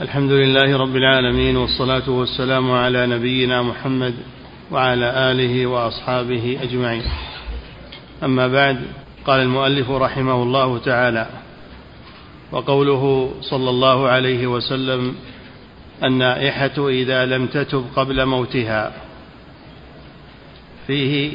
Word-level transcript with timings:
الحمد 0.00 0.32
لله 0.32 0.76
رب 0.76 0.96
العالمين 0.96 1.56
والصلاة 1.56 2.10
والسلام 2.10 2.70
على 2.70 3.06
نبينا 3.06 3.62
محمد 3.62 4.14
وعلى 4.70 5.30
آله 5.30 5.66
وأصحابه 5.66 6.58
أجمعين. 6.62 7.02
أما 8.22 8.48
بعد 8.48 8.80
قال 9.26 9.40
المؤلف 9.40 9.90
رحمه 9.90 10.42
الله 10.42 10.78
تعالى 10.78 11.26
وقوله 12.52 13.34
صلى 13.40 13.70
الله 13.70 14.08
عليه 14.08 14.46
وسلم 14.46 15.14
النائحة 16.04 16.88
إذا 16.88 17.26
لم 17.26 17.46
تتب 17.46 17.84
قبل 17.96 18.26
موتها. 18.26 18.92
فيه 20.86 21.32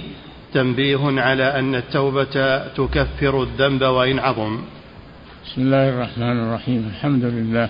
تنبيه 0.53 1.21
على 1.21 1.59
أن 1.59 1.75
التوبة 1.75 2.57
تكفر 2.67 3.43
الذنب 3.43 3.81
وإن 3.81 4.19
عظم. 4.19 4.59
بسم 5.45 5.61
الله 5.61 5.89
الرحمن 5.89 6.39
الرحيم. 6.39 6.91
الحمد 6.95 7.23
لله. 7.23 7.69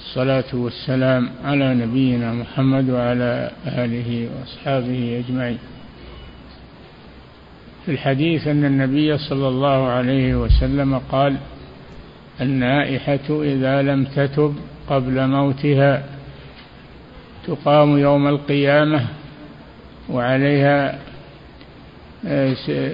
الصلاة 0.00 0.44
والسلام 0.54 1.30
على 1.44 1.74
نبينا 1.74 2.32
محمد 2.32 2.90
وعلى 2.90 3.50
آله 3.66 4.28
وأصحابه 4.32 5.24
أجمعين. 5.24 5.58
في 7.84 7.90
الحديث 7.92 8.48
أن 8.48 8.64
النبي 8.64 9.18
صلى 9.18 9.48
الله 9.48 9.86
عليه 9.88 10.34
وسلم 10.34 10.98
قال 10.98 11.36
النائحة 12.40 13.42
إذا 13.42 13.82
لم 13.82 14.04
تتب 14.04 14.54
قبل 14.88 15.26
موتها 15.26 16.04
تقام 17.46 17.98
يوم 17.98 18.28
القيامة 18.28 19.06
وعليها 20.08 20.98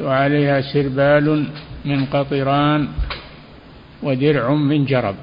وعليها 0.00 0.60
سربال 0.60 1.46
من 1.84 2.04
قطران 2.04 2.88
ودرع 4.02 4.54
من 4.54 4.84
جرب. 4.84 5.16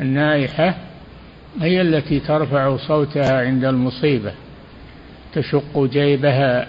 النائحة 0.00 0.74
هي 1.60 1.80
التي 1.80 2.20
ترفع 2.20 2.76
صوتها 2.76 3.46
عند 3.46 3.64
المصيبة 3.64 4.32
تشق 5.34 5.84
جيبها 5.84 6.68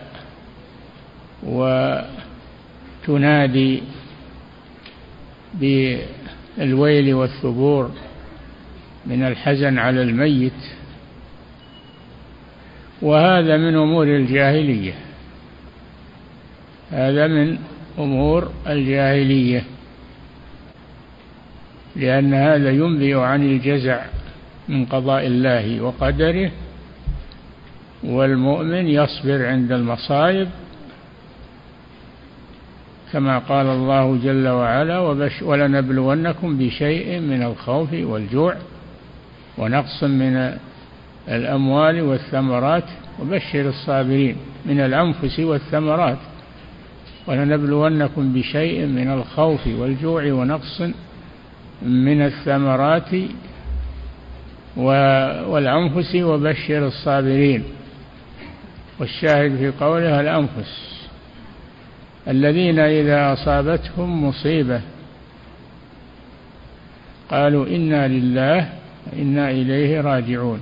وتنادي 3.04 3.84
بالويل 5.54 7.14
والثبور 7.14 7.92
من 9.06 9.24
الحزن 9.24 9.78
على 9.78 10.02
الميت. 10.02 10.54
وهذا 13.02 13.58
من 13.58 13.76
أمور 13.76 14.16
الجاهلية 14.16 14.94
هذا 16.92 17.28
من 17.28 17.58
أمور 18.00 18.52
الجاهلية. 18.68 19.64
لأن 22.00 22.34
هذا 22.34 22.72
ينبئ 22.72 23.18
عن 23.18 23.44
الجزع 23.44 24.02
من 24.70 24.86
قضاء 24.86 25.28
الله 25.28 25.82
وقدره 25.82 26.52
والمؤمن 28.04 28.88
يصبر 28.88 29.46
عند 29.46 29.72
المصائب 29.72 30.48
كما 33.12 33.40
قال 33.40 33.66
الله 33.68 34.20
جل 34.24 34.48
وعلا 34.48 35.00
وبش 35.00 35.42
ولنبلونكم 35.42 36.58
بشيء 36.58 37.20
من 37.20 37.44
الخوف 37.44 37.94
والجوع 37.94 38.56
ونقص 39.58 40.04
من 40.04 40.58
الأموال 41.28 42.02
والثمرات 42.02 42.84
وبشر 43.20 43.70
الصابرين 43.70 44.36
من 44.66 44.80
الأنفس 44.80 45.40
والثمرات 45.40 46.18
ولنبلونكم 47.28 48.34
بشيء 48.34 48.86
من 48.86 49.12
الخوف 49.14 49.68
والجوع 49.68 50.32
ونقص 50.32 50.82
من 51.82 52.22
الثمرات 52.22 53.10
والأنفس 55.48 56.16
وبشر 56.16 56.88
الصابرين. 56.88 57.64
والشاهد 59.00 59.56
في 59.58 59.72
قولها 59.72 60.22
الأنفس. 60.22 61.00
الذين 62.28 62.80
إذا 62.80 63.34
أصابتهم 63.34 64.28
مصيبة 64.28 64.82
قالوا 67.30 67.68
إنا 67.68 68.08
لله 68.08 68.70
وإنا 69.08 69.52
إليه 69.52 70.02
راجعون. 70.02 70.62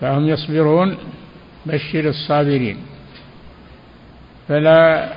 فهم 0.00 0.28
يصبرون 0.28 0.96
بشر 1.66 2.08
الصابرين. 2.08 2.76
فلا 4.48 5.12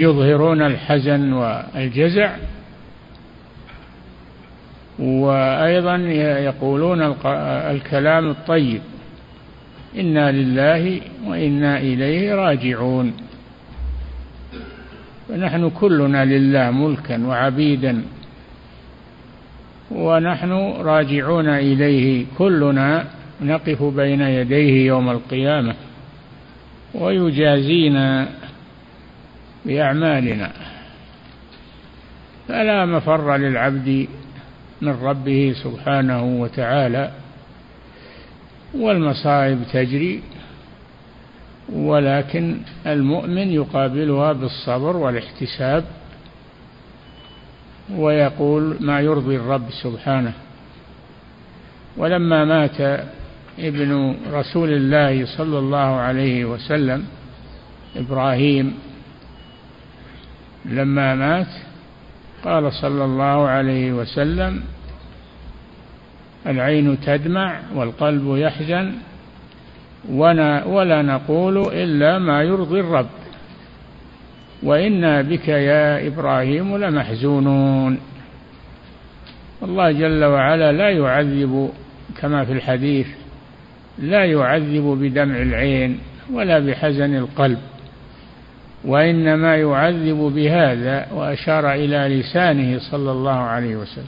يظهرون 0.00 0.62
الحزن 0.62 1.32
والجزع 1.32 2.36
وأيضا 4.98 5.96
يقولون 6.46 7.14
الكلام 7.70 8.30
الطيب 8.30 8.80
إنا 9.98 10.32
لله 10.32 11.00
وإنا 11.26 11.78
إليه 11.78 12.34
راجعون. 12.34 13.12
فنحن 15.28 15.70
كلنا 15.70 16.24
لله 16.24 16.70
ملكا 16.70 17.26
وعبيدا 17.26 18.02
ونحن 19.90 20.52
راجعون 20.80 21.48
إليه 21.48 22.26
كلنا 22.38 23.04
نقف 23.42 23.82
بين 23.82 24.20
يديه 24.20 24.86
يوم 24.86 25.10
القيامة 25.10 25.74
ويجازينا 26.94 28.28
بأعمالنا. 29.66 30.52
فلا 32.48 32.86
مفر 32.86 33.36
للعبد 33.36 34.08
من 34.82 34.92
ربه 35.02 35.54
سبحانه 35.64 36.24
وتعالى. 36.24 37.10
والمصائب 38.74 39.62
تجري 39.72 40.22
ولكن 41.72 42.56
المؤمن 42.86 43.52
يقابلها 43.52 44.32
بالصبر 44.32 44.96
والاحتساب 44.96 45.84
ويقول 47.94 48.76
ما 48.80 49.00
يرضي 49.00 49.36
الرب 49.36 49.70
سبحانه. 49.82 50.32
ولما 51.96 52.44
مات 52.44 53.06
ابن 53.58 54.16
رسول 54.32 54.72
الله 54.72 55.26
صلى 55.26 55.58
الله 55.58 55.78
عليه 55.78 56.44
وسلم 56.44 57.04
إبراهيم 57.96 58.74
لما 60.70 61.14
مات 61.14 61.46
قال 62.44 62.72
صلى 62.72 63.04
الله 63.04 63.48
عليه 63.48 63.92
وسلم 63.92 64.62
العين 66.46 67.00
تدمع 67.00 67.60
والقلب 67.74 68.36
يحزن 68.36 68.92
ولا 70.66 71.02
نقول 71.02 71.58
إلا 71.58 72.18
ما 72.18 72.42
يرضي 72.42 72.80
الرب. 72.80 73.06
وإنا 74.62 75.22
بك 75.22 75.48
يا 75.48 76.06
إبراهيم 76.06 76.76
لمحزونون. 76.76 77.98
الله 79.62 79.92
جل 79.92 80.24
وعلا 80.24 80.72
لا 80.72 80.90
يعذب 80.90 81.70
كما 82.20 82.44
في 82.44 82.52
الحديث 82.52 83.06
لا 83.98 84.24
يعذب 84.24 84.98
بدمع 85.00 85.42
العين 85.42 85.98
ولا 86.32 86.58
بحزن 86.58 87.14
القلب. 87.16 87.58
وإنما 88.86 89.56
يعذب 89.56 90.16
بهذا 90.16 91.12
وأشار 91.12 91.72
إلى 91.72 92.20
لسانه 92.20 92.78
صلى 92.90 93.12
الله 93.12 93.32
عليه 93.32 93.76
وسلم. 93.76 94.06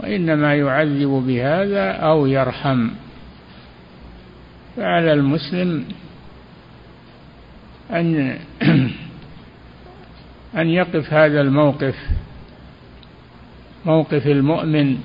وإنما 0.00 0.54
يعذب 0.54 1.24
بهذا 1.26 1.90
أو 1.90 2.26
يرحم. 2.26 2.90
فعلى 4.76 5.12
المسلم 5.12 5.84
أن 7.90 8.38
أن 10.60 10.68
يقف 10.68 11.12
هذا 11.12 11.40
الموقف 11.40 11.94
موقف 13.84 14.26
المؤمن 14.26 14.98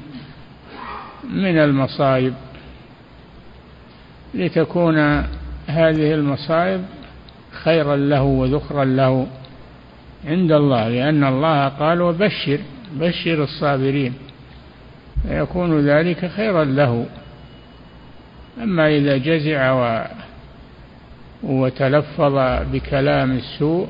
من 1.29 1.57
المصائب. 1.57 2.33
لتكون 4.33 4.97
هذه 5.67 6.13
المصائب 6.13 6.85
خيرا 7.63 7.95
له 7.95 8.23
وذخرا 8.23 8.85
له 8.85 9.27
عند 10.25 10.51
الله 10.51 10.89
لأن 10.89 11.23
الله 11.23 11.67
قال 11.67 12.01
وبشر 12.01 12.59
بشر 12.93 13.43
الصابرين 13.43 14.13
فيكون 15.23 15.87
ذلك 15.87 16.25
خيرا 16.25 16.63
له. 16.63 17.05
أما 18.63 18.87
إذا 18.87 19.17
جزع 19.17 19.71
و 19.71 20.05
وتلفظ 21.43 22.35
بكلام 22.73 23.31
السوء 23.31 23.87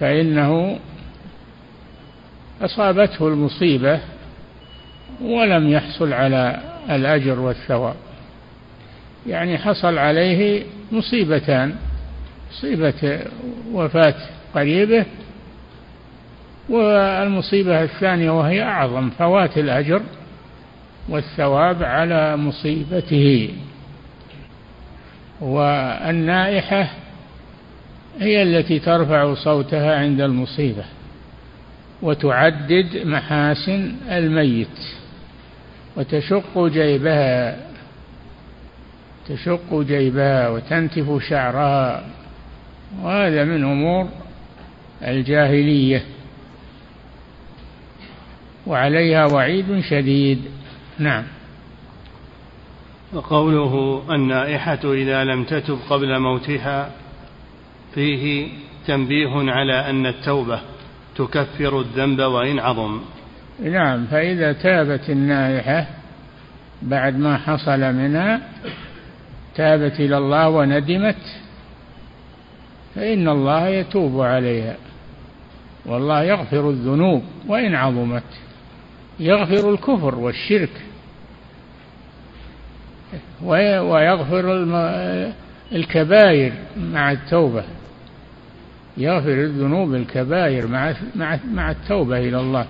فإنه 0.00 0.78
أصابته 2.62 3.28
المصيبة 3.28 4.00
ولم 5.22 5.68
يحصل 5.68 6.12
على 6.12 6.60
الأجر 6.90 7.40
والثواب. 7.40 7.96
يعني 9.26 9.58
حصل 9.58 9.98
عليه 9.98 10.62
مصيبتان 10.92 11.74
مصيبة 12.50 13.20
وفاة 13.72 14.14
قريبه 14.54 15.04
والمصيبة 16.68 17.82
الثانية 17.82 18.30
وهي 18.30 18.62
أعظم 18.62 19.10
فوات 19.10 19.58
الأجر 19.58 20.02
والثواب 21.08 21.82
على 21.82 22.36
مصيبته. 22.36 23.50
والنائحة 25.40 26.90
هي 28.20 28.42
التي 28.42 28.78
ترفع 28.78 29.34
صوتها 29.34 29.96
عند 29.98 30.20
المصيبة 30.20 30.84
وتعدد 32.02 33.02
محاسن 33.04 33.92
الميت 34.10 34.78
وتشق 35.96 36.66
جيبها 36.66 37.56
تشق 39.28 39.80
جيبها 39.80 40.48
وتنتف 40.48 41.22
شعرها 41.28 42.04
وهذا 43.02 43.44
من 43.44 43.64
أمور 43.64 44.08
الجاهلية. 45.02 46.02
وعليها 48.66 49.26
وعيد 49.26 49.80
شديد. 49.80 50.42
نعم. 50.98 51.24
وقوله 53.12 54.02
النائحة 54.10 54.80
إذا 54.84 55.24
لم 55.24 55.44
تتب 55.44 55.78
قبل 55.90 56.18
موتها 56.18 56.90
فيه 57.94 58.48
تنبيه 58.86 59.52
على 59.52 59.90
أن 59.90 60.06
التوبة 60.06 60.60
تكفر 61.16 61.80
الذنب 61.80 62.20
وإن 62.20 62.58
عظم. 62.58 63.00
نعم 63.62 64.06
فإذا 64.06 64.52
تابت 64.52 65.10
النائحة 65.10 65.86
بعد 66.82 67.18
ما 67.18 67.38
حصل 67.38 67.80
منها 67.80 68.40
تابت 69.58 70.00
إلى 70.00 70.18
الله 70.18 70.48
وندمت 70.48 71.16
فإن 72.94 73.28
الله 73.28 73.68
يتوب 73.68 74.20
عليها. 74.20 74.76
والله 75.86 76.22
يغفر 76.22 76.70
الذنوب 76.70 77.22
وإن 77.46 77.74
عظمت 77.74 78.22
يغفر 79.20 79.70
الكفر 79.70 80.14
والشرك 80.14 80.70
ويغفر 83.42 84.44
الكبائر 85.72 86.52
مع 86.76 87.12
التوبة. 87.12 87.64
يغفر 88.96 89.32
الذنوب 89.32 89.94
الكبائر 89.94 90.66
مع 90.66 90.94
مع 91.54 91.70
التوبة 91.70 92.18
إلى 92.18 92.40
الله 92.40 92.66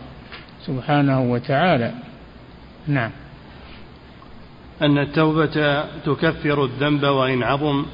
سبحانه 0.67 1.21
وتعالى. 1.21 1.93
نعم. 2.87 3.11
أن 4.83 4.99
التوبة 4.99 5.85
تكفر 6.07 6.65
الذنب 6.65 7.03
وإن 7.03 7.43
عظم 7.43 7.87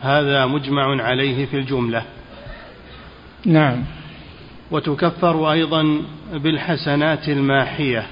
هذا 0.00 0.46
مجمع 0.46 1.02
عليه 1.02 1.46
في 1.46 1.56
الجملة. 1.56 2.02
نعم. 3.46 3.84
وتكفر 4.70 5.52
أيضا 5.52 6.02
بالحسنات 6.32 7.28
الماحية 7.28 8.06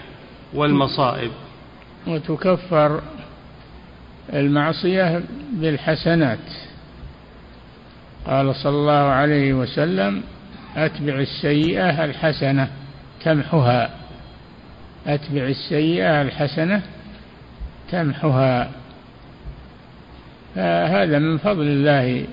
والمصائب. 0.55 1.31
وتكفر 2.07 3.01
المعصية 4.33 5.23
بالحسنات. 5.53 6.39
قال 8.27 8.55
صلى 8.55 8.77
الله 8.77 8.93
عليه 8.93 9.55
وسلم 9.55 10.23
أتبع 10.77 11.15
السيئة 11.15 12.05
الحسنة 12.05 12.71
تمحها. 13.25 13.91
أتبع 15.07 15.43
السيئة 15.43 16.23
الحسنة 16.23 16.83
تمحها 17.91 18.71
فهذا 20.55 21.19
من 21.19 21.39
فضل 21.39 21.63
الله 21.63 22.25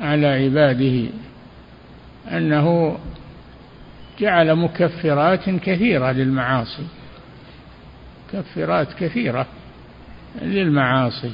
على 0.00 0.26
عباده 0.26 1.08
أنه 2.30 2.98
جعل 4.20 4.54
مكفرات 4.54 5.50
كثيرة 5.50 6.12
للمعاصي. 6.12 6.86
مكفرات 8.28 8.92
كثيرة 8.92 9.46
للمعاصي 10.42 11.32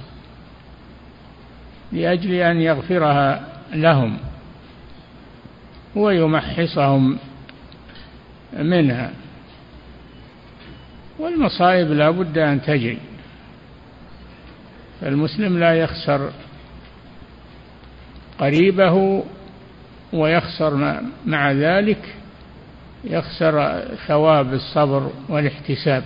لأجل 1.93 2.33
أن 2.33 2.61
يغفرها 2.61 3.47
لهم 3.73 4.19
ويمحصهم 5.97 7.19
منها. 8.59 9.11
والمصائب 11.19 11.93
لا 11.93 12.11
بد 12.11 12.39
أن 12.39 12.63
تجري. 12.63 12.99
فالمسلم 15.01 15.59
لا 15.59 15.75
يخسر 15.75 16.31
قريبه 18.39 19.25
ويخسر 20.13 21.01
مع 21.27 21.53
ذلك 21.53 22.15
يخسر 23.05 23.85
ثواب 24.07 24.53
الصبر 24.53 25.11
والاحتساب. 25.29 26.05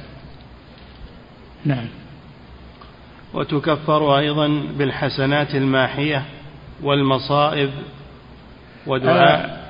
نعم. 1.65 1.87
وتكفر 3.35 4.19
أيضا 4.19 4.49
بالحسنات 4.79 5.55
الماحية 5.55 6.25
والمصائب 6.83 7.71
ودعاء. 8.87 9.63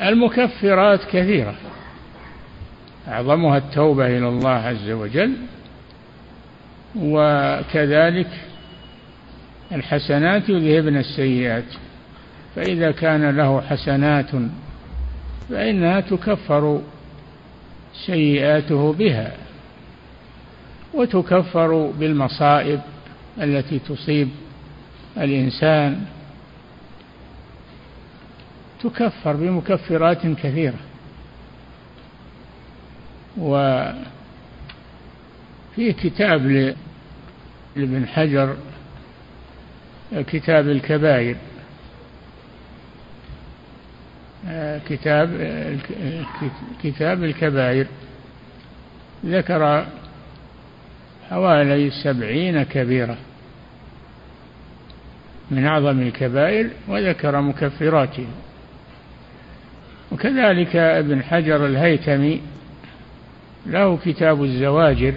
آه، 0.00 0.08
المكفرات 0.08 1.04
كثيرة. 1.04 1.54
أعظمها 3.08 3.58
التوبة 3.58 4.06
إلى 4.06 4.28
الله 4.28 4.50
عز 4.50 4.90
وجل 4.90 5.36
وكذلك 6.96 8.30
الحسنات 9.72 10.48
يذهبن 10.48 10.96
السيئات. 10.96 11.64
فإذا 12.56 12.90
كان 12.90 13.30
له 13.36 13.60
حسنات 13.60 14.30
فإنها 15.50 16.00
تكفر 16.00 16.80
سيئاته 18.06 18.92
بها 18.92 19.32
وتكفر 20.94 21.90
بالمصائب 21.98 22.80
التي 23.40 23.78
تصيب 23.78 24.28
الإنسان. 25.18 26.06
تكفر 28.82 29.32
بمكفرات 29.32 30.26
كثيرة. 30.26 30.78
وفي 33.38 33.96
كتاب 35.76 36.74
لابن 37.76 38.06
حجر 38.06 38.56
كتاب 40.12 40.68
الكبائر. 40.68 41.36
كتاب 44.88 45.30
كتاب 46.82 47.24
الكبائر. 47.24 47.86
ذكر 49.26 49.86
حوالي 51.30 51.90
سبعين 51.90 52.62
كبيرة 52.62 53.16
من 55.50 55.66
أعظم 55.66 56.00
الكبائر 56.00 56.70
وذكر 56.88 57.40
مكفراته 57.40 58.26
وكذلك 60.12 60.76
ابن 60.76 61.22
حجر 61.22 61.66
الهيتمي 61.66 62.40
له 63.66 63.96
كتاب 64.04 64.44
الزواجر 64.44 65.14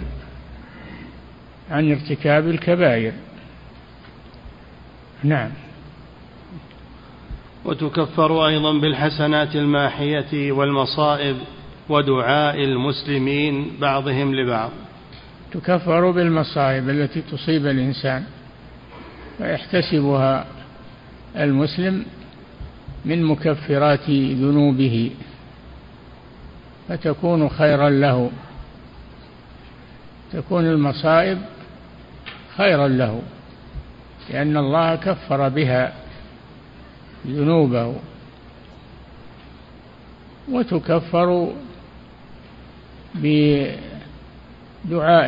عن 1.70 1.90
ارتكاب 1.90 2.48
الكبائر. 2.48 3.12
نعم. 5.24 5.50
وتكفر 7.64 8.46
أيضا 8.46 8.78
بالحسنات 8.78 9.56
الماحية 9.56 10.52
والمصائب 10.52 11.36
ودعاء 11.88 12.64
المسلمين 12.64 13.70
بعضهم 13.80 14.34
لبعض. 14.34 14.70
تكفر 15.52 16.10
بالمصائب 16.10 16.88
التي 16.90 17.20
تصيب 17.20 17.66
الإنسان 17.66 18.24
ويحتسبها 19.40 20.46
المسلم 21.36 22.04
من 23.04 23.22
مكفرات 23.22 24.10
ذنوبه 24.10 25.10
فتكون 26.88 27.48
خيرا 27.48 27.90
له. 27.90 28.30
تكون 30.32 30.66
المصائب 30.66 31.38
خيرا 32.56 32.88
له. 32.88 33.22
لأن 34.30 34.56
الله 34.56 34.96
كفر 34.96 35.48
بها 35.48 35.92
ذنوبه 37.26 37.94
وتكفر 40.50 41.52
بدعاء 43.14 43.72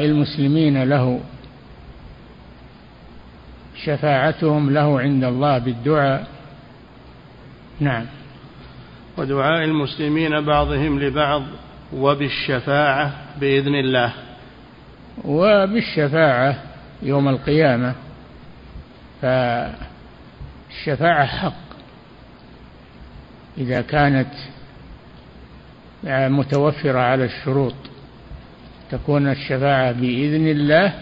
المسلمين 0.05 0.83
له 0.83 1.21
شفاعتهم 3.85 4.71
له 4.71 5.01
عند 5.01 5.25
الله 5.25 5.59
بالدعاء. 5.59 6.27
نعم. 7.81 8.07
ودعاء 9.19 9.65
المسلمين 9.65 10.41
بعضهم 10.41 11.01
لبعض 11.01 11.43
وبالشفاعة 11.93 13.13
بإذن 13.41 13.75
الله. 13.75 14.13
وبالشفاعة 15.25 16.59
يوم 17.03 17.29
القيامة. 17.29 17.95
فالشفاعة 19.23 21.27
حق. 21.27 21.63
إذا 23.59 23.81
كانت 23.81 24.31
متوفرة 26.05 26.99
على 26.99 27.25
الشروط 27.25 27.75
تكون 28.91 29.29
الشفاعة 29.29 29.93
بإذن 29.93 30.49
الله 30.49 30.93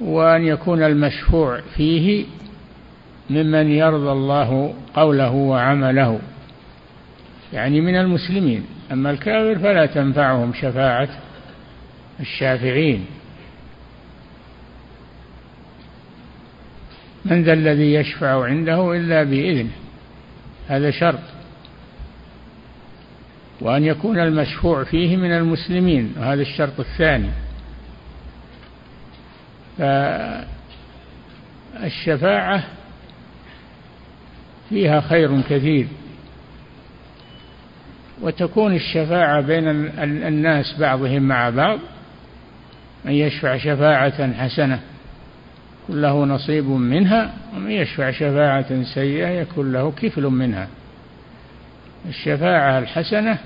وأن 0.00 0.44
يكون 0.44 0.82
المشفوع 0.82 1.60
فيه 1.76 2.24
ممن 3.30 3.70
يرضى 3.70 4.12
الله 4.12 4.74
قوله 4.94 5.30
وعمله. 5.30 6.20
يعني 7.52 7.80
من 7.80 7.96
المسلمين. 7.96 8.66
أما 8.92 9.10
الكافر 9.10 9.58
فلا 9.58 9.86
تنفعهم 9.86 10.52
شفاعة 10.52 11.08
الشافعين. 12.20 13.06
من 17.24 17.42
ذا 17.42 17.52
الذي 17.52 17.94
يشفع 17.94 18.44
عنده 18.44 18.96
إلا 18.96 19.22
بإذنه. 19.22 19.70
هذا 20.68 20.90
شرط. 20.90 21.20
وأن 23.60 23.84
يكون 23.84 24.18
المشفوع 24.18 24.84
فيه 24.84 25.16
من 25.16 25.32
المسلمين 25.32 26.14
وهذا 26.18 26.42
الشرط 26.42 26.80
الثاني. 26.80 27.30
فالشفاعة 31.78 32.64
فيها 34.68 35.00
خير 35.00 35.40
كثير. 35.40 35.86
وتكون 38.22 38.74
الشفاعة 38.74 39.40
بين 39.40 39.68
الناس 39.98 40.76
بعضهم 40.78 41.22
مع 41.22 41.50
بعض 41.50 41.78
من 43.04 43.12
يشفع 43.12 43.56
شفاعة 43.56 44.32
حسنة. 44.32 44.80
له 45.88 46.24
نصيب 46.24 46.64
منها 46.64 47.34
ومن 47.56 47.70
يشفع 47.70 48.10
شفاعة 48.10 48.82
سيئة 48.94 49.28
يكون 49.28 49.72
له 49.72 49.90
كفل 49.90 50.22
منها. 50.22 50.68
الشفاعة 52.08 52.78
الحسنة 52.78 53.38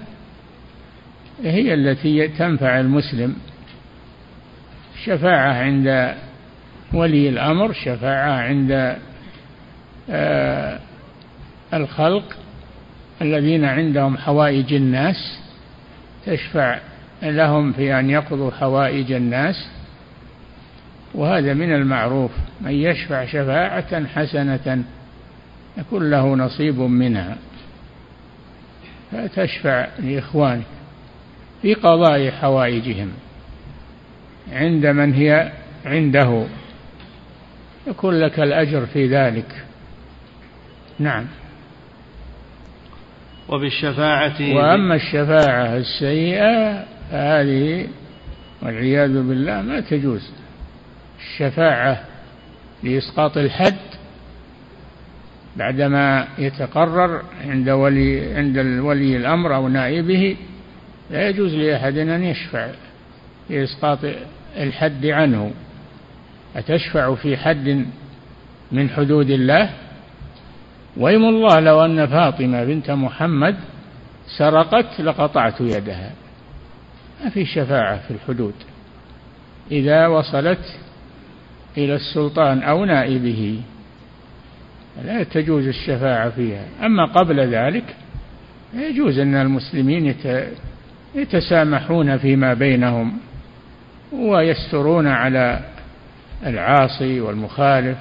هي 1.44 1.74
التي 1.74 2.28
تنفع 2.28 2.80
المسلم. 2.80 3.36
شفاعة 5.04 5.52
عند 5.52 6.14
ولي 6.92 7.28
الأمر 7.28 7.72
شفاعة 7.72 8.32
عند 8.32 8.96
آه، 10.10 10.78
الخلق 11.74 12.36
الذين 13.22 13.64
عندهم 13.64 14.16
حوائج 14.16 14.74
الناس 14.74 15.38
تشفع 16.26 16.78
لهم 17.22 17.72
في 17.72 17.98
أن 17.98 18.10
يقضوا 18.10 18.50
حوائج 18.50 19.12
الناس. 19.12 19.68
وهذا 21.14 21.54
من 21.54 21.74
المعروف 21.74 22.30
من 22.60 22.72
يشفع 22.72 23.24
شفاعة 23.24 24.06
حسنة 24.06 24.84
يكون 25.78 26.10
له 26.10 26.36
نصيب 26.36 26.78
منها. 26.78 27.36
فتشفع 29.12 29.88
لإخوانك 29.98 30.66
في 31.62 31.74
قضاء 31.74 32.30
حوائجهم. 32.30 33.12
عند 34.52 34.86
من 34.86 35.12
هي 35.12 35.52
عنده 35.84 36.46
يكون 37.86 38.14
لك 38.20 38.40
الأجر 38.40 38.86
في 38.86 39.06
ذلك. 39.06 39.64
نعم. 40.98 41.26
وبالشفاعة 43.48 44.54
وأما 44.54 44.94
الشفاعة 44.94 45.76
السيئة 45.76 46.84
فهذه 47.10 47.88
والعياذ 48.62 49.12
بالله 49.12 49.62
ما 49.62 49.80
تجوز. 49.80 50.30
الشفاعة 51.18 52.04
لإسقاط 52.82 53.36
الحد 53.36 53.76
بعدما 55.56 56.28
يتقرر 56.38 57.22
عند 57.44 57.68
ولي 57.68 58.34
عند 58.34 58.58
ولي 58.58 59.16
الأمر 59.16 59.54
أو 59.54 59.68
نائبه 59.68 60.36
لا 61.10 61.28
يجوز 61.28 61.54
لأحد 61.54 61.98
أن 61.98 62.24
يشفع 62.24 62.68
في 63.48 63.64
إسقاط 63.64 63.98
الحد 64.56 65.06
عنه. 65.06 65.52
أتشفع 66.56 67.14
في 67.14 67.36
حد 67.36 67.86
من 68.72 68.90
حدود 68.90 69.30
الله؟ 69.30 69.70
ويم 70.96 71.24
الله 71.24 71.60
لو 71.60 71.84
أن 71.84 72.06
فاطمة 72.06 72.64
بنت 72.64 72.90
محمد 72.90 73.56
سرقت 74.38 75.00
لقطعت 75.00 75.60
يدها. 75.60 76.12
ما 77.24 77.30
في 77.30 77.44
شفاعة 77.44 77.98
في 77.98 78.10
الحدود. 78.10 78.54
إذا 79.70 80.06
وصلت 80.06 80.78
إلى 81.78 81.94
السلطان 81.94 82.62
أو 82.62 82.84
نائبه. 82.84 83.60
لا 85.04 85.22
تجوز 85.22 85.66
الشفاعة 85.66 86.30
فيها. 86.30 86.64
أما 86.82 87.04
قبل 87.04 87.40
ذلك 87.40 87.84
يجوز 88.74 89.18
أن 89.18 89.34
المسلمين 89.34 90.14
يتسامحون 91.14 92.18
فيما 92.18 92.54
بينهم 92.54 93.18
ويسترون 94.12 95.06
على 95.06 95.60
العاصي 96.46 97.20
والمخالف. 97.20 97.98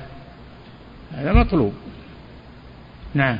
هذا 1.13 1.33
مطلوب. 1.33 1.73
نعم. 3.13 3.37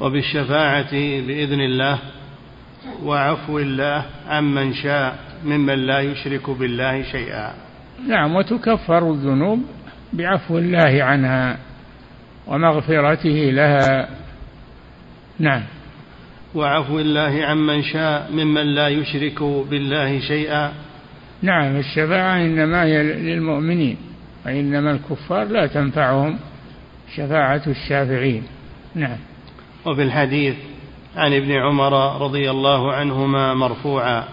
وبالشفاعة 0.00 0.92
بإذن 1.26 1.60
الله 1.60 1.98
وعفو 3.02 3.58
الله 3.58 4.04
عمن 4.28 4.74
شاء 4.74 5.18
ممن 5.44 5.86
لا 5.86 6.00
يشرك 6.00 6.50
بالله 6.50 7.02
شيئا. 7.02 7.65
نعم 8.08 8.36
وتكفر 8.36 9.10
الذنوب 9.10 9.62
بعفو 10.12 10.58
الله 10.58 11.04
عنها 11.04 11.58
ومغفرته 12.46 13.50
لها. 13.52 14.08
نعم. 15.38 15.62
وعفو 16.54 16.98
الله 16.98 17.44
عمن 17.44 17.82
شاء 17.82 18.32
ممن 18.32 18.74
لا 18.74 18.88
يشرك 18.88 19.42
بالله 19.42 20.20
شيئا. 20.20 20.72
نعم 21.42 21.76
الشفاعة 21.76 22.36
إنما 22.36 22.84
هي 22.84 23.02
للمؤمنين 23.02 23.96
وإنما 24.46 24.90
الكفار 24.90 25.44
لا 25.44 25.66
تنفعهم 25.66 26.38
شفاعة 27.16 27.62
الشافعين. 27.66 28.42
نعم. 28.94 29.18
وفي 29.86 30.02
الحديث 30.02 30.54
عن 31.16 31.32
ابن 31.32 31.52
عمر 31.52 32.22
رضي 32.22 32.50
الله 32.50 32.92
عنهما 32.92 33.54
مرفوعا 33.54 34.24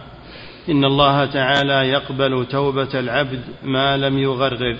إن 0.69 0.85
الله 0.85 1.25
تعالى 1.25 1.89
يقبل 1.89 2.45
توبة 2.45 2.99
العبد 2.99 3.41
ما 3.63 3.97
لم 3.97 4.17
يغرغر. 4.17 4.77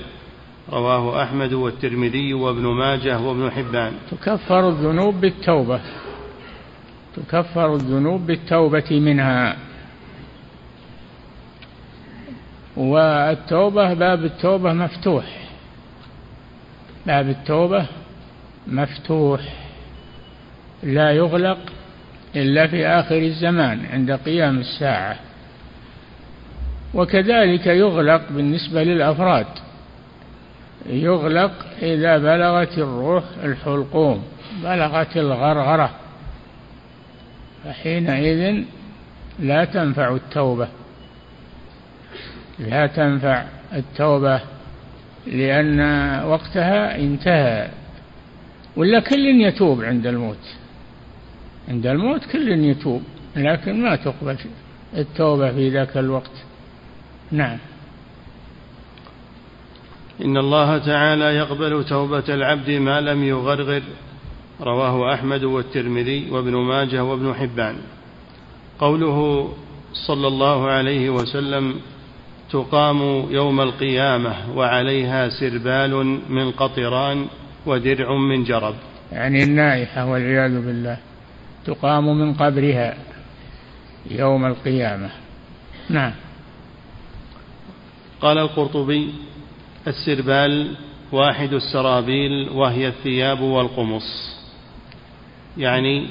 رواه 0.72 1.24
أحمد 1.24 1.54
والترمذي 1.54 2.34
وابن 2.34 2.68
ماجه 2.68 3.20
وابن 3.20 3.52
حبان. 3.52 3.94
تكفر 4.12 4.70
الذنوب 4.70 5.22
بالتوبة. 5.22 5.82
تكفر 7.16 7.76
الذنوب 7.76 8.26
بالتوبة 8.28 8.92
منها. 8.92 9.58
والتوبة 12.78 13.94
باب 13.94 14.26
التوبة 14.26 14.74
مفتوح. 14.74 15.26
باب 17.06 17.30
التوبة 17.30 17.86
مفتوح. 18.68 19.42
لا 20.84 21.12
يغلق 21.12 21.58
إلا 22.36 22.68
في 22.68 22.88
آخر 22.88 23.18
الزمان 23.18 23.86
عند 23.86 24.12
قيام 24.12 24.58
الساعة. 24.58 25.33
وكذلك 26.94 27.68
يغلق 27.68 28.22
بالنسبة 28.30 28.84
للأفراد. 28.84 29.46
يغلق 30.86 31.52
إذا 31.82 32.18
بلغت 32.18 32.78
الروح 32.78 33.24
الحلقوم 33.44 34.24
بلغت 34.64 35.18
الغرغرة. 35.18 35.90
فحينئذ 37.66 38.64
لا 39.40 39.66
تنفع 39.66 40.16
التوبة. 40.16 40.68
لا 42.60 42.88
تنفع 42.88 43.46
التوبة 43.74 44.42
لأن 45.28 45.80
وقتها 46.24 46.96
انتهى. 46.96 47.70
ولا 48.78 49.00
كل 49.00 49.42
يتوب 49.42 49.84
عند 49.84 50.08
الموت. 50.08 50.56
عند 51.70 51.88
الموت 51.88 52.26
كل 52.26 52.50
يتوب 52.52 53.04
لكن 53.36 53.84
ما 53.84 53.96
تقبل 53.96 54.38
التوبة 54.98 55.52
في 55.52 55.70
ذاك 55.70 55.98
الوقت. 55.98 56.32
نعم. 57.32 57.58
إن 60.26 60.38
الله 60.38 60.78
تعالى 60.78 61.26
يقبل 61.26 61.86
توبة 61.86 62.24
العبد 62.30 62.70
ما 62.70 63.02
لم 63.02 63.24
يغرغر 63.24 63.82
رواه 64.62 65.14
أحمد 65.14 65.44
والترمذي 65.44 66.32
وابن 66.32 66.56
ماجه 66.56 67.04
وابن 67.04 67.34
حبان. 67.34 67.76
قوله 68.80 69.50
صلى 70.08 70.28
الله 70.28 70.72
عليه 70.72 71.10
وسلم 71.10 71.76
تقام 72.52 73.02
يوم 73.32 73.62
القيامة 73.62 74.58
وعليها 74.58 75.30
سربال 75.30 76.20
من 76.30 76.52
قطران 76.52 77.26
ودرع 77.66 78.18
من 78.18 78.44
جرب. 78.44 78.76
يعني 79.12 79.44
النائحة 79.44 80.06
والعياذ 80.06 80.66
بالله. 80.66 80.98
تقام 81.66 82.20
من 82.20 82.34
قبرها 82.34 82.98
يوم 84.12 84.46
القيامة. 84.46 85.10
نعم. 85.90 86.12
قال 88.24 88.38
القرطبي 88.38 89.14
السربال 89.88 90.76
واحد 91.12 91.54
السرابيل 91.54 92.50
وهي 92.50 92.88
الثياب 92.88 93.42
والقمص. 93.42 94.36
يعني 95.58 96.08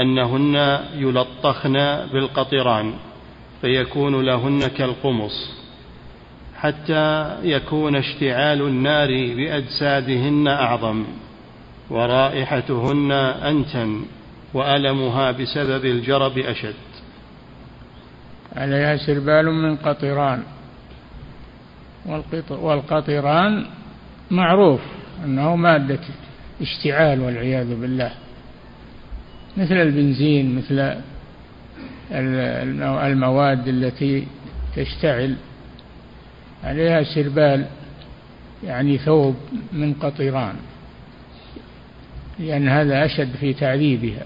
أنهن 0.00 0.80
يلطخن 0.94 1.72
بالقطران 2.12 2.94
فيكون 3.60 4.24
لهن 4.26 4.66
كالقمص 4.66 5.50
حتى 6.56 7.36
يكون 7.42 7.96
اشتعال 7.96 8.62
النار 8.62 9.08
بأجسادهن 9.08 10.48
أعظم 10.48 11.04
ورائحتهن 11.90 13.12
أنتن 13.12 14.04
وألمها 14.54 15.30
بسبب 15.30 15.84
الجرب 15.84 16.38
أشد. 16.38 16.74
عليها 18.56 18.96
سربال 18.96 19.46
من 19.46 19.76
قطران. 19.76 20.55
والقطران 22.50 23.66
معروف 24.30 24.80
أنه 25.24 25.56
مادة 25.56 26.00
اشتعال 26.60 27.20
والعياذ 27.20 27.80
بالله. 27.80 28.12
مثل 29.56 29.74
البنزين 29.74 30.56
مثل 30.56 31.00
المواد 33.06 33.68
التي 33.68 34.26
تشتعل. 34.76 35.36
عليها 36.64 37.02
سربال 37.02 37.66
يعني 38.64 38.98
ثوب 38.98 39.36
من 39.72 39.94
قطران 39.94 40.54
لأن 42.38 42.68
هذا 42.68 43.04
أشد 43.04 43.36
في 43.36 43.54
تعذيبها. 43.54 44.22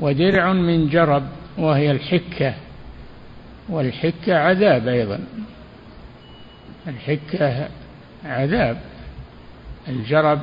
ودرع 0.00 0.52
من 0.52 0.88
جرب 0.88 1.22
وهي 1.58 1.90
الحكة. 1.90 2.54
والحكة 3.68 4.38
عذاب 4.38 4.88
أيضا. 4.88 5.20
الحكة 6.86 7.68
عذاب. 8.24 8.80
الجرب 9.88 10.42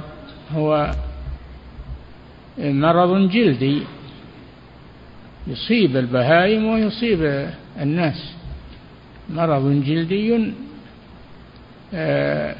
هو 0.56 0.92
مرض 2.58 3.30
جلدي 3.30 3.84
يصيب 5.48 5.98
البهائم 5.98 6.66
ويصيب 6.66 7.50
الناس. 7.82 8.34
مرض 9.30 9.84
جلدي 9.84 10.54
آه، 11.94 12.56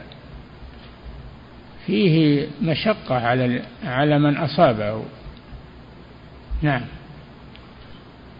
فيه 1.86 2.48
مشقة 2.62 3.16
على 3.16 3.62
على 3.84 4.20
من 4.20 4.38
أصابه. 4.38 5.04
نعم. 6.62 6.82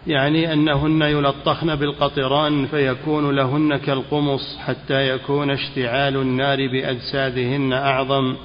يعني 0.06 0.52
أنهن 0.52 1.02
يلطخن 1.02 1.74
بالقطران 1.74 2.66
فيكون 2.66 3.36
لهن 3.36 3.76
كالقمص 3.76 4.58
حتى 4.58 5.08
يكون 5.08 5.50
اشتعال 5.50 6.16
النار 6.16 6.56
بأجسادهن 6.72 7.72
أعظم 7.72 8.36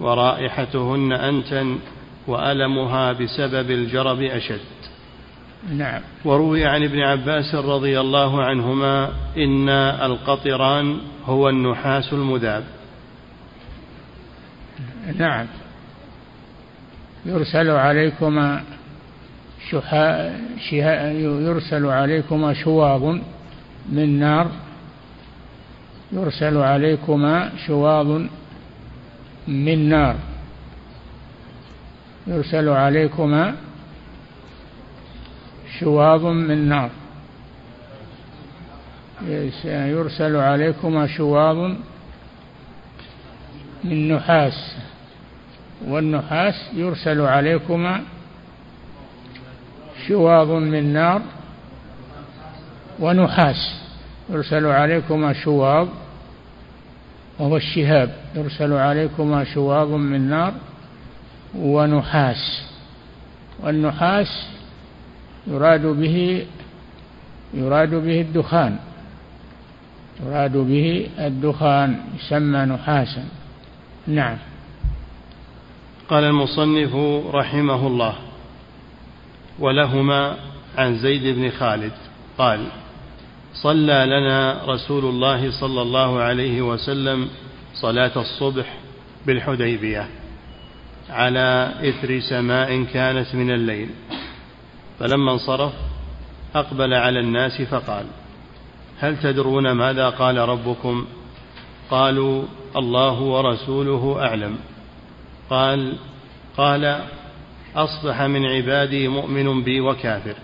ورائحتهن 0.00 1.12
أنتن 1.12 1.78
وألمها 2.26 3.12
بسبب 3.12 3.70
الجرب 3.70 4.22
أشد. 4.22 4.60
نعم. 5.70 6.00
وروي 6.24 6.66
عن 6.66 6.84
ابن 6.84 7.00
عباس 7.00 7.54
رضي 7.54 8.00
الله 8.00 8.42
عنهما 8.42 9.12
إن 9.36 9.68
القطران 9.68 10.98
هو 11.24 11.48
النحاس 11.48 12.12
المذاب. 12.12 12.64
نعم. 15.18 15.46
يرسل 17.26 17.70
عليكما 17.70 18.62
يرسل 21.42 21.86
عليكما 21.86 22.54
شواظ 22.54 23.18
من 23.88 24.18
نار. 24.18 24.50
يرسل 26.12 26.56
عليكما 26.56 27.52
شواظ 27.66 28.20
من 29.48 29.88
نار. 29.88 30.16
يرسل 32.26 32.68
عليكما 32.68 33.54
شواظ 35.78 36.24
من 36.24 36.68
نار. 36.68 36.90
يرسل 39.66 40.36
عليكما 40.36 41.06
شواظ 41.06 41.76
من 43.84 44.08
نحاس. 44.08 44.76
والنحاس 45.86 46.70
يرسل 46.74 47.20
عليكما 47.20 48.02
شواظ 50.08 50.50
من 50.50 50.92
نار 50.92 51.22
ونحاس 53.00 53.74
يرسل 54.30 54.66
عليكما 54.66 55.32
شواظ 55.32 55.88
وهو 57.38 57.56
الشهاب 57.56 58.14
يرسل 58.34 58.72
عليكما 58.72 59.44
شواظ 59.44 59.88
من 59.88 60.20
نار 60.30 60.52
ونحاس 61.58 62.62
والنحاس 63.62 64.46
يراد 65.46 65.86
به 65.86 66.46
يراد 67.54 67.94
به 67.94 68.20
الدخان 68.20 68.76
يراد 70.26 70.56
به 70.56 71.08
الدخان 71.18 71.96
يسمى 72.16 72.58
نحاسا. 72.58 73.24
نعم. 74.06 74.38
قال 76.08 76.24
المصنف 76.24 76.94
رحمه 77.34 77.86
الله 77.86 78.25
ولهما 79.58 80.36
عن 80.78 80.98
زيد 80.98 81.36
بن 81.36 81.50
خالد 81.50 81.92
قال 82.38 82.66
صلى 83.62 84.06
لنا 84.06 84.62
رسول 84.66 85.04
الله 85.04 85.60
صلى 85.60 85.82
الله 85.82 86.20
عليه 86.20 86.62
وسلم 86.62 87.28
صلاة 87.74 88.12
الصبح 88.16 88.78
بالحديبية 89.26 90.08
على 91.10 91.74
إثر 91.80 92.20
سماء 92.20 92.84
كانت 92.84 93.34
من 93.34 93.50
الليل. 93.50 93.90
فلما 94.98 95.32
انصرف 95.32 95.72
أقبل 96.54 96.94
على 96.94 97.20
الناس 97.20 97.62
فقال 97.62 98.06
هل 98.98 99.20
تدرون 99.20 99.72
ماذا 99.72 100.08
قال 100.08 100.38
ربكم؟ 100.38 101.06
قالوا 101.90 102.42
الله 102.76 103.20
ورسوله 103.20 104.16
أعلم. 104.20 104.58
قال 105.50 105.96
قال 106.56 107.00
أصبح 107.76 108.22
من 108.22 108.46
عبادي 108.46 109.08
مؤمن 109.08 109.62
بي 109.62 109.80
وكافر. 109.80 110.34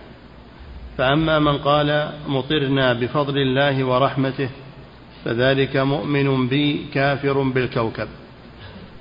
فأما 0.98 1.38
من 1.38 1.58
قال 1.58 2.12
مطرنا 2.28 2.92
بفضل 2.92 3.38
الله 3.38 3.84
ورحمته 3.84 4.48
فذلك 5.24 5.76
مؤمن 5.76 6.48
بي 6.48 6.86
كافر 6.94 7.42
بالكوكب. 7.42 8.08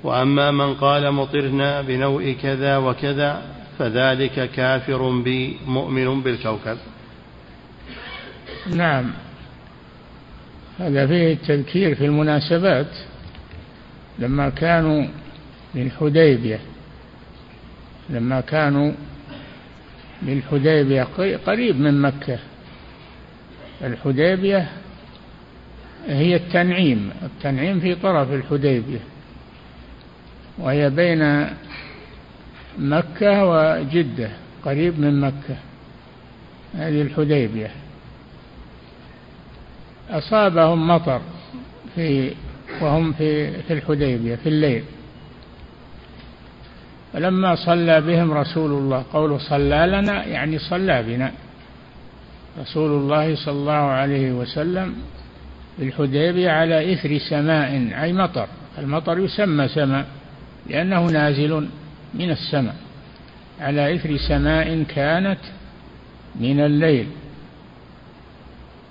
وأما 0.04 0.50
من 0.50 0.74
قال 0.74 1.12
مطرنا 1.12 1.80
بنوء 1.80 2.36
كذا 2.42 2.76
وكذا 2.76 3.42
فذلك 3.78 4.50
كافر 4.50 5.10
بي 5.10 5.56
مؤمن 5.66 6.20
بالكوكب. 6.20 6.78
نعم. 8.70 9.10
هذا 10.78 11.06
فيه 11.06 11.32
التذكير 11.32 11.94
في 11.94 12.04
المناسبات 12.04 12.86
لما 14.18 14.48
كانوا 14.48 15.06
بالحديبية 15.74 16.60
لما 18.10 18.40
كانوا 18.40 18.92
بالحديبية 20.22 21.06
قريب 21.46 21.80
من 21.80 22.02
مكة. 22.02 22.38
الحديبية 23.84 24.68
هي 26.08 26.36
التنعيم 26.36 27.10
التنعيم 27.22 27.80
في 27.80 27.94
طرف 27.94 28.32
الحديبية. 28.32 29.00
وهي 30.58 30.90
بين 30.90 31.46
مكة 32.78 33.44
وجدة 33.44 34.30
قريب 34.64 35.00
من 35.00 35.20
مكة. 35.20 35.56
هذه 36.74 37.02
الحديبية. 37.02 37.70
أصابهم 40.10 40.88
مطر 40.88 41.20
في 41.94 42.34
وهم 42.80 43.12
في 43.12 43.62
في 43.62 43.72
الحديبية 43.72 44.34
في 44.34 44.48
الليل. 44.48 44.84
فلما 47.12 47.54
صلى 47.54 48.00
بهم 48.00 48.32
رسول 48.32 48.70
الله 48.70 49.04
قوله 49.12 49.38
صلى 49.38 49.86
لنا 49.86 50.24
يعني 50.24 50.58
صلى 50.58 51.02
بنا. 51.02 51.32
رسول 52.60 52.90
الله 52.90 53.36
صلى 53.36 53.54
الله 53.54 53.72
عليه 53.72 54.32
وسلم 54.32 54.94
في 55.76 55.84
الحديبية 55.84 56.50
على 56.50 56.92
إثر 56.92 57.18
سماء 57.18 57.92
أي 58.02 58.12
مطر. 58.12 58.46
المطر 58.78 59.18
يسمى 59.18 59.68
سماء 59.68 60.06
لأنه 60.66 61.06
نازل 61.06 61.68
من 62.14 62.30
السماء. 62.30 62.76
على 63.60 63.94
إثر 63.94 64.16
سماء 64.16 64.82
كانت 64.82 65.40
من 66.40 66.60
الليل. 66.60 67.06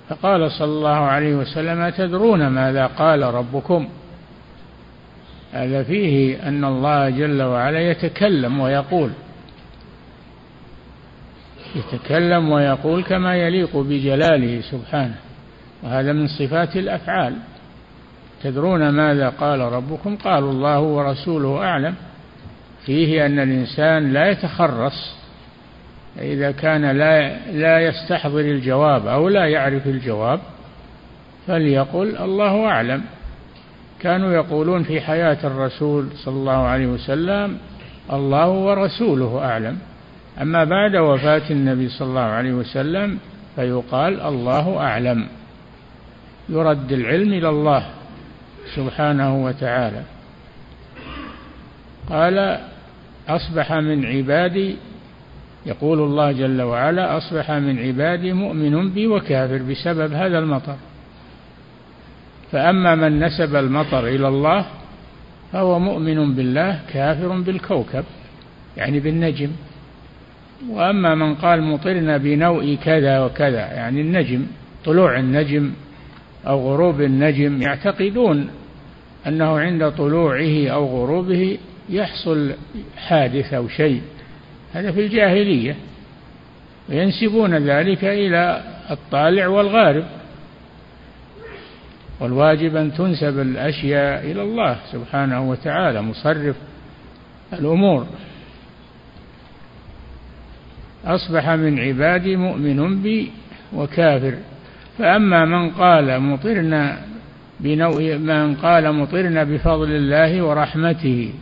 فقال 0.10 0.52
صلى 0.52 0.68
الله 0.68 0.90
عليه 0.90 1.36
وسلم 1.36 1.82
أتدرون 1.82 2.48
ماذا 2.48 2.86
قال 2.86 3.24
ربكم؟ 3.24 3.90
هذا 5.54 5.84
فيه 5.84 6.48
أن 6.48 6.66
الله 6.66 7.10
جل 7.10 7.42
وعلا 7.42 7.80
يتكلم 7.92 8.60
ويقول. 8.60 9.12
يتكلم 11.76 12.50
ويقول 12.50 13.04
كما 13.04 13.36
يليق 13.36 13.78
بجلاله 13.78 14.62
سبحانه 14.62 15.16
وهذا 15.84 16.14
من 16.14 16.28
صفات 16.28 16.76
الأفعال. 16.76 17.34
تدرون 18.44 18.90
ماذا 18.90 19.30
قال 19.30 19.60
ربكم؟ 19.60 20.16
قالوا 20.16 20.52
الله 20.52 20.80
ورسوله 20.80 21.64
أعلم. 21.64 21.96
فيه 22.86 23.26
أن 23.26 23.40
الإنسان 23.40 24.14
لا 24.14 24.32
يتخرص 24.32 25.16
إذا 26.20 26.52
كان 26.52 26.92
لا 26.98 27.38
لا 27.52 27.80
يستحضر 27.80 28.40
الجواب 28.40 29.08
أو 29.08 29.30
لا 29.30 29.46
يعرف 29.46 29.88
الجواب 29.88 30.40
فليقل 31.48 32.18
الله 32.18 32.66
أعلم. 32.66 33.04
كانوا 34.02 34.34
يقولون 34.34 34.84
في 34.84 35.02
حياة 35.02 35.38
الرسول 35.44 36.08
صلى 36.16 36.34
الله 36.34 36.58
عليه 36.58 36.88
وسلم 36.88 37.58
الله 38.14 38.50
ورسوله 38.50 39.40
أعلم. 39.44 39.78
أما 40.42 40.64
بعد 40.64 40.96
وفاة 40.96 41.42
النبي 41.50 41.90
صلى 41.90 42.08
الله 42.08 42.22
عليه 42.22 42.54
وسلم 42.54 43.18
فيقال 43.56 44.22
الله 44.22 44.78
أعلم. 44.78 45.28
يرد 46.50 46.92
العلم 46.92 47.34
إلى 47.34 47.50
الله 47.50 47.86
سبحانه 48.76 49.46
وتعالى. 49.46 50.02
قال 52.10 52.58
أصبح 53.30 53.74
من 53.74 54.06
عبادي 54.06 54.76
يقول 55.66 56.00
الله 56.00 56.32
جل 56.32 56.62
وعلا 56.62 57.18
أصبح 57.18 57.52
من 57.52 57.80
عبادي 57.80 58.34
مؤمن 58.34 58.90
بي 58.90 59.08
وكافر 59.08 59.58
بسبب 59.58 60.14
هذا 60.14 60.40
المطر. 60.40 60.76
فأما 62.52 62.96
من 62.96 63.20
نسب 63.20 63.56
المطر 63.56 64.08
إلى 64.08 64.28
الله 64.28 64.66
فهو 65.52 65.80
مؤمن 65.80 66.36
بالله 66.36 66.80
كافر 66.94 67.40
بالكوكب 67.40 68.04
يعني 68.78 69.00
بالنجم. 69.00 69.52
وأما 70.70 71.16
من 71.16 71.36
قال 71.36 71.64
مطرنا 71.64 72.18
بنوء 72.18 72.78
كذا 72.84 73.20
وكذا 73.20 73.60
يعني 73.60 74.02
النجم 74.02 74.46
طلوع 74.86 75.20
النجم 75.20 75.72
أو 76.48 76.72
غروب 76.72 77.02
النجم 77.02 77.62
يعتقدون 77.62 78.50
أنه 79.28 79.60
عند 79.60 79.92
طلوعه 79.92 80.68
أو 80.68 80.86
غروبه 80.86 81.58
يحصل 81.90 82.54
حادث 82.98 83.54
أو 83.54 83.68
شيء. 83.68 84.02
هذا 84.74 84.92
في 84.92 85.06
الجاهلية. 85.06 85.76
وينسبون 86.90 87.56
ذلك 87.56 88.04
إلى 88.04 88.64
الطالع 88.92 89.48
والغارب. 89.48 90.06
والواجب 92.22 92.76
أن 92.76 92.94
تنسب 92.94 93.40
الأشياء 93.40 94.32
إلى 94.32 94.42
الله 94.42 94.78
سبحانه 94.92 95.50
وتعالى 95.50 96.02
مصرف 96.02 96.56
الأمور. 97.54 98.06
أصبح 101.06 101.50
من 101.50 101.80
عبادي 101.80 102.36
مؤمن 102.36 103.02
بي 103.02 103.32
وكافر. 103.74 104.36
فأما 104.98 105.46
من 105.46 105.70
قال 105.70 106.20
مطرنا 106.20 107.02
بنوء 107.60 108.18
من 108.18 108.56
قال 108.56 108.96
مطرنا 108.96 109.44
بفضل 109.44 109.92
الله 109.92 110.42
ورحمته 110.42 111.34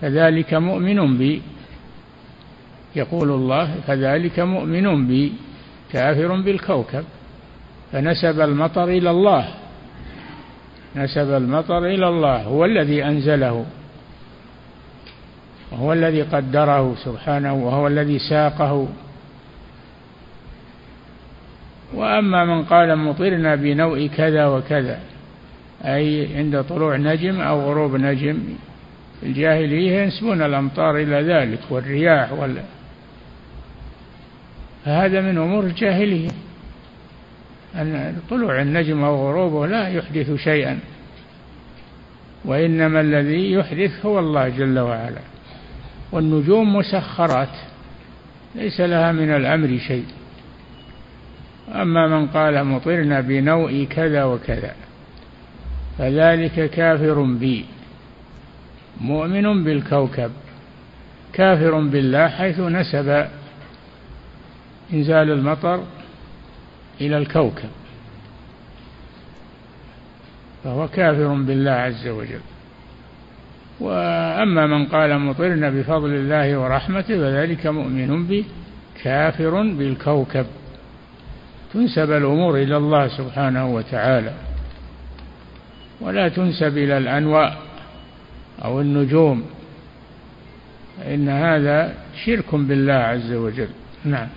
فذلك 0.00 0.54
مؤمن 0.54 1.18
بي. 1.18 1.42
يقول 2.96 3.30
الله 3.30 3.74
فذلك 3.86 4.40
مؤمن 4.40 5.06
بي 5.06 5.32
كافر 5.92 6.40
بالكوكب. 6.40 7.04
فنسب 7.92 8.40
المطر 8.40 8.88
إلى 8.88 9.10
الله. 9.10 9.48
نسب 10.96 11.30
المطر 11.30 11.86
إلى 11.86 12.08
الله 12.08 12.42
هو 12.42 12.64
الذي 12.64 13.04
أنزله. 13.04 13.66
وهو 15.72 15.92
الذي 15.92 16.22
قدره 16.22 16.94
سبحانه 16.94 17.54
وهو 17.54 17.86
الذي 17.86 18.18
ساقه. 18.18 18.88
وأما 21.94 22.44
من 22.44 22.64
قال 22.64 22.98
مطرنا 22.98 23.54
بنوء 23.54 24.06
كذا 24.06 24.46
وكذا 24.46 25.00
أي 25.84 26.36
عند 26.36 26.64
طلوع 26.64 26.96
نجم 26.96 27.40
أو 27.40 27.60
غروب 27.60 27.96
نجم 27.96 28.38
الجاهلية 29.22 30.02
ينسبون 30.02 30.42
الأمطار 30.42 30.96
إلى 30.96 31.22
ذلك 31.22 31.60
والرياح 31.70 32.32
وال. 32.32 32.62
فهذا 34.84 35.20
من 35.20 35.38
أمور 35.38 35.64
الجاهلية. 35.64 36.30
أن 37.74 38.16
طلوع 38.30 38.62
النجم 38.62 39.04
أو 39.04 39.28
غروبه 39.28 39.66
لا 39.66 39.88
يحدث 39.88 40.34
شيئا. 40.34 40.78
وإنما 42.44 43.00
الذي 43.00 43.52
يحدث 43.52 44.06
هو 44.06 44.18
الله 44.18 44.48
جل 44.48 44.78
وعلا. 44.78 45.20
والنجوم 46.12 46.76
مسخرات 46.76 47.56
ليس 48.54 48.80
لها 48.80 49.12
من 49.12 49.30
الأمر 49.30 49.78
شيء. 49.78 50.06
أما 51.74 52.08
من 52.08 52.26
قال 52.26 52.64
مطرنا 52.64 53.20
بنوء 53.20 53.86
كذا 53.90 54.24
وكذا 54.24 54.74
فذلك 55.98 56.70
كافر 56.70 57.22
بي. 57.22 57.64
مؤمن 59.00 59.64
بالكوكب 59.64 60.30
كافر 61.32 61.80
بالله 61.80 62.28
حيث 62.28 62.60
نسب 62.60 63.26
إنزال 64.92 65.30
المطر 65.30 65.82
إلى 67.06 67.18
الكوكب. 67.18 67.68
فهو 70.64 70.88
كافر 70.88 71.34
بالله 71.34 71.70
عز 71.70 72.08
وجل. 72.08 72.40
وأما 73.80 74.66
من 74.66 74.86
قال 74.86 75.18
مطرنا 75.18 75.70
بفضل 75.70 76.10
الله 76.10 76.58
ورحمته 76.58 77.18
فذلك 77.18 77.66
مؤمن 77.66 78.26
به 78.26 78.44
كافر 79.02 79.62
بالكوكب. 79.62 80.46
تنسب 81.74 82.10
الأمور 82.10 82.56
إلى 82.56 82.76
الله 82.76 83.08
سبحانه 83.08 83.74
وتعالى. 83.74 84.32
ولا 86.00 86.28
تنسب 86.28 86.78
إلى 86.78 86.98
الأنواء 86.98 87.58
أو 88.64 88.80
النجوم. 88.80 89.44
فإن 90.98 91.28
هذا 91.28 91.94
شرك 92.24 92.54
بالله 92.54 92.92
عز 92.92 93.32
وجل. 93.32 93.68
نعم. 94.04 94.28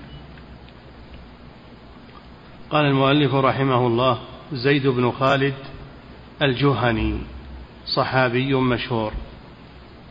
قال 2.69 2.85
المؤلف 2.85 3.35
رحمه 3.35 3.87
الله 3.87 4.17
زيد 4.53 4.87
بن 4.87 5.11
خالد 5.11 5.53
الجهني 6.41 7.17
صحابي 7.85 8.53
مشهور. 8.53 9.11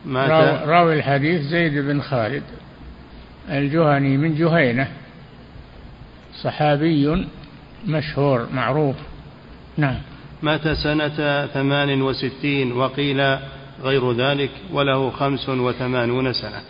مات 0.05 0.29
راوي 0.67 0.93
الحديث 0.93 1.41
زيد 1.41 1.73
بن 1.73 2.01
خالد 2.01 2.43
الجهني 3.49 4.17
من 4.17 4.35
جهينة 4.35 4.87
صحابي 6.43 7.27
مشهور 7.87 8.47
معروف. 8.53 8.95
نعم. 9.77 9.97
مات 10.43 10.67
سنة 10.67 11.45
ثمان 11.45 12.01
وستين 12.01 12.71
وقيل 12.71 13.37
غير 13.83 14.11
ذلك 14.11 14.51
وله 14.73 15.09
خمس 15.09 15.49
وثمانون 15.49 16.33
سنة. 16.33 16.61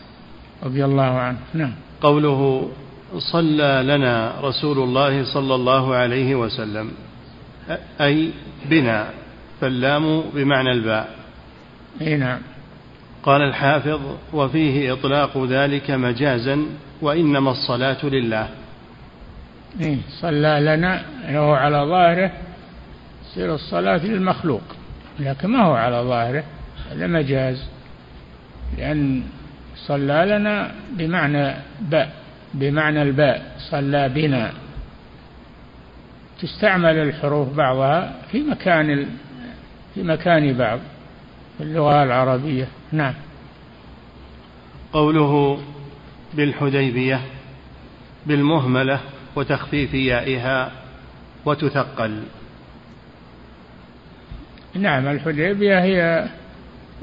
رضي 0.63 0.85
الله 0.85 1.19
عنه. 1.19 1.37
نعم. 1.53 1.73
قوله 2.01 2.69
صلى 3.17 3.83
لنا 3.85 4.33
رسول 4.41 4.77
الله 4.79 5.23
صلى 5.33 5.55
الله 5.55 5.95
عليه 5.95 6.35
وسلم 6.35 6.91
أي 8.01 8.31
بنا 8.65 9.09
فاللام 9.61 10.21
بمعنى 10.33 10.71
الباء. 10.71 11.09
أي 12.01 12.17
نعم. 12.17 12.39
قال 13.23 13.41
الحافظ 13.41 13.99
وفيه 14.33 14.93
إطلاق 14.93 15.45
ذلك 15.45 15.91
مجازا 15.91 16.65
وإنما 17.01 17.51
الصلاة 17.51 18.05
لله. 18.05 18.49
إيه 19.81 19.97
صلى 20.21 20.59
لنا 20.61 21.01
هو 21.29 21.53
على 21.53 21.77
ظاهره 21.77 22.31
تصير 23.23 23.55
الصلاة 23.55 24.05
للمخلوق 24.05 24.61
لكن 25.19 25.49
ما 25.49 25.63
هو 25.63 25.73
على 25.73 25.95
ظاهره 25.95 26.43
هذا 26.91 27.07
مجاز 27.07 27.65
لأن 28.77 29.23
صلى 29.87 30.25
لنا 30.27 30.71
بمعنى 30.91 31.55
باء. 31.81 32.24
بمعنى 32.55 33.01
الباء 33.01 33.55
صلى 33.71 34.09
بنا. 34.09 34.51
تستعمل 36.41 36.97
الحروف 36.97 37.53
بعضها 37.53 38.15
في 38.31 38.43
مكان 38.43 39.05
في 39.95 40.03
مكان 40.03 40.53
بعض 40.53 40.79
في 41.57 41.63
اللغة 41.63 42.03
العربية. 42.03 42.67
نعم. 42.91 43.13
قوله 44.93 45.61
بالحديبية 46.33 47.21
بالمهملة 48.25 48.99
وتخفيف 49.35 49.93
يائها 49.93 50.71
وتثقل. 51.45 52.23
نعم 54.75 55.07
الحديبية 55.07 55.79
هي 55.79 56.27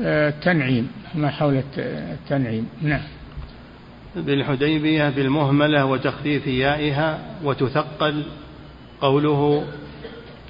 التنعيم 0.00 0.90
آه، 1.14 1.18
ما 1.18 1.30
حول 1.30 1.62
التنعيم. 1.78 2.68
نعم. 2.82 3.02
بالحديبية 4.16 5.08
بالمهملة 5.08 5.84
وتخفيف 5.84 6.46
يائها 6.46 7.18
وتثقل 7.44 8.22
قوله 9.00 9.64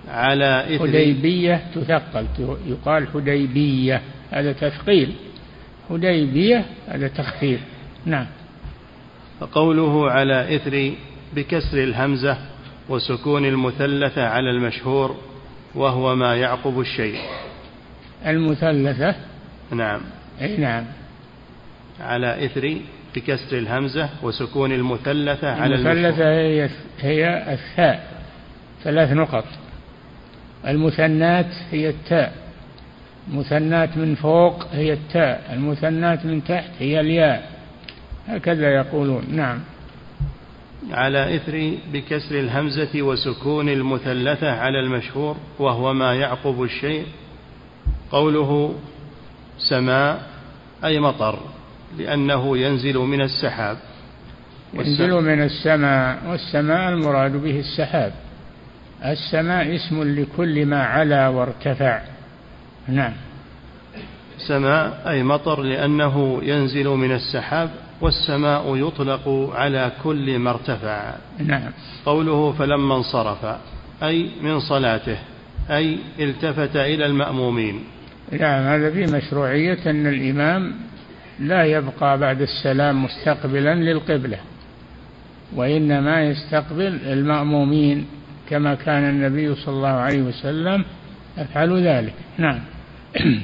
على 0.08 0.76
إثر 0.76 0.88
حديبية 0.88 1.62
تثقل 1.74 2.26
يقال 2.66 3.08
حديبية 3.14 4.02
هذا 4.30 4.52
تثقيل. 4.52 5.12
حديبية 5.90 6.64
هذا 6.88 7.08
تخفيف. 7.08 7.60
نعم. 8.06 8.26
فقوله 9.40 10.10
على 10.10 10.56
إثر 10.56 10.92
بكسر 11.36 11.82
الهمزة 11.82 12.38
وسكون 12.88 13.44
المثلثة 13.44 14.26
على 14.26 14.50
المشهور 14.50 15.16
وهو 15.74 16.14
ما 16.16 16.36
يعقب 16.36 16.80
الشيء. 16.80 17.18
المثلثة؟ 18.26 19.14
نعم. 19.70 20.00
أي 20.40 20.56
نعم. 20.56 20.84
على 22.00 22.44
إثر 22.46 22.76
بكسر 23.14 23.58
الهمزة 23.58 24.08
وسكون 24.22 24.72
المثلثة 24.72 25.50
على 25.50 25.74
المثلثة 25.74 26.24
هي 26.24 26.70
هي 27.00 27.52
الثاء 27.52 28.22
ثلاث 28.84 29.12
نقط. 29.12 29.44
المثنات 30.66 31.54
هي 31.70 31.88
التاء. 31.88 32.32
المثنات 33.28 33.96
من 33.96 34.14
فوق 34.14 34.66
هي 34.72 34.92
التاء 34.92 35.50
المثنات 35.52 36.26
من 36.26 36.44
تحت 36.44 36.70
هي 36.78 37.00
الياء. 37.00 37.50
هكذا 38.28 38.74
يقولون. 38.74 39.24
نعم. 39.28 39.58
على 40.90 41.36
إثر 41.36 41.72
بكسر 41.92 42.40
الهمزة 42.40 43.02
وسكون 43.02 43.68
المثلثة 43.68 44.52
على 44.52 44.80
المشهور 44.80 45.36
وهو 45.58 45.94
ما 45.94 46.14
يعقب 46.14 46.62
الشيء 46.62 47.06
قوله 48.10 48.74
سماء 49.58 50.22
أي 50.84 51.00
مطر. 51.00 51.38
لأنه 51.98 52.58
ينزل 52.58 52.98
من 52.98 53.20
السحاب. 53.20 53.76
ينزل 54.74 55.10
من 55.10 55.42
السماء 55.42 56.18
والسماء 56.30 56.88
المراد 56.88 57.32
به 57.32 57.58
السحاب. 57.60 58.12
السماء 59.04 59.74
اسم 59.74 60.02
لكل 60.02 60.66
ما 60.66 60.82
علا 60.82 61.28
وارتفع. 61.28 62.00
نعم. 62.88 63.12
سماء 64.38 65.02
أي 65.06 65.22
مطر 65.22 65.62
لأنه 65.62 66.40
ينزل 66.42 66.88
من 66.88 67.12
السحاب 67.12 67.70
والسماء 68.00 68.76
يطلق 68.76 69.50
على 69.54 69.92
كل 70.04 70.38
ما 70.38 70.50
ارتفع. 70.50 71.14
نعم. 71.38 71.70
قوله 72.06 72.52
فلما 72.52 72.96
انصرف 72.96 73.56
أي 74.02 74.30
من 74.42 74.60
صلاته 74.60 75.18
أي 75.70 75.98
التفت 76.20 76.76
إلى 76.76 77.06
المأمومين. 77.06 77.84
نعم 78.32 78.62
هذا 78.62 78.90
في 78.90 79.16
مشروعية 79.16 79.90
أن 79.90 80.06
الإمام 80.06 80.74
لا 81.40 81.64
يبقى 81.64 82.18
بعد 82.18 82.42
السلام 82.42 83.04
مستقبلا 83.04 83.74
للقبلة 83.74 84.38
وإنما 85.56 86.24
يستقبل 86.24 86.98
المأمومين 87.06 88.06
كما 88.50 88.74
كان 88.74 89.08
النبي 89.08 89.54
صلى 89.54 89.74
الله 89.74 89.88
عليه 89.88 90.22
وسلم 90.22 90.84
يفعل 91.38 91.86
ذلك. 91.86 92.14
نعم. 92.38 92.60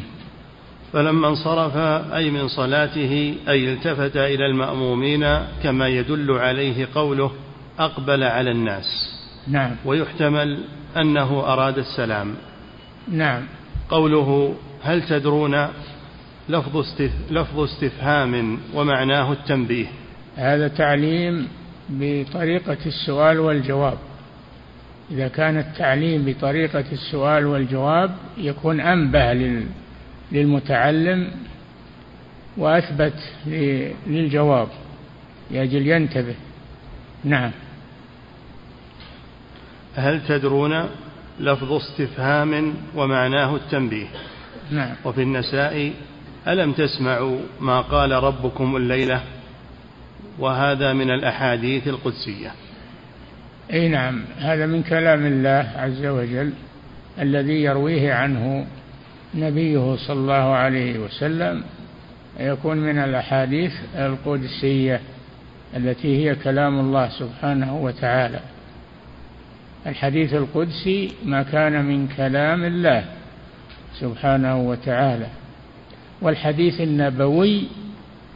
فلما 0.93 1.29
انصرف 1.29 1.77
أي 2.13 2.31
من 2.31 2.49
صلاته 2.49 3.35
أي 3.49 3.73
التفت 3.73 4.17
إلى 4.17 4.47
المأمومين 4.47 5.27
كما 5.63 5.89
يدل 5.89 6.31
عليه 6.31 6.89
قوله 6.95 7.31
أقبل 7.79 8.23
على 8.23 8.51
الناس. 8.51 9.15
نعم. 9.49 9.71
ويحتمل 9.85 10.59
أنه 10.97 11.41
أراد 11.41 11.79
السلام. 11.79 12.35
نعم. 13.09 13.43
قوله 13.89 14.55
هل 14.83 15.03
تدرون 15.03 15.69
لفظ, 16.49 16.87
لفظ 17.31 17.61
استفهام 17.61 18.59
ومعناه 18.75 19.33
التنبيه. 19.33 19.87
هذا 20.37 20.69
تعليم 20.69 21.49
بطريقة 21.89 22.79
السؤال 22.87 23.41
والجواب. 23.41 23.99
إذا 25.11 25.29
كان 25.29 25.59
التعليم 25.59 26.25
بطريقة 26.25 26.85
السؤال 26.93 27.47
والجواب 27.47 28.15
يكون 28.39 28.81
أنبه 28.81 29.57
للمتعلم 30.33 31.31
وأثبت 32.57 33.15
للجواب. 34.07 34.69
لأجل 35.51 35.87
ينتبه. 35.87 36.35
نعم. 37.25 37.51
هل 39.95 40.27
تدرون 40.29 40.89
لفظ 41.41 41.73
استفهام 41.73 42.75
ومعناه 42.95 43.57
التنبيه؟ 43.57 44.07
نعم. 44.71 44.95
وفي 45.05 45.23
النساء 45.23 45.93
ألم 46.49 46.73
تسمعوا 46.73 47.39
ما 47.61 47.81
قال 47.81 48.13
ربكم 48.13 48.77
الليلة 48.77 49.21
وهذا 50.39 50.93
من 50.93 51.11
الأحاديث 51.11 51.89
القدسية؟ 51.89 52.53
أي 53.73 53.89
نعم 53.89 54.25
هذا 54.39 54.67
من 54.67 54.83
كلام 54.83 55.27
الله 55.27 55.73
عز 55.77 56.07
وجل 56.07 56.53
الذي 57.21 57.63
يرويه 57.63 58.15
عنه 58.15 58.67
نبيه 59.35 59.97
صلى 59.97 60.17
الله 60.17 60.35
عليه 60.35 60.99
وسلم 60.99 61.65
يكون 62.41 62.77
من 62.77 62.99
الأحاديث 62.99 63.73
القدسية 63.97 65.01
التي 65.77 66.25
هي 66.25 66.35
كلام 66.35 66.81
الله 66.81 67.09
سبحانه 67.09 67.77
وتعالى. 67.77 68.41
الحديث 69.87 70.35
القدسي 70.35 71.13
ما 71.25 71.43
كان 71.43 71.85
من 71.85 72.09
كلام 72.17 72.65
الله 72.65 73.05
سبحانه 74.01 74.61
وتعالى. 74.61 75.27
والحديث 76.23 76.81
النبوي 76.81 77.63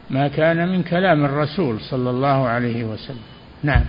ما 0.09 0.27
كان 0.27 0.69
من 0.69 0.83
كلام 0.83 1.25
الرسول 1.25 1.79
صلى 1.81 2.09
الله 2.09 2.47
عليه 2.47 2.83
وسلم. 2.83 3.21
نعم. 3.63 3.83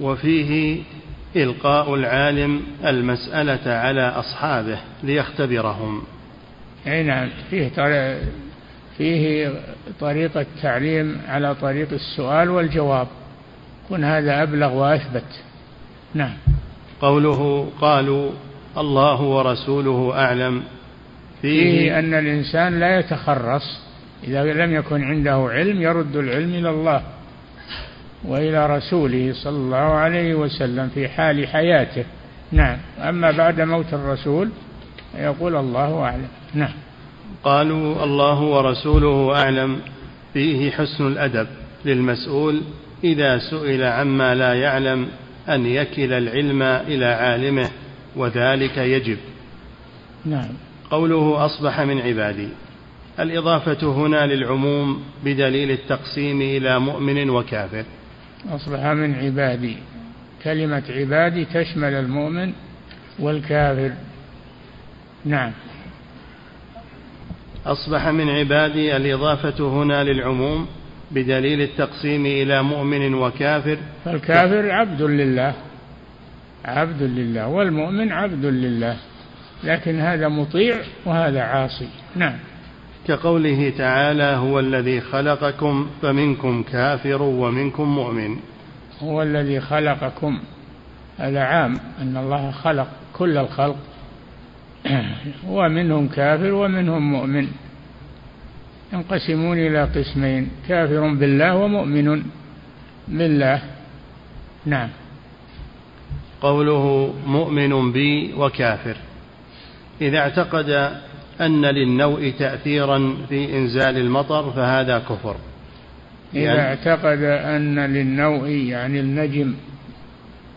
وفيه 0.00 0.82
إلقاء 1.36 1.94
العالم 1.94 2.62
المسألة 2.84 3.72
على 3.72 4.08
أصحابه 4.08 4.78
ليختبرهم. 5.02 6.02
أي 6.86 7.02
نعم. 7.02 7.28
فيه 7.50 7.68
فيه 8.98 9.52
طريقة 10.00 10.46
تعليم 10.62 11.20
على 11.28 11.54
طريق 11.54 11.88
السؤال 11.92 12.50
والجواب. 12.50 13.06
كن 13.88 14.04
هذا 14.04 14.42
أبلغ 14.42 14.72
وأثبت. 14.74 15.40
نعم. 16.14 16.34
قوله 17.00 17.70
قالوا 17.80 18.30
الله 18.78 19.22
ورسوله 19.22 20.12
أعلم. 20.14 20.62
فيه, 21.42 21.98
أن 21.98 22.14
الإنسان 22.14 22.80
لا 22.80 22.98
يتخرص 22.98 23.78
إذا 24.24 24.44
لم 24.44 24.74
يكن 24.74 25.04
عنده 25.04 25.48
علم 25.50 25.82
يرد 25.82 26.16
العلم 26.16 26.54
إلى 26.54 26.70
الله 26.70 27.02
وإلى 28.24 28.76
رسوله 28.76 29.32
صلى 29.32 29.56
الله 29.56 29.76
عليه 29.76 30.34
وسلم 30.34 30.88
في 30.94 31.08
حال 31.08 31.48
حياته. 31.48 32.04
نعم. 32.52 32.78
أما 32.98 33.30
بعد 33.30 33.60
موت 33.60 33.94
الرسول 33.94 34.48
يقول 35.18 35.56
الله 35.56 36.00
أعلم. 36.02 36.28
نعم. 36.54 36.72
قالوا 37.44 38.04
الله 38.04 38.40
ورسوله 38.40 39.36
أعلم. 39.42 39.80
فيه 40.34 40.70
حسن 40.70 41.06
الأدب 41.06 41.46
للمسؤول 41.84 42.60
إذا 43.04 43.38
سئل 43.38 43.82
عما 43.82 44.34
لا 44.34 44.54
يعلم 44.54 45.08
أن 45.48 45.66
يكل 45.66 46.12
العلم 46.12 46.62
إلى 46.62 47.06
عالمه 47.06 47.70
وذلك 48.16 48.78
يجب. 48.78 49.18
نعم. 50.24 50.48
قوله 50.92 51.44
أصبح 51.46 51.80
من 51.80 52.00
عبادي. 52.00 52.48
الإضافة 53.20 53.92
هنا 53.92 54.26
للعموم 54.26 55.02
بدليل 55.24 55.70
التقسيم 55.70 56.42
إلى 56.42 56.78
مؤمن 56.78 57.30
وكافر. 57.30 57.84
أصبح 58.50 58.86
من 58.86 59.14
عبادي. 59.14 59.76
كلمة 60.44 60.82
عبادي 60.90 61.44
تشمل 61.44 61.94
المؤمن 61.94 62.52
والكافر. 63.18 63.92
نعم. 65.24 65.52
أصبح 67.66 68.08
من 68.08 68.30
عبادي. 68.30 68.96
الإضافة 68.96 69.82
هنا 69.82 70.04
للعموم 70.04 70.66
بدليل 71.10 71.60
التقسيم 71.60 72.26
إلى 72.26 72.62
مؤمن 72.62 73.14
وكافر. 73.14 73.78
فالكافر 74.04 74.70
عبد 74.70 75.02
لله. 75.02 75.54
عبد 76.64 77.02
لله. 77.02 77.48
والمؤمن 77.48 78.12
عبد 78.12 78.44
لله. 78.44 78.96
لكن 79.64 80.00
هذا 80.00 80.28
مطيع 80.28 80.76
وهذا 81.06 81.42
عاصي. 81.42 81.88
نعم. 82.16 82.36
كقوله 83.06 83.72
تعالى 83.78 84.22
هو 84.22 84.60
الذي 84.60 85.00
خلقكم 85.00 85.86
فمنكم 86.02 86.62
كافر 86.62 87.22
ومنكم 87.22 87.84
مؤمن. 87.84 88.36
هو 89.02 89.22
الذي 89.22 89.60
خلقكم. 89.60 90.38
هذا 91.18 91.40
عام 91.40 91.78
أن 92.00 92.16
الله 92.16 92.50
خلق 92.50 92.88
كل 93.12 93.38
الخلق. 93.38 93.76
ومنهم 95.48 96.08
كافر 96.08 96.52
ومنهم 96.52 97.12
مؤمن. 97.12 97.48
ينقسمون 98.92 99.58
إلى 99.58 99.84
قسمين 99.84 100.48
كافر 100.68 101.14
بالله 101.14 101.56
ومؤمن 101.56 102.22
بالله. 103.08 103.62
نعم. 104.66 104.88
قوله 106.40 107.14
مؤمن 107.26 107.92
بي 107.92 108.34
وكافر. 108.34 108.96
إذا 110.00 110.18
اعتقد 110.18 110.90
أن 111.40 111.66
للنوء 111.66 112.32
تأثيرا 112.38 113.16
في 113.28 113.56
إنزال 113.58 113.96
المطر 113.96 114.50
فهذا 114.50 114.98
كفر. 114.98 115.36
إذا 116.34 116.42
يعني 116.42 116.60
اعتقد 116.60 117.22
أن 117.22 117.78
للنوء 117.78 118.48
يعني 118.48 119.00
النجم 119.00 119.54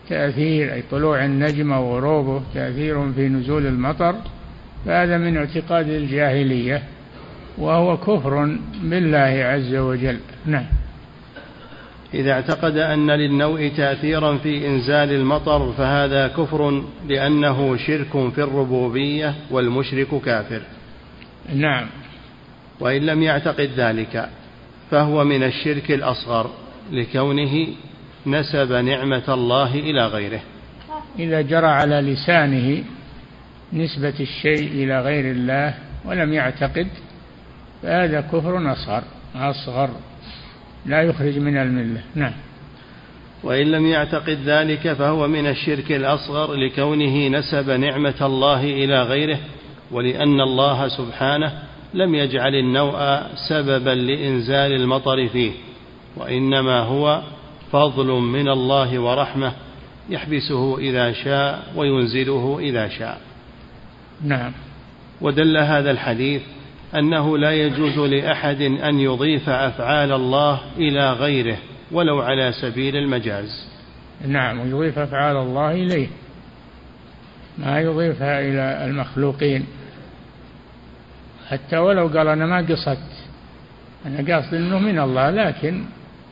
تأثير 0.09 0.73
أي 0.73 0.83
طلوع 0.91 1.25
النجم 1.25 1.71
وغروبه 1.71 2.41
تأثير 2.53 3.11
في 3.13 3.27
نزول 3.27 3.65
المطر 3.65 4.15
فهذا 4.85 5.17
من 5.17 5.37
اعتقاد 5.37 5.89
الجاهلية 5.89 6.83
وهو 7.57 7.97
كفر 7.97 8.57
بالله 8.83 9.43
عز 9.43 9.75
وجل. 9.75 10.17
نعم. 10.45 10.65
إذا 12.15 12.31
اعتقد 12.31 12.77
أن 12.77 13.11
للنوء 13.11 13.67
تأثيرا 13.67 14.37
في 14.37 14.67
إنزال 14.67 15.11
المطر 15.11 15.73
فهذا 15.77 16.27
كفر 16.27 16.83
لأنه 17.07 17.77
شرك 17.77 18.31
في 18.33 18.43
الربوبية 18.43 19.35
والمشرك 19.51 20.21
كافر. 20.25 20.61
نعم. 21.53 21.87
وإن 22.79 23.01
لم 23.01 23.23
يعتقد 23.23 23.69
ذلك 23.77 24.29
فهو 24.91 25.23
من 25.23 25.43
الشرك 25.43 25.91
الأصغر 25.91 26.49
لكونه 26.91 27.67
نسب 28.27 28.71
نعمة 28.71 29.33
الله 29.33 29.75
إلى 29.75 30.07
غيره. 30.07 30.41
إذا 31.19 31.41
جرى 31.41 31.67
على 31.67 31.95
لسانه 32.01 32.83
نسبة 33.73 34.19
الشيء 34.19 34.67
إلى 34.71 35.01
غير 35.01 35.31
الله 35.31 35.73
ولم 36.05 36.33
يعتقد 36.33 36.87
فهذا 37.83 38.21
كفر 38.21 38.71
أصغر 38.71 39.03
أصغر. 39.35 39.89
لا 40.85 41.01
يخرج 41.01 41.39
من 41.39 41.57
الملة. 41.57 42.01
نعم. 42.15 42.33
وإن 43.43 43.71
لم 43.71 43.85
يعتقد 43.85 44.37
ذلك 44.45 44.93
فهو 44.93 45.27
من 45.27 45.47
الشرك 45.47 45.91
الأصغر 45.91 46.53
لكونه 46.53 47.27
نسب 47.27 47.69
نعمة 47.69 48.15
الله 48.21 48.63
إلى 48.63 49.03
غيره 49.03 49.39
ولأن 49.91 50.41
الله 50.41 50.87
سبحانه 50.87 51.53
لم 51.93 52.15
يجعل 52.15 52.55
النوء 52.55 53.21
سببا 53.49 53.89
لإنزال 53.89 54.73
المطر 54.73 55.27
فيه 55.27 55.51
وإنما 56.15 56.79
هو 56.79 57.21
فضل 57.71 58.07
من 58.07 58.49
الله 58.49 58.99
ورحمة 58.99 59.53
يحبسه 60.09 60.77
إذا 60.77 61.11
شاء 61.11 61.63
وينزله 61.75 62.57
إذا 62.59 62.87
شاء. 62.87 63.21
نعم. 64.23 64.51
ودل 65.21 65.57
هذا 65.57 65.91
الحديث 65.91 66.41
أنه 66.99 67.37
لا 67.37 67.51
يجوز 67.51 67.99
لأحد 67.99 68.61
أن 68.61 68.99
يضيف 68.99 69.49
أفعال 69.49 70.11
الله 70.11 70.59
إلى 70.77 71.13
غيره 71.13 71.57
ولو 71.91 72.21
على 72.21 72.51
سبيل 72.61 72.95
المجاز. 72.95 73.67
نعم 74.27 74.59
ويضيف 74.59 74.99
أفعال 74.99 75.37
الله 75.37 75.71
إليه. 75.71 76.07
ما 77.57 77.79
يضيفها 77.79 78.39
إلى 78.39 78.85
المخلوقين. 78.85 79.65
حتى 81.49 81.77
ولو 81.77 82.07
قال 82.07 82.27
أنا 82.27 82.45
ما 82.45 82.57
قصدت 82.57 83.27
أنا 84.05 84.35
قاصد 84.35 84.53
أنه 84.53 84.79
من 84.79 84.99
الله 84.99 85.29
لكن 85.29 85.83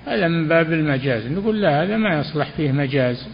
هذا 0.07 0.27
من 0.27 0.47
باب 0.47 0.73
المجاز. 0.73 1.27
نقول 1.27 1.61
لا 1.61 1.83
هذا 1.83 1.97
ما 1.97 2.19
يصلح 2.19 2.51
فيه 2.51 2.71
مجاز. 2.71 3.27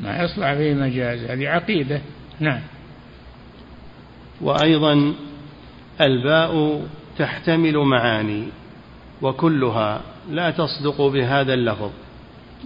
ما 0.00 0.22
يصلح 0.22 0.54
فيه 0.54 0.74
مجاز 0.74 1.24
هذه 1.30 1.48
عقيدة. 1.48 2.00
نعم. 2.40 2.60
وأيضا 4.40 5.14
الباء 6.00 6.82
تحتمل 7.18 7.78
معاني 7.78 8.44
وكلها 9.22 10.00
لا 10.30 10.50
تصدق 10.50 11.02
بهذا 11.02 11.54
اللفظ 11.54 11.90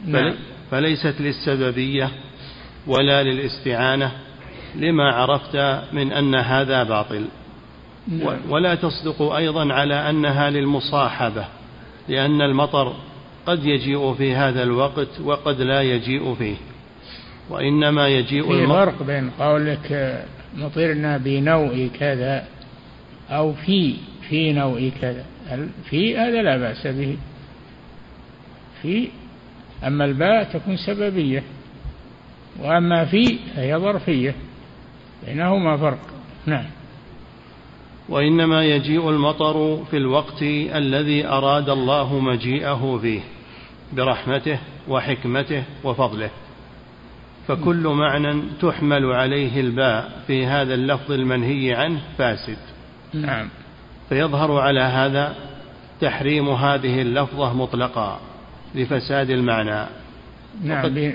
نعم. 0.06 0.34
فليست 0.70 1.14
للسببية 1.20 2.10
ولا 2.86 3.22
للاستعانة 3.22 4.12
لما 4.74 5.12
عرفت 5.12 5.56
من 5.92 6.12
أن 6.12 6.34
هذا 6.34 6.82
باطل 6.82 7.24
نعم. 8.08 8.38
ولا 8.50 8.74
تصدق 8.74 9.22
أيضا 9.22 9.72
على 9.72 10.10
أنها 10.10 10.50
للمصاحبة 10.50 11.44
لأن 12.08 12.42
المطر 12.42 12.96
قد 13.46 13.64
يجيء 13.64 14.14
في 14.14 14.34
هذا 14.34 14.62
الوقت 14.62 15.20
وقد 15.24 15.60
لا 15.60 15.82
يجيء 15.82 16.34
فيه 16.34 16.56
وإنما 17.50 18.08
يجيء 18.08 18.52
في 18.52 18.66
فرق 18.66 19.02
بين 19.02 19.30
قولك 19.30 20.24
مطرنا 20.56 21.16
بنوء 21.18 21.90
كذا 22.00 22.44
أو 23.30 23.52
في 23.52 23.94
في 24.28 24.52
نوء 24.52 24.92
كذا. 25.00 25.24
في 25.90 26.16
هذا 26.16 26.42
لا 26.42 26.56
بأس 26.56 26.86
به. 26.86 27.16
في 28.82 29.08
أما 29.86 30.04
الباء 30.04 30.44
تكون 30.44 30.76
سببية. 30.76 31.42
وأما 32.60 33.04
في 33.04 33.38
فهي 33.56 33.76
ظرفية. 33.76 34.34
بينهما 35.26 35.76
فرق. 35.76 35.98
نعم. 36.46 36.66
وإنما 38.08 38.64
يجيء 38.64 39.10
المطر 39.10 39.84
في 39.90 39.96
الوقت 39.96 40.42
الذي 40.42 41.26
أراد 41.26 41.68
الله 41.68 42.18
مجيئه 42.18 42.98
فيه 43.02 43.20
برحمته 43.92 44.58
وحكمته 44.88 45.64
وفضله. 45.84 46.30
فكل 47.48 47.88
معنى 47.88 48.42
تحمل 48.60 49.12
عليه 49.12 49.60
الباء 49.60 50.22
في 50.26 50.46
هذا 50.46 50.74
اللفظ 50.74 51.12
المنهي 51.12 51.74
عنه 51.74 52.00
فاسد. 52.18 52.67
نعم. 53.14 53.48
فيظهر 54.08 54.60
على 54.60 54.80
هذا 54.80 55.34
تحريم 56.00 56.48
هذه 56.48 57.02
اللفظة 57.02 57.52
مطلقا 57.52 58.20
لفساد 58.74 59.30
المعنى. 59.30 59.86
نعم 60.64 61.12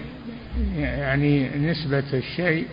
يعني 0.75 1.49
نسبة 1.57 2.03
الشيء 2.13 2.67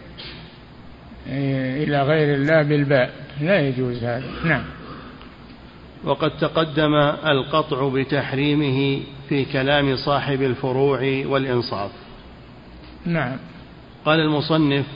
آه، 1.28 1.84
إلى 1.84 2.02
غير 2.02 2.34
الله 2.34 2.62
بالباء. 2.62 3.10
لا 3.40 3.60
يجوز 3.60 4.04
هذا. 4.04 4.30
نعم. 4.44 4.64
وقد 6.04 6.30
تقدم 6.30 6.94
القطع 7.26 7.88
بتحريمه 7.88 9.00
في 9.28 9.44
كلام 9.44 9.96
صاحب 9.96 10.42
الفروع 10.42 11.00
والإنصاف. 11.26 11.90
نعم. 13.06 13.36
قال 14.04 14.20
المصنف 14.20 14.86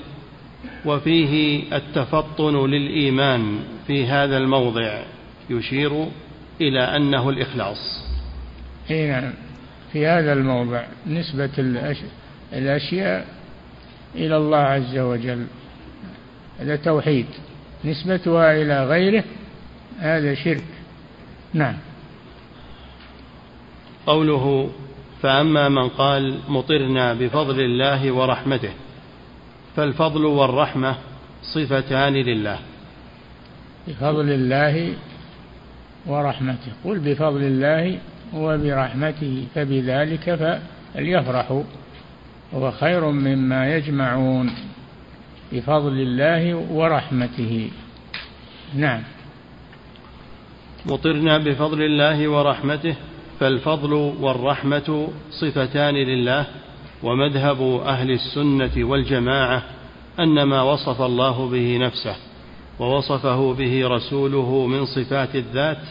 وفيه 0.86 1.62
التفطن 1.76 2.66
للإيمان 2.70 3.58
في 3.86 4.06
هذا 4.06 4.36
الموضع 4.36 5.02
يشير 5.50 6.06
إلى 6.60 6.80
أنه 6.80 7.30
الإخلاص. 7.30 8.04
أي 8.90 9.08
نعم. 9.08 9.32
في 9.92 10.06
هذا 10.06 10.32
الموضع 10.32 10.84
نسبة 11.06 11.50
الأشياء 12.52 13.26
إلى 14.14 14.36
الله 14.36 14.58
عز 14.58 14.98
وجل. 14.98 15.46
هذا 16.60 16.76
توحيد. 16.76 17.26
نسبتها 17.84 18.62
إلى 18.62 18.86
غيره 18.86 19.24
هذا 19.98 20.34
شرك. 20.34 20.64
نعم. 21.54 21.74
قوله 24.06 24.70
فأما 25.22 25.68
من 25.68 25.88
قال 25.88 26.38
مطرنا 26.48 27.14
بفضل 27.14 27.60
الله 27.60 28.12
ورحمته 28.12 28.70
فالفضل 29.76 30.24
والرحمة 30.24 30.96
صفتان 31.42 32.12
لله. 32.12 32.58
بفضل 33.88 34.30
الله 34.30 34.94
ورحمته. 36.06 36.72
قل 36.84 36.98
بفضل 36.98 37.42
الله 37.42 37.98
وبرحمته 38.34 39.46
فبذلك 39.54 40.56
فليفرحوا 40.94 41.62
هو 42.54 42.70
خير 42.70 43.10
مما 43.10 43.76
يجمعون. 43.76 44.50
بفضل 45.52 45.92
الله 45.92 46.54
ورحمته. 46.54 47.70
نعم. 48.74 49.02
مطرنا 50.86 51.38
بفضل 51.38 51.82
الله 51.82 52.28
ورحمته 52.28 52.94
فالفضل 53.40 53.92
والرحمة 54.20 55.08
صفتان 55.30 55.94
لله. 55.94 56.46
ومذهب 57.04 57.80
أهل 57.86 58.10
السنة 58.10 58.84
والجماعة 58.84 59.62
أن 60.18 60.42
ما 60.42 60.62
وصف 60.62 61.02
الله 61.02 61.48
به 61.48 61.78
نفسه 61.78 62.16
ووصفه 62.78 63.54
به 63.54 63.88
رسوله 63.88 64.66
من 64.66 64.84
صفات 64.84 65.34
الذات 65.34 65.82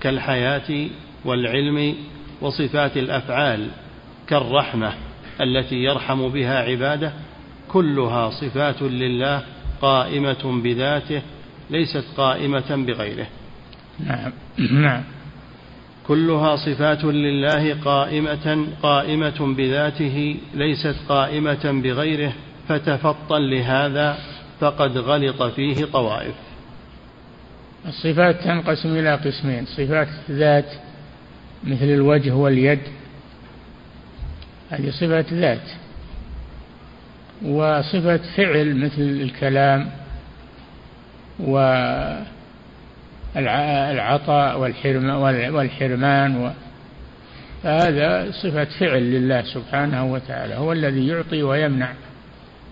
كالحياة 0.00 0.88
والعلم 1.24 1.94
وصفات 2.40 2.96
الأفعال 2.96 3.68
كالرحمة 4.26 4.92
التي 5.40 5.76
يرحم 5.76 6.28
بها 6.28 6.58
عباده 6.58 7.12
كلها 7.68 8.30
صفات 8.30 8.82
لله 8.82 9.42
قائمة 9.82 10.60
بذاته 10.62 11.22
ليست 11.70 12.04
قائمة 12.16 12.84
بغيره. 12.86 13.26
نعم. 14.06 14.32
نعم. 14.82 15.02
كلها 16.08 16.56
صفات 16.56 17.04
لله 17.04 17.74
قائمة 17.84 18.66
قائمة 18.82 19.54
بذاته 19.56 20.36
ليست 20.54 20.96
قائمة 21.08 21.80
بغيره 21.82 22.32
فتفطن 22.68 23.42
لهذا 23.42 24.18
فقد 24.60 24.98
غلط 24.98 25.42
فيه 25.42 25.84
طوائف. 25.84 26.34
الصفات 27.86 28.44
تنقسم 28.44 28.96
إلى 28.96 29.14
قسمين 29.14 29.66
صفات 29.66 30.08
ذات 30.30 30.72
مثل 31.64 31.84
الوجه 31.84 32.34
واليد 32.34 32.80
هذه 34.70 34.90
صفة 34.90 35.24
ذات. 35.32 35.68
وصفة 37.44 38.20
فعل 38.36 38.76
مثل 38.76 39.02
الكلام 39.02 39.90
والعطاء 43.36 44.60
والحرمان 45.50 46.52
هذا 47.64 48.30
صفة 48.30 48.64
فعل 48.80 49.02
لله 49.02 49.42
سبحانه 49.42 50.12
وتعالى 50.12 50.54
هو 50.54 50.72
الذي 50.72 51.06
يعطي 51.06 51.42
ويمنع. 51.42 51.92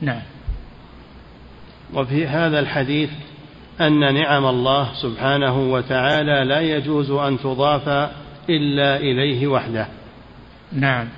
نعم. 0.01 0.23
وفي 1.95 2.27
هذا 2.27 2.59
الحديث 2.59 3.11
أن 3.81 4.15
نعم 4.15 4.47
الله 4.47 4.89
سبحانه 5.03 5.73
وتعالى 5.73 6.45
لا 6.45 6.61
يجوز 6.61 7.11
أن 7.11 7.39
تضاف 7.39 7.89
إلا 8.51 8.97
إليه 8.97 9.47
وحده. 9.47 9.87
نعم. 10.73 11.09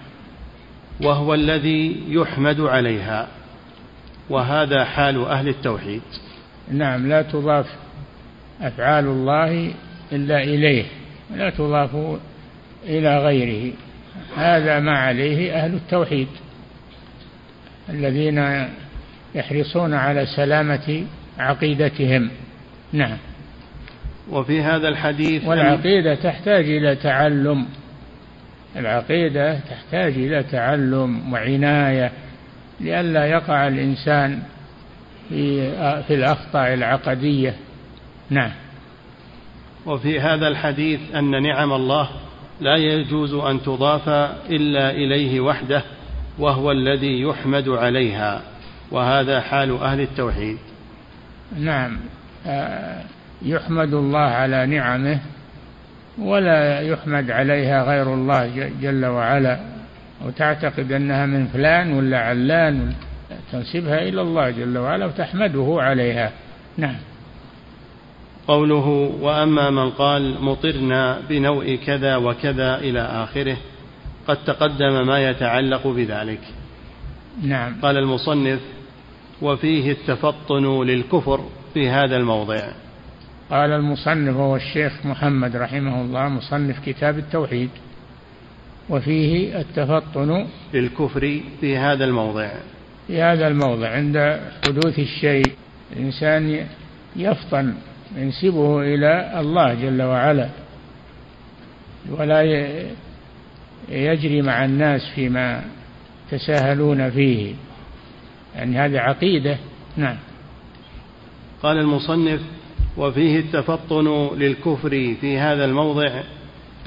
وهو 1.02 1.34
الذي 1.34 2.02
يحمد 2.08 2.60
عليها 2.60 3.28
وهذا 4.30 4.84
حال 4.84 5.24
أهل 5.24 5.48
التوحيد. 5.48 6.02
نعم 6.72 7.08
لا 7.08 7.22
تضاف 7.22 7.66
أفعال 8.60 9.04
الله 9.04 9.72
إلا 10.12 10.42
إليه 10.42 10.84
لا 11.34 11.50
تضاف 11.50 12.18
إلى 12.86 13.18
غيره. 13.18 13.72
هذا 14.36 14.80
ما 14.80 14.98
عليه 14.98 15.54
أهل 15.54 15.74
التوحيد 15.74 16.28
الذين 17.88 18.68
يحرصون 19.34 19.94
على 19.94 20.26
سلامة 20.26 21.04
عقيدتهم. 21.38 22.30
نعم. 22.92 23.16
وفي 24.30 24.62
هذا 24.62 24.88
الحديث 24.88 25.44
والعقيدة 25.44 26.14
تحتاج 26.14 26.64
إلى 26.64 26.96
تعلم. 26.96 27.66
العقيدة 28.76 29.58
تحتاج 29.58 30.12
إلى 30.12 30.42
تعلم 30.42 31.32
وعناية 31.32 32.12
لئلا 32.80 33.26
يقع 33.26 33.68
الإنسان 33.68 34.42
في 35.28 35.70
في 36.02 36.14
الأخطاء 36.14 36.74
العقدية. 36.74 37.54
نعم. 38.30 38.50
وفي 39.86 40.20
هذا 40.20 40.48
الحديث 40.48 41.00
أن 41.14 41.42
نعم 41.42 41.72
الله 41.72 42.08
لا 42.60 42.76
يجوز 42.76 43.34
أن 43.34 43.62
تضاف 43.62 44.08
إلا 44.50 44.90
إليه 44.90 45.40
وحده 45.40 45.82
وهو 46.38 46.72
الذي 46.72 47.20
يحمد 47.20 47.68
عليها 47.68 48.42
وهذا 48.90 49.40
حال 49.40 49.76
أهل 49.76 50.00
التوحيد. 50.00 50.58
نعم. 51.58 51.98
آه، 52.46 53.02
يحمد 53.42 53.94
الله 53.94 54.18
على 54.18 54.66
نعمه 54.66 55.20
ولا 56.18 56.80
يحمد 56.80 57.30
عليها 57.30 57.82
غير 57.82 58.14
الله 58.14 58.70
جل 58.80 59.06
وعلا. 59.06 59.58
وتعتقد 60.26 60.92
أنها 60.92 61.26
من 61.26 61.46
فلان 61.46 61.92
ولا 61.92 62.18
علان 62.18 62.92
تنسبها 63.52 64.02
إلى 64.02 64.20
الله 64.20 64.50
جل 64.50 64.78
وعلا 64.78 65.06
وتحمده 65.06 65.76
عليها. 65.80 66.32
نعم. 66.76 66.96
قوله 68.48 68.86
وأما 69.20 69.70
من 69.70 69.90
قال 69.90 70.42
مطرنا 70.44 71.20
بنوء 71.28 71.74
كذا 71.74 72.16
وكذا 72.16 72.78
إلى 72.78 73.00
آخره 73.00 73.56
قد 74.28 74.44
تقدم 74.44 75.06
ما 75.06 75.30
يتعلق 75.30 75.86
بذلك. 75.86 76.40
نعم. 77.42 77.80
قال 77.82 77.96
المصنف 77.98 78.60
وفيه 79.42 79.92
التفطن 79.92 80.82
للكفر 80.82 81.44
في 81.74 81.88
هذا 81.88 82.16
الموضع. 82.16 82.60
قال 83.50 83.70
المصنف 83.70 84.36
هو 84.36 84.56
الشيخ 84.56 85.06
محمد 85.06 85.56
رحمه 85.56 86.00
الله 86.00 86.28
مصنف 86.28 86.86
كتاب 86.86 87.18
التوحيد 87.18 87.70
وفيه 88.88 89.60
التفطن 89.60 90.46
للكفر 90.74 91.40
في 91.60 91.76
هذا 91.76 92.04
الموضع. 92.04 92.50
في 93.06 93.22
هذا 93.22 93.48
الموضع 93.48 93.88
عند 93.88 94.40
حدوث 94.66 94.98
الشيء 94.98 95.52
الإنسان 95.96 96.66
يفطن 97.16 97.74
ينسبه 98.16 98.82
إلى 98.82 99.40
الله 99.40 99.74
جل 99.74 100.02
وعلا 100.02 100.48
ولا 102.10 102.42
يجري 103.88 104.42
مع 104.42 104.64
الناس 104.64 105.00
فيما 105.14 105.64
تساهلون 106.30 107.10
فيه. 107.10 107.54
يعني 108.56 108.78
هذه 108.78 108.98
عقيدة. 108.98 109.56
نعم. 109.96 110.16
قال 111.62 111.76
المصنف 111.78 112.40
وفيه 112.96 113.38
التفطن 113.38 114.30
للكفر 114.36 115.14
في 115.20 115.38
هذا 115.38 115.64
الموضع 115.64 116.22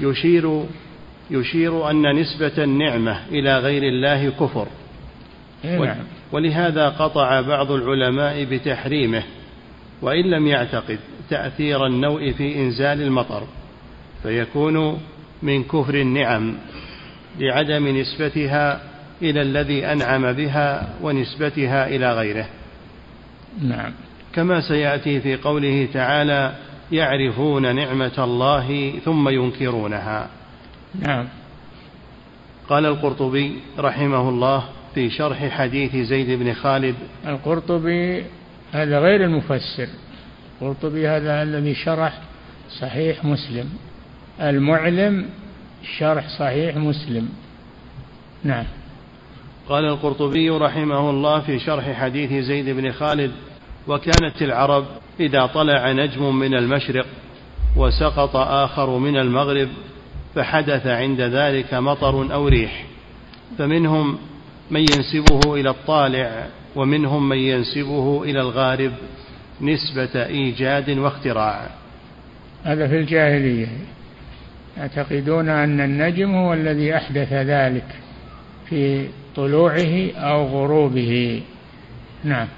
يشير 0.00 0.64
يشير 1.30 1.90
أن 1.90 2.20
نسبة 2.20 2.64
النعمة 2.64 3.20
إلى 3.28 3.58
غير 3.58 3.82
الله 3.82 4.30
كفر. 4.30 4.66
إيه، 5.64 5.78
نعم. 5.78 5.96
ولهذا 6.32 6.88
قطع 6.88 7.40
بعض 7.40 7.72
العلماء 7.72 8.44
بتحريمه 8.44 9.22
وإن 10.02 10.24
لم 10.24 10.46
يعتقد 10.46 10.98
تأثير 11.30 11.86
النوء 11.86 12.32
في 12.32 12.56
إنزال 12.56 13.02
المطر 13.02 13.42
فيكون 14.22 15.00
من 15.42 15.64
كفر 15.64 15.94
النعم 15.94 16.54
لعدم 17.38 17.88
نسبتها 17.88 18.80
إلى 19.22 19.42
الذي 19.42 19.86
أنعم 19.86 20.32
بها 20.32 20.94
ونسبتها 21.02 21.86
إلى 21.86 22.12
غيره. 22.12 22.46
نعم. 23.62 23.92
كما 24.34 24.60
سيأتي 24.60 25.20
في 25.20 25.36
قوله 25.36 25.88
تعالى 25.92 26.54
يعرفون 26.92 27.74
نعمة 27.74 28.24
الله 28.24 28.92
ثم 29.04 29.28
ينكرونها. 29.28 30.28
نعم. 31.00 31.28
قال 32.68 32.86
القرطبي 32.86 33.56
رحمه 33.78 34.28
الله 34.28 34.64
في 34.94 35.10
شرح 35.10 35.48
حديث 35.48 35.96
زيد 35.96 36.30
بن 36.30 36.54
خالد 36.54 36.94
القرطبي 37.26 38.24
هذا 38.72 38.98
غير 38.98 39.24
المفسر. 39.24 39.88
القرطبي 40.62 41.08
هذا 41.08 41.42
الذي 41.42 41.74
شرح 41.74 42.18
صحيح 42.80 43.24
مسلم. 43.24 43.68
المعلم 44.40 45.28
شرح 45.98 46.28
صحيح 46.38 46.76
مسلم. 46.76 47.28
نعم. 48.44 48.64
قال 49.68 49.84
القرطبي 49.84 50.50
رحمه 50.50 51.10
الله 51.10 51.40
في 51.40 51.58
شرح 51.58 51.92
حديث 51.92 52.44
زيد 52.44 52.68
بن 52.68 52.92
خالد 52.92 53.32
وكانت 53.88 54.42
العرب 54.42 54.84
إذا 55.20 55.46
طلع 55.46 55.92
نجم 55.92 56.38
من 56.38 56.54
المشرق 56.54 57.06
وسقط 57.76 58.36
آخر 58.36 58.98
من 58.98 59.16
المغرب 59.16 59.68
فحدث 60.34 60.86
عند 60.86 61.20
ذلك 61.20 61.74
مطر 61.74 62.34
أو 62.34 62.48
ريح 62.48 62.84
فمنهم 63.58 64.18
من 64.70 64.80
ينسبه 64.80 65.54
إلى 65.54 65.70
الطالع 65.70 66.46
ومنهم 66.76 67.28
من 67.28 67.38
ينسبه 67.38 68.22
إلى 68.22 68.40
الغارب 68.40 68.92
نسبة 69.60 70.26
إيجاد 70.26 70.90
واختراع. 70.90 71.70
هذا 72.64 72.88
في 72.88 72.98
الجاهلية. 72.98 73.66
يعتقدون 74.78 75.48
أن 75.48 75.80
النجم 75.80 76.34
هو 76.34 76.52
الذي 76.54 76.96
أحدث 76.96 77.32
ذلك 77.32 77.84
في 78.68 79.06
طلوعه 79.36 80.10
أو 80.16 80.46
غروبه. 80.46 81.42
نعم. 82.24 82.48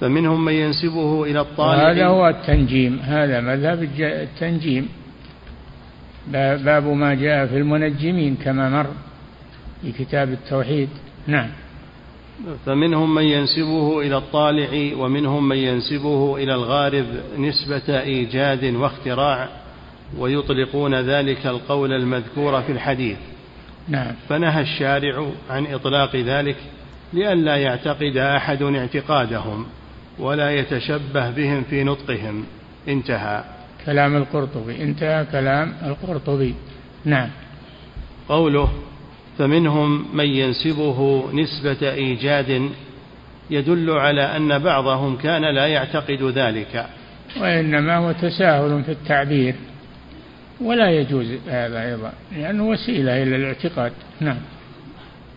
فمنهم 0.00 0.44
من 0.44 0.52
ينسبه 0.52 1.24
إلى 1.24 1.40
الطالع 1.40 1.90
هذا 1.90 2.06
هو 2.06 2.28
التنجيم. 2.28 2.98
هذا 2.98 3.40
مذهب 3.40 3.88
التنجيم. 4.00 4.88
باب 6.32 6.86
ما 6.86 7.14
جاء 7.14 7.46
في 7.46 7.56
المنجمين 7.56 8.36
كما 8.44 8.68
مر 8.68 8.86
في 9.82 9.92
كتاب 9.92 10.32
التوحيد. 10.32 10.88
نعم. 11.26 11.48
فمنهم 12.66 13.14
من 13.14 13.22
ينسبه 13.22 14.00
إلى 14.00 14.16
الطالع 14.16 14.96
ومنهم 14.96 15.48
من 15.48 15.56
ينسبه 15.56 16.36
إلى 16.36 16.54
الغارب 16.54 17.06
نسبة 17.38 18.00
إيجاد 18.00 18.64
واختراع 18.64 19.48
ويطلقون 20.18 20.94
ذلك 20.94 21.46
القول 21.46 21.92
المذكور 21.92 22.62
في 22.62 22.72
الحديث. 22.72 23.16
نعم. 23.88 24.12
فنهى 24.28 24.62
الشارع 24.62 25.26
عن 25.50 25.66
إطلاق 25.66 26.16
ذلك 26.16 26.56
لئلا 27.12 27.56
يعتقد 27.56 28.16
أحد 28.16 28.62
اعتقادهم 28.62 29.66
ولا 30.18 30.50
يتشبه 30.50 31.30
بهم 31.30 31.62
في 31.62 31.84
نطقهم. 31.84 32.44
انتهى. 32.88 33.44
كلام 33.86 34.16
القرطبي. 34.16 34.82
انتهى 34.82 35.24
كلام 35.32 35.72
القرطبي. 35.82 36.54
نعم. 37.04 37.28
قوله 38.28 38.68
فمنهم 39.38 40.16
من 40.16 40.24
ينسبه 40.24 41.24
نسبة 41.32 41.92
إيجاد 41.92 42.70
يدل 43.50 43.90
على 43.90 44.22
أن 44.22 44.58
بعضهم 44.58 45.16
كان 45.16 45.54
لا 45.54 45.66
يعتقد 45.66 46.22
ذلك. 46.22 46.86
وإنما 47.40 47.96
هو 47.96 48.12
تساهل 48.12 48.82
في 48.84 48.92
التعبير 48.92 49.54
ولا 50.60 50.90
يجوز 50.90 51.26
هذا 51.48 51.82
أيضا 51.82 52.12
لأنه 52.36 52.68
وسيلة 52.68 53.22
إلى 53.22 53.36
الاعتقاد. 53.36 53.92
نعم. 54.20 54.38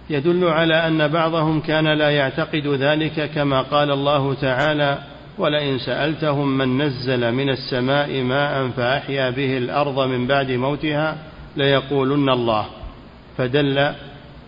يدل 0.09 0.45
على 0.45 0.87
أن 0.87 1.07
بعضهم 1.07 1.59
كان 1.61 1.87
لا 1.87 2.09
يعتقد 2.09 2.67
ذلك 2.67 3.29
كما 3.35 3.61
قال 3.61 3.91
الله 3.91 4.33
تعالى 4.33 4.97
ولئن 5.37 5.79
سألتهم 5.79 6.57
من 6.57 6.81
نزل 6.81 7.31
من 7.31 7.49
السماء 7.49 8.21
ماء 8.21 8.69
فأحيا 8.69 9.29
به 9.29 9.57
الأرض 9.57 9.99
من 9.99 10.27
بعد 10.27 10.51
موتها 10.51 11.17
ليقولن 11.57 12.29
الله. 12.29 12.65
فدل 13.38 13.93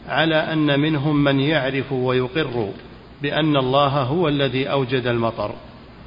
على 0.09 0.35
أن 0.35 0.79
منهم 0.79 1.23
من 1.23 1.39
يعرف 1.39 1.91
ويقر 1.91 2.69
بأن 3.21 3.57
الله 3.57 3.87
هو 3.87 4.27
الذي 4.27 4.71
أوجد 4.71 5.07
المطر. 5.07 5.55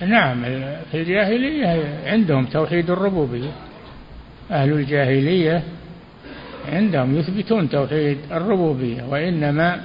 نعم 0.00 0.42
في 0.90 0.94
الجاهلية 0.94 1.98
عندهم 2.06 2.44
توحيد 2.44 2.90
الربوبية. 2.90 3.50
أهل 4.50 4.72
الجاهلية 4.72 5.62
عندهم 6.72 7.18
يثبتون 7.18 7.68
توحيد 7.68 8.18
الربوبية 8.32 9.02
وإنما 9.02 9.80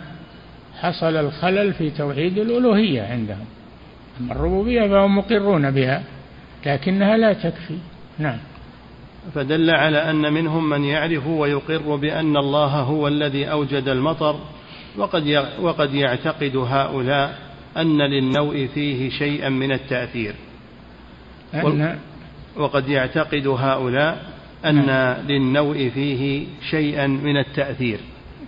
حصل 0.80 1.16
الخلل 1.16 1.74
في 1.74 1.90
توحيد 1.90 2.38
الألوهية 2.38 3.02
عندهم. 3.02 3.46
أما 4.22 4.32
الربوبية 4.32 4.88
فهم 4.88 5.18
مقرون 5.18 5.72
بها 5.72 6.04
لكنها 6.66 7.18
لا 7.18 7.34
تكفي. 7.34 7.78
نعم. 8.20 8.38
فدل 9.36 9.70
على 9.70 10.10
أن 10.10 10.34
منهم 10.34 10.70
من 10.70 10.84
يعرف 10.84 11.28
ويقر 11.28 11.96
بأن 11.96 12.38
الله 12.38 12.82
هو 12.82 13.08
الذي 13.08 13.46
أوجد 13.46 13.88
المطر 13.88 14.40
وقد 14.98 15.46
وقد 15.62 15.94
يعتقد 15.94 16.56
هؤلاء 16.56 17.38
أن 17.78 18.02
للنوء 18.02 18.68
فيه 18.74 19.10
شيئا 19.10 19.50
من 19.50 19.72
التأثير. 19.72 20.36
أن 21.54 21.98
وقد 22.56 22.90
يعتقد 22.90 23.48
هؤلاء 23.48 24.26
أن 24.66 24.86
نعم. 24.86 25.28
للنوء 25.28 25.90
فيه 25.90 26.48
شيئا 26.70 27.08
من 27.08 27.38
التأثير. 27.38 28.00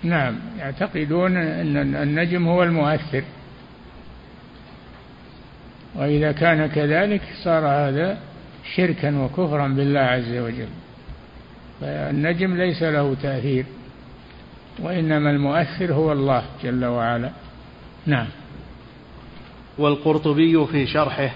نعم 0.04 0.36
يعتقدون 0.60 1.38
أن 1.38 1.96
النجم 1.96 2.48
هو 2.48 2.64
المؤثر. 2.64 3.24
وإذا 5.96 6.32
كان 6.32 6.68
كذلك 6.68 7.22
صار 7.44 7.66
هذا 7.66 8.18
شركا 8.76 9.18
وكفرا 9.18 9.68
بالله 9.68 10.00
عز 10.00 10.38
وجل. 10.38 10.68
فالنجم 11.82 12.58
ليس 12.58 12.84
له 12.84 13.16
تأثير 13.22 13.66
وإنما 14.80 15.32
المؤثر 15.32 15.94
هو 15.94 16.12
الله 16.12 16.44
جل 16.64 16.86
وعلا. 16.86 17.30
نعم. 18.06 18.28
والقرطبي 19.78 20.66
في 20.66 20.88
شرحه 20.88 21.30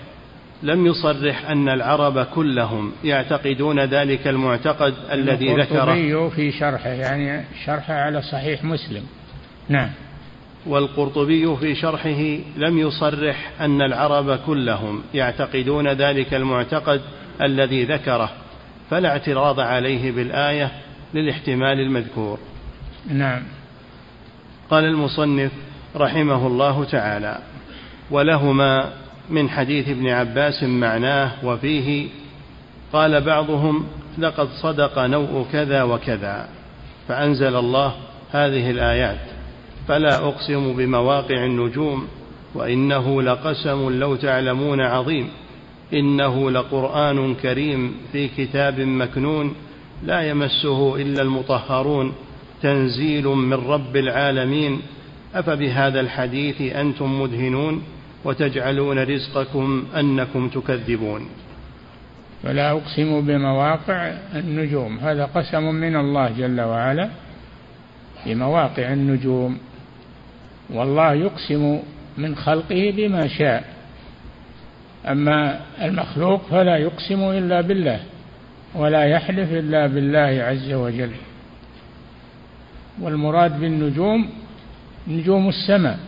لم 0.63 0.85
يصرح 0.85 1.49
أن 1.49 1.69
العرب 1.69 2.25
كلهم 2.25 2.91
يعتقدون 3.03 3.79
ذلك 3.79 4.27
المعتقد 4.27 4.93
الذي 5.11 5.53
ذكره. 5.53 5.63
القرطبي 5.63 6.29
في 6.29 6.51
شرحه 6.51 6.89
يعني 6.89 7.43
شرحه 7.65 7.93
على 7.93 8.21
صحيح 8.21 8.63
مسلم. 8.63 9.03
نعم. 9.69 9.89
والقرطبي 10.65 11.55
في 11.55 11.75
شرحه 11.75 12.37
لم 12.57 12.77
يصرح 12.77 13.51
أن 13.61 13.81
العرب 13.81 14.39
كلهم 14.45 15.03
يعتقدون 15.13 15.87
ذلك 15.87 16.33
المعتقد 16.33 17.01
الذي 17.41 17.85
ذكره 17.85 18.29
فلا 18.89 19.09
اعتراض 19.09 19.59
عليه 19.59 20.11
بالآية 20.11 20.71
للاحتمال 21.13 21.79
المذكور. 21.79 22.39
نعم. 23.09 23.43
قال 24.69 24.83
المصنف 24.83 25.51
رحمه 25.95 26.47
الله 26.47 26.83
تعالى 26.83 27.39
ولهما 28.11 28.89
من 29.29 29.49
حديث 29.49 29.89
ابن 29.89 30.07
عباس 30.07 30.63
معناه 30.63 31.31
وفيه 31.43 32.07
قال 32.93 33.21
بعضهم 33.21 33.87
لقد 34.17 34.47
صدق 34.61 34.99
نوء 34.99 35.45
كذا 35.51 35.83
وكذا 35.83 36.49
فأنزل 37.07 37.55
الله 37.55 37.93
هذه 38.31 38.71
الآيات 38.71 39.19
فلا 39.87 40.15
أقسم 40.15 40.73
بمواقع 40.73 41.45
النجوم 41.45 42.07
وإنه 42.55 43.21
لقسم 43.21 43.99
لو 43.99 44.15
تعلمون 44.15 44.81
عظيم. 44.81 45.29
إنه 45.93 46.51
لقرآن 46.51 47.35
كريم 47.35 47.95
في 48.11 48.27
كتاب 48.27 48.79
مكنون 48.79 49.55
لا 50.03 50.21
يمسه 50.21 50.95
إلا 50.95 51.21
المطهرون 51.21 52.13
تنزيل 52.61 53.27
من 53.27 53.53
رب 53.53 53.95
العالمين. 53.95 54.81
أفبهذا 55.35 55.99
الحديث 55.99 56.61
أنتم 56.61 57.21
مدهنون 57.21 57.83
وتجعلون 58.25 58.99
رزقكم 58.99 59.83
أنكم 59.99 60.49
تكذبون. 60.49 61.27
فلا 62.43 62.71
أقسم 62.71 63.21
بمواقع 63.21 64.13
النجوم 64.35 64.97
هذا 64.97 65.25
قسم 65.25 65.63
من 65.63 65.95
الله 65.95 66.29
جل 66.37 66.61
وعلا 66.61 67.09
بمواقع 68.25 68.93
النجوم. 68.93 69.57
والله 70.69 71.13
يقسم 71.13 71.79
من 72.17 72.35
خلقه 72.35 72.93
بما 72.97 73.27
شاء. 73.27 73.72
أما 75.07 75.59
المخلوق 75.81 76.41
فلا 76.51 76.77
يقسم 76.77 77.29
إلا 77.29 77.61
بالله 77.61 77.99
ولا 78.75 79.03
يحلف 79.03 79.51
إلا 79.51 79.87
بالله 79.87 80.43
عز 80.43 80.71
وجل. 80.73 81.11
والمراد 83.01 83.59
بالنجوم 83.59 84.29
نجوم 85.07 85.49
السماء. 85.49 85.99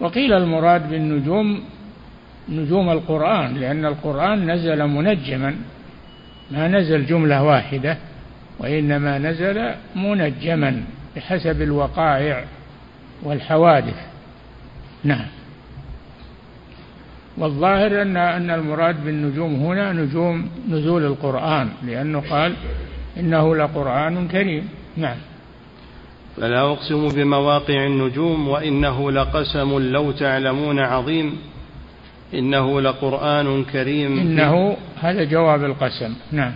وقيل 0.00 0.32
المراد 0.32 0.90
بالنجوم 0.90 1.60
نجوم 2.48 2.90
القرآن 2.90 3.54
لأن 3.54 3.84
القرآن 3.84 4.50
نزل 4.50 4.86
منجما 4.86 5.56
ما 6.50 6.68
نزل 6.68 7.06
جملة 7.06 7.42
واحدة 7.42 7.96
وإنما 8.58 9.18
نزل 9.18 9.74
منجما 9.96 10.82
بحسب 11.16 11.62
الوقائع 11.62 12.44
والحوادث. 13.22 13.96
نعم. 15.04 15.26
والظاهر 17.38 18.02
أن 18.02 18.16
أن 18.16 18.50
المراد 18.50 19.04
بالنجوم 19.04 19.54
هنا 19.54 19.92
نجوم 19.92 20.50
نزول 20.68 21.04
القرآن 21.04 21.68
لأنه 21.86 22.22
قال 22.30 22.54
إنه 23.18 23.56
لقرآن 23.56 24.28
كريم. 24.28 24.68
نعم. 24.96 25.16
فلا 26.36 26.72
أقسم 26.72 27.08
بمواقع 27.08 27.86
النجوم 27.86 28.48
وإنه 28.48 29.10
لقسم 29.10 29.78
لو 29.78 30.12
تعلمون 30.12 30.78
عظيم. 30.78 31.36
إنه 32.34 32.80
لقرآن 32.80 33.64
كريم. 33.64 34.18
إنه 34.18 34.76
هذا 35.00 35.24
جواب 35.24 35.64
القسم. 35.64 36.14
نعم. 36.32 36.52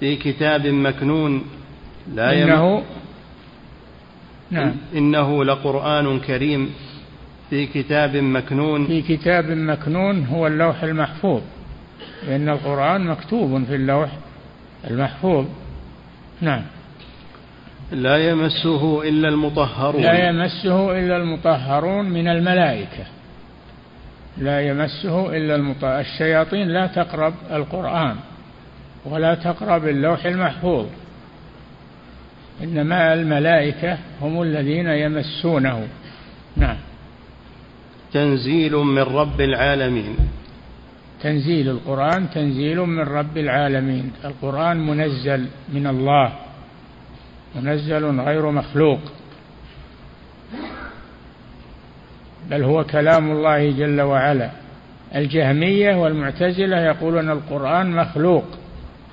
في 0.00 0.16
كتاب 0.16 0.66
مكنون. 0.66 1.44
لا 2.14 2.42
إنه 2.42 2.82
نعم. 4.50 4.74
إنه 4.94 5.44
لقرآن 5.44 6.20
كريم. 6.20 6.70
في 7.52 7.66
كتاب 7.66 8.16
مكنون. 8.16 8.86
في 8.86 9.02
كتاب 9.02 9.50
مكنون 9.50 10.26
هو 10.26 10.46
اللوح 10.46 10.82
المحفوظ. 10.82 11.42
لأن 12.28 12.48
القرآن 12.48 13.06
مكتوب 13.06 13.64
في 13.64 13.74
اللوح 13.74 14.08
المحفوظ. 14.90 15.46
نعم. 16.40 16.62
لا 17.92 18.30
يمسه 18.30 19.08
إلا 19.08 19.28
المطهرون. 19.28 20.02
لا 20.02 20.28
يمسه 20.28 20.98
إلا 20.98 21.16
المطهرون 21.16 22.10
من 22.10 22.28
الملائكة. 22.28 23.04
لا 24.38 24.60
يمسه 24.60 25.36
إلا 25.36 25.54
المطهر 25.54 26.00
الشياطين 26.00 26.68
لا 26.68 26.86
تقرب 26.86 27.34
القرآن 27.50 28.16
ولا 29.04 29.34
تقرب 29.34 29.88
اللوح 29.88 30.26
المحفوظ. 30.26 30.86
إنما 32.62 33.14
الملائكة 33.14 33.98
هم 34.22 34.42
الذين 34.42 34.86
يمسونه. 34.86 35.88
نعم. 36.56 36.76
تنزيل 38.12 38.76
من 38.76 39.02
رب 39.02 39.40
العالمين. 39.40 40.16
تنزيل 41.22 41.68
القرآن 41.68 42.30
تنزيل 42.30 42.80
من 42.80 43.00
رب 43.00 43.38
العالمين. 43.38 44.12
القرآن 44.24 44.86
منزل 44.86 45.46
من 45.72 45.86
الله 45.86 46.32
منزل 47.56 48.20
غير 48.20 48.50
مخلوق. 48.50 49.00
بل 52.50 52.62
هو 52.64 52.84
كلام 52.84 53.30
الله 53.30 53.70
جل 53.70 54.00
وعلا. 54.00 54.50
الجهمية 55.14 55.96
والمعتزلة 56.02 56.80
يقولون 56.80 57.30
القرآن 57.30 57.90
مخلوق 57.90 58.44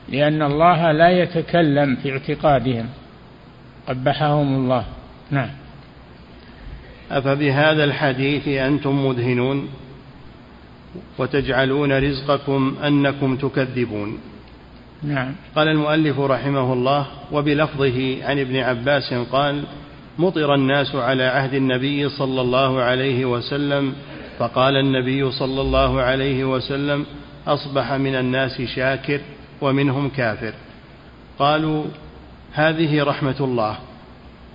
لأن 0.09 0.41
الله 0.41 0.91
لا 0.91 1.09
يتكلم 1.09 1.95
في 1.95 2.11
اعتقادهم. 2.11 2.85
قبحهم 3.87 4.55
الله. 4.55 4.85
نعم. 5.31 5.58
أفبهذا 7.11 7.83
الحديث 7.83 8.47
أنتم 8.47 9.05
مدهنون 9.07 9.69
وتجعلون 11.17 11.99
رزقكم 11.99 12.75
أنكم 12.83 13.35
تكذبون. 13.35 14.19
نعم. 15.03 15.35
قال 15.55 15.67
المؤلف 15.67 16.19
رحمه 16.19 16.73
الله 16.73 17.05
وبلفظه 17.31 18.25
عن 18.25 18.39
ابن 18.39 18.55
عباس 18.55 19.13
قال 19.13 19.63
مطر 20.19 20.55
الناس 20.55 20.95
على 20.95 21.23
عهد 21.23 21.53
النبي 21.53 22.09
صلى 22.09 22.41
الله 22.41 22.81
عليه 22.81 23.25
وسلم 23.25 23.93
فقال 24.39 24.75
النبي 24.75 25.31
صلى 25.31 25.61
الله 25.61 26.01
عليه 26.01 26.43
وسلم 26.45 27.05
أصبح 27.47 27.93
من 27.93 28.15
الناس 28.15 28.61
شاكر 28.61 29.21
ومنهم 29.61 30.09
كافر. 30.09 30.53
قالوا 31.39 31.83
هذه 32.53 33.03
رحمة 33.03 33.35
الله. 33.39 33.77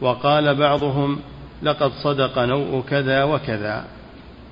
وقال 0.00 0.54
بعضهم 0.54 1.18
لقد 1.64 1.92
صدق 1.92 2.38
نوء 2.38 2.84
كذا 2.90 3.24
وكذا. 3.24 3.84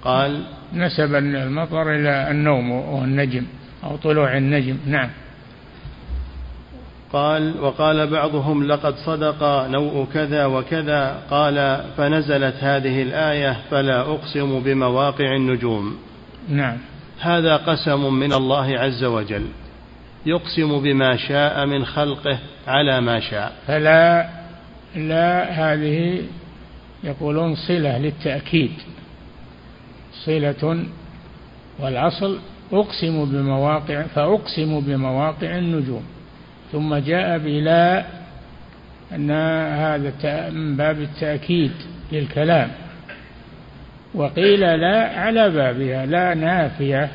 قال 0.05 0.43
نسب 0.75 1.15
المطر 1.15 1.95
إلى 1.95 2.31
النوم 2.31 2.71
والنجم 2.71 3.45
أو 3.85 3.97
طلوع 3.97 4.37
النجم. 4.37 4.77
نعم. 4.87 5.11
قال 7.13 7.61
وقال 7.61 8.07
بعضهم 8.07 8.67
لقد 8.67 8.95
صدق 8.95 9.67
نوء 9.69 10.07
كذا 10.15 10.47
وكذا. 10.47 11.23
قال 11.31 11.85
فنزلت 11.97 12.55
هذه 12.61 13.03
الآية 13.03 13.57
فلا 13.71 14.01
أقسم 14.01 14.61
بمواقع 14.61 15.37
النجوم. 15.37 15.97
نعم. 16.49 16.79
هذا 17.21 17.57
قسم 17.57 18.15
من 18.15 18.33
الله 18.33 18.79
عز 18.79 19.05
وجل. 19.05 19.47
يقسم 20.27 20.83
بما 20.83 21.17
شاء 21.17 21.67
من 21.67 21.85
خلقه 21.87 22.39
على 22.67 23.01
ما 23.01 23.21
شاء. 23.21 23.53
فلا 23.67 24.29
لا 24.97 25.51
هذه 25.51 26.23
يقولون 27.05 27.55
صلة 27.55 27.99
للتأكيد. 27.99 28.73
صلة 30.13 30.85
والأصل 31.79 32.39
أقسم 32.73 33.25
بمواقع 33.25 34.03
فأقسم 34.03 34.81
بمواقع 34.81 35.59
النجوم. 35.59 36.05
ثم 36.73 36.95
جاء 36.95 37.39
بلا 37.39 38.05
أن 39.13 39.31
هذا 39.31 40.51
من 40.51 40.77
باب 40.77 41.01
التأكيد 41.01 41.73
للكلام. 42.13 42.71
وقيل 44.15 44.61
لا 44.61 45.21
على 45.21 45.51
بابها 45.51 46.07
لا 46.07 46.35
نافية 46.35 47.11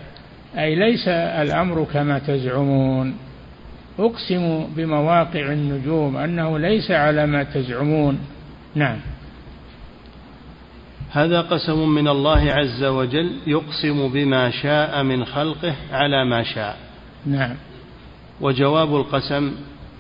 أي 0.58 0.76
ليس 0.76 1.08
الأمر 1.08 1.88
كما 1.94 2.20
تزعمون. 2.20 3.16
أقسم 4.00 4.68
بمواقع 4.76 5.52
النجوم 5.52 6.18
أنه 6.18 6.60
ليس 6.60 6.92
على 6.92 7.26
ما 7.26 7.44
تزعمون. 7.44 8.20
نعم. 8.76 8.98
هذا 11.18 11.42
قسم 11.42 11.90
من 11.90 12.08
الله 12.08 12.52
عز 12.52 12.84
وجل 12.84 13.32
يقسم 13.48 14.08
بما 14.08 14.52
شاء 14.52 15.04
من 15.04 15.26
خلقه 15.26 15.76
على 15.92 16.26
ما 16.26 16.44
شاء. 16.44 16.78
نعم. 17.26 17.56
وجواب 18.42 18.96
القسم 18.96 19.52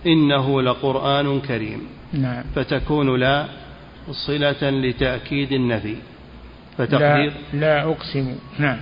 إنه 0.05 0.61
لقرآن 0.61 1.41
كريم. 1.41 1.82
نعم. 2.13 2.43
فتكون 2.55 3.20
لا 3.20 3.45
صلة 4.11 4.70
لتأكيد 4.70 5.51
النفي. 5.51 5.95
فتقدير 6.78 7.34
لا, 7.53 7.59
لا 7.59 7.84
أقسم. 7.91 8.36
نعم. 8.59 8.80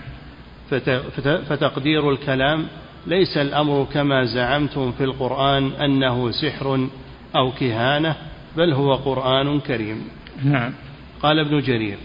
فتقدير 1.49 2.11
الكلام 2.11 2.67
ليس 3.07 3.37
الأمر 3.37 3.87
كما 3.93 4.23
زعمتم 4.25 4.91
في 4.91 5.03
القرآن 5.03 5.71
أنه 5.71 6.31
سحر 6.31 6.87
أو 7.35 7.51
كهانة 7.51 8.15
بل 8.57 8.73
هو 8.73 8.93
قرآن 8.93 9.59
كريم. 9.59 10.07
نعم. 10.43 10.73
قال 11.23 11.39
ابن 11.39 11.59
جرير 11.59 11.97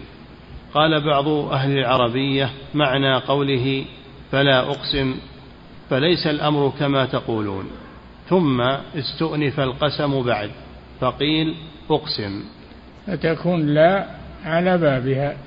قال 0.73 1.01
بعض 1.01 1.27
أهل 1.27 1.77
العربية 1.77 2.49
معنى 2.73 3.15
قوله 3.15 3.85
فلا 4.31 4.59
أقسم 4.59 5.15
فليس 5.89 6.27
الأمر 6.27 6.73
كما 6.79 7.05
تقولون. 7.05 7.65
ثم 8.29 8.61
استؤنف 8.95 9.59
القسم 9.59 10.23
بعد 10.23 10.49
فقيل 10.99 11.55
أقسم. 11.89 12.43
فتكون 13.07 13.67
لا 13.67 14.05
على 14.45 14.77
بابها 14.77 15.37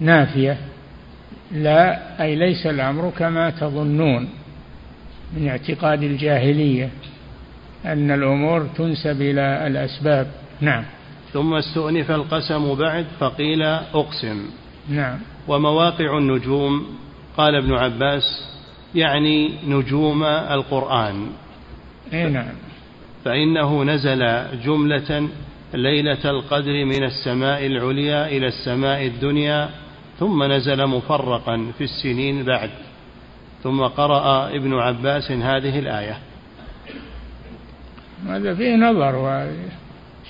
نافية. 0.00 0.58
لا 1.52 2.00
أي 2.22 2.36
ليس 2.36 2.66
الأمر 2.66 3.12
كما 3.18 3.50
تظنون. 3.50 4.28
من 5.36 5.48
اعتقاد 5.48 6.02
الجاهلية 6.02 6.90
أن 7.84 8.10
الأمور 8.10 8.66
تنسب 8.76 9.22
إلى 9.22 9.66
الأسباب. 9.66 10.26
نعم. 10.60 10.84
ثم 11.36 11.54
استؤنف 11.54 12.10
القسم 12.10 12.74
بعد 12.74 13.06
فقيل 13.20 13.62
أقسم. 13.94 14.50
نعم. 14.88 15.18
ومواقع 15.48 16.18
النجوم 16.18 16.86
قال 17.36 17.54
ابن 17.54 17.72
عباس 17.72 18.22
يعني 18.94 19.52
نجوم 19.68 20.24
القرآن. 20.24 21.26
أي 22.12 22.28
نعم. 22.28 22.54
فإنه 23.24 23.84
نزل 23.84 24.44
جملة 24.64 25.28
ليلة 25.74 26.30
القدر 26.30 26.84
من 26.84 27.04
السماء 27.04 27.66
العليا 27.66 28.28
إلى 28.28 28.46
السماء 28.46 29.06
الدنيا 29.06 29.70
ثم 30.18 30.42
نزل 30.42 30.86
مفرقا 30.86 31.72
في 31.78 31.84
السنين 31.84 32.44
بعد. 32.44 32.70
ثم 33.62 33.82
قرأ 33.82 34.48
ابن 34.48 34.74
عباس 34.74 35.30
هذه 35.30 35.78
الآية. 35.78 36.18
هذا 38.28 38.54
فيه 38.54 38.76
نظر 38.76 39.16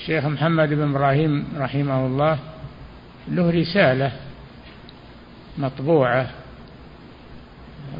والشيخ 0.06 0.24
محمد 0.24 0.68
بن 0.68 0.90
إبراهيم 0.90 1.44
رحمه 1.56 2.06
الله 2.06 2.38
له 3.28 3.50
رسالة 3.50 4.12
مطبوعة 5.58 6.30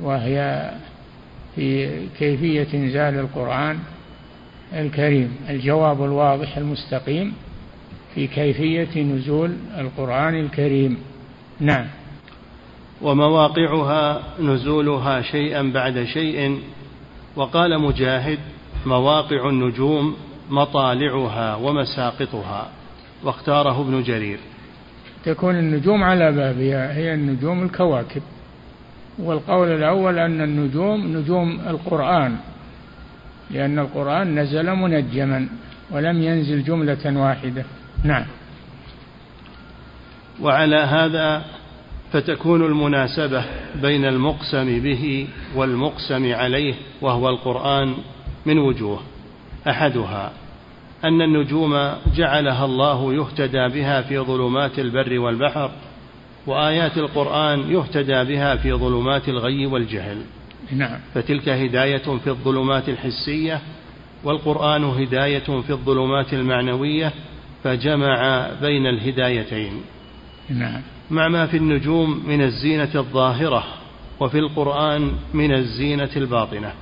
وهي 0.02 0.70
في 1.56 1.90
كيفية 2.18 2.66
إنزال 2.74 3.18
القرآن 3.18 3.78
الكريم 4.72 5.36
الجواب 5.50 6.04
الواضح 6.04 6.56
المستقيم 6.56 7.34
في 8.14 8.26
كيفية 8.26 9.02
نزول 9.02 9.56
القرآن 9.78 10.34
الكريم. 10.34 10.98
نعم. 11.60 11.86
ومواقعها 13.02 14.22
نزولها 14.40 15.22
شيئا 15.22 15.62
بعد 15.62 16.04
شيء 16.04 16.60
وقال 17.36 17.80
مجاهد 17.80 18.38
مواقع 18.86 19.48
النجوم 19.48 20.16
مطالعها 20.50 21.56
ومساقطها 21.56 22.68
واختاره 23.24 23.80
ابن 23.80 24.02
جرير. 24.02 24.38
تكون 25.24 25.58
النجوم 25.58 26.04
على 26.04 26.32
بابها 26.32 26.96
هي 26.96 27.14
النجوم 27.14 27.62
الكواكب. 27.62 28.22
والقول 29.18 29.68
الأول 29.68 30.18
أن 30.18 30.40
النجوم 30.40 31.16
نجوم 31.16 31.60
القرآن 31.66 32.36
لأن 33.50 33.78
القرآن 33.78 34.38
نزل 34.38 34.70
منجما 34.74 35.48
ولم 35.90 36.22
ينزل 36.22 36.64
جملة 36.64 37.20
واحدة. 37.20 37.64
نعم. 38.04 38.24
وعلى 40.42 40.76
هذا 40.76 41.44
فتكون 42.12 42.64
المناسبة 42.64 43.44
بين 43.82 44.04
المقسم 44.04 44.80
به 44.80 45.26
والمقسم 45.54 46.32
عليه 46.34 46.74
وهو 47.00 47.28
القرآن 47.28 47.94
من 48.46 48.58
وجوه. 48.58 49.00
أحدها 49.68 50.32
أن 51.04 51.22
النجوم 51.22 51.92
جعلها 52.16 52.64
الله 52.64 53.14
يهتدى 53.14 53.68
بها 53.68 54.02
في 54.02 54.18
ظلمات 54.18 54.78
البر 54.78 55.18
والبحر 55.18 55.70
وآيات 56.46 56.98
القرآن 56.98 57.70
يهتدى 57.70 58.24
بها 58.24 58.56
في 58.56 58.72
ظلمات 58.72 59.28
الغي 59.28 59.66
والجهل. 59.66 60.22
نعم. 60.72 60.98
فتلك 61.14 61.48
هداية 61.48 62.18
في 62.24 62.26
الظلمات 62.26 62.88
الحسية 62.88 63.60
والقرآن 64.24 64.84
هداية 64.84 65.60
في 65.60 65.70
الظلمات 65.70 66.34
المعنوية 66.34 67.12
فجمع 67.64 68.48
بين 68.60 68.86
الهدايتين. 68.86 69.72
نعم. 70.50 70.80
مع 71.10 71.28
ما 71.28 71.46
في 71.46 71.56
النجوم 71.56 72.22
من 72.26 72.42
الزينة 72.42 72.90
الظاهرة 72.94 73.64
وفي 74.20 74.38
القرآن 74.38 75.12
من 75.34 75.54
الزينة 75.54 76.10
الباطنة. 76.16 76.72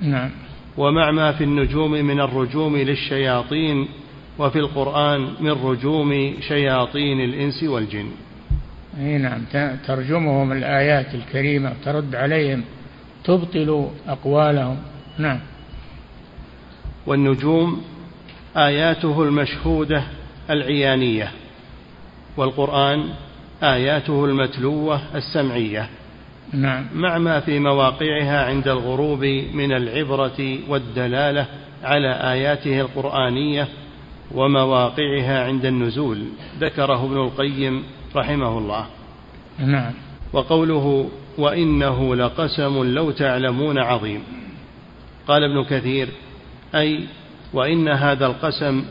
نعم. 0.00 0.30
ومع 0.78 1.10
ما 1.10 1.32
في 1.32 1.44
النجوم 1.44 1.90
من 1.90 2.20
الرجوم 2.20 2.76
للشياطين 2.76 3.88
وفي 4.38 4.58
القرآن 4.58 5.28
من 5.40 5.50
رجوم 5.50 6.34
شياطين 6.48 7.20
الإنس 7.20 7.62
والجن. 7.62 8.10
أي 9.00 9.18
نعم 9.18 9.40
ترجمهم 9.86 10.52
الآيات 10.52 11.14
الكريمة 11.14 11.72
ترد 11.84 12.14
عليهم 12.14 12.64
تبطل 13.24 13.88
أقوالهم. 14.08 14.76
نعم. 15.18 15.40
والنجوم 17.06 17.82
آياته 18.56 19.22
المشهودة 19.22 20.02
العيانية 20.50 21.30
والقرآن 22.36 23.04
آياته 23.62 24.24
المتلوة 24.24 25.00
السمعية. 25.14 25.88
نعم. 26.52 26.86
مع 26.94 27.18
ما 27.18 27.40
في 27.40 27.58
مواقعها 27.58 28.44
عند 28.44 28.68
الغروب 28.68 29.24
من 29.54 29.72
العبرة 29.72 30.58
والدلالة 30.68 31.46
على 31.82 32.10
آياته 32.12 32.80
القرآنية 32.80 33.68
ومواقعها 34.34 35.44
عند 35.44 35.66
النزول 35.66 36.24
ذكره 36.60 37.04
ابن 37.04 37.16
القيم 37.16 37.82
رحمه 38.16 38.58
الله. 38.58 38.86
نعم. 39.58 39.92
وقوله 40.32 41.10
وإنه 41.38 42.16
لقسم 42.16 42.84
لو 42.94 43.10
تعلمون 43.10 43.78
عظيم. 43.78 44.22
قال 45.28 45.42
ابن 45.44 45.64
كثير 45.64 46.08
أي 46.74 47.04
وإن 47.52 47.88
هذا 47.88 48.26
القسم 48.26 48.84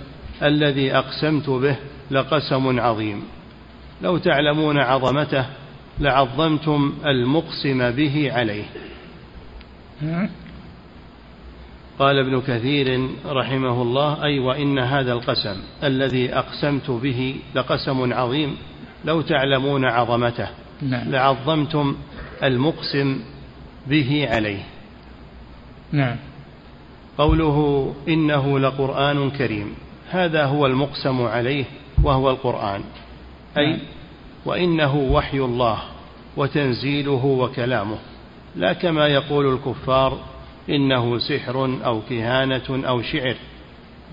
الذي 0.43 0.95
أقسمت 0.95 1.49
به 1.49 1.75
لقسم 2.11 2.79
عظيم. 2.79 3.23
لو 4.01 4.17
تعلمون 4.17 4.77
عظمته 4.77 5.45
لعظمتم 5.99 6.93
المقسم 7.05 7.91
به 7.91 8.31
عليه. 8.33 8.65
قال 11.99 12.19
ابن 12.19 12.41
كثير 12.41 13.09
رحمه 13.25 13.81
الله 13.81 14.23
أي 14.23 14.39
وإن 14.39 14.79
هذا 14.79 15.13
القسم 15.13 15.55
الذي 15.83 16.33
أقسمت 16.33 16.91
به 16.91 17.35
لقسم 17.55 18.13
عظيم 18.13 18.55
لو 19.05 19.21
تعلمون 19.21 19.85
عظمته. 19.85 20.47
نعم. 20.81 21.09
لعظمتم 21.09 21.95
المقسم 22.43 23.19
به 23.87 24.27
عليه. 24.29 24.63
نعم. 25.91 26.15
قوله 27.17 27.93
إنه 28.07 28.59
لقرآن 28.59 29.31
كريم 29.31 29.73
هذا 30.09 30.45
هو 30.45 30.65
المقسم 30.65 31.21
عليه 31.21 31.65
وهو 32.03 32.29
القرآن. 32.29 32.81
أي 33.57 33.67
نعم. 33.67 33.79
وإنه 34.45 34.95
وحي 34.95 35.37
الله 35.37 35.77
وتنزيله 36.37 37.25
وكلامه. 37.25 37.97
لا 38.55 38.73
كما 38.73 39.07
يقول 39.07 39.53
الكفار 39.53 40.19
إنه 40.69 41.19
سحر 41.19 41.77
أو 41.85 42.01
كهانة 42.09 42.87
أو 42.87 43.01
شعر 43.01 43.35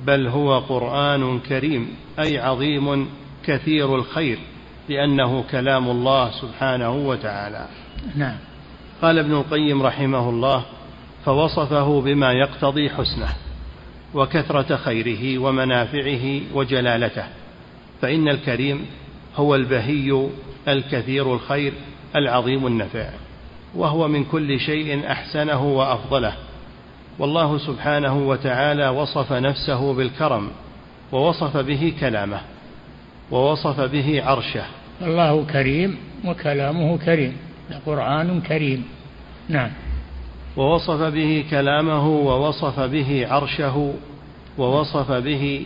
بل 0.06 0.26
هو 0.26 0.58
قرآن 0.58 1.40
كريم 1.40 1.88
أي 2.18 2.38
عظيم 2.38 3.08
كثير 3.44 3.94
الخير 3.94 4.38
لأنه 4.88 5.44
كلام 5.50 5.90
الله 5.90 6.30
سبحانه 6.30 6.92
وتعالى. 6.92 7.66
نعم. 8.16 8.36
قال 9.02 9.18
ابن 9.18 9.32
القيم 9.32 9.82
رحمه 9.82 10.28
الله 10.30 10.64
فوصفه 11.24 12.00
بما 12.00 12.32
يقتضي 12.32 12.90
حسنه 12.90 13.28
وكثرة 14.14 14.76
خيره 14.76 15.38
ومنافعه 15.38 16.40
وجلالته 16.54 17.24
فإن 18.02 18.28
الكريم 18.28 18.86
هو 19.36 19.54
البهي 19.54 20.28
الكثير 20.68 21.34
الخير 21.34 21.72
العظيم 22.16 22.66
النفع 22.66 23.08
وهو 23.74 24.08
من 24.08 24.24
كل 24.24 24.60
شيء 24.60 25.10
أحسنه 25.10 25.64
وأفضله. 25.64 26.32
والله 27.18 27.58
سبحانه 27.58 28.28
وتعالى 28.28 28.88
وصف 28.88 29.32
نفسه 29.32 29.94
بالكرم 29.94 30.50
ووصف 31.12 31.56
به 31.56 31.92
كلامه 32.00 32.40
ووصف 33.30 33.80
به 33.80 34.22
عرشه. 34.24 34.64
الله 35.02 35.44
كريم 35.52 35.96
وكلامه 36.24 36.98
كريم 36.98 37.36
قرآن 37.86 38.40
كريم. 38.40 38.84
نعم. 39.48 39.70
ووصف 40.56 41.00
به 41.00 41.44
كلامه 41.50 42.08
ووصف 42.08 42.80
به 42.80 43.26
عرشه 43.30 43.94
ووصف 44.58 45.10
به 45.10 45.64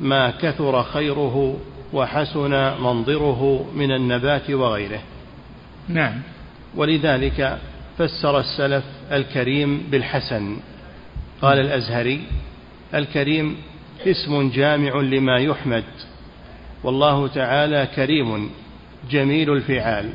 ما 0.00 0.30
كثر 0.30 0.82
خيره 0.82 1.56
وحسن 1.92 2.50
منظره 2.82 3.66
من 3.74 3.92
النبات 3.92 4.50
وغيره. 4.50 5.00
نعم. 5.88 6.14
ولذلك 6.76 7.58
فسر 7.98 8.40
السلف 8.40 8.84
الكريم 9.12 9.86
بالحسن. 9.90 10.56
قال 11.42 11.58
الأزهري 11.58 12.20
الكريم 12.94 13.56
اسم 14.06 14.50
جامع 14.50 15.00
لما 15.00 15.38
يحمد 15.38 15.84
والله 16.84 17.26
تعالى 17.28 17.88
كريم 17.96 18.50
جميل 19.10 19.52
الفعال 19.52 20.10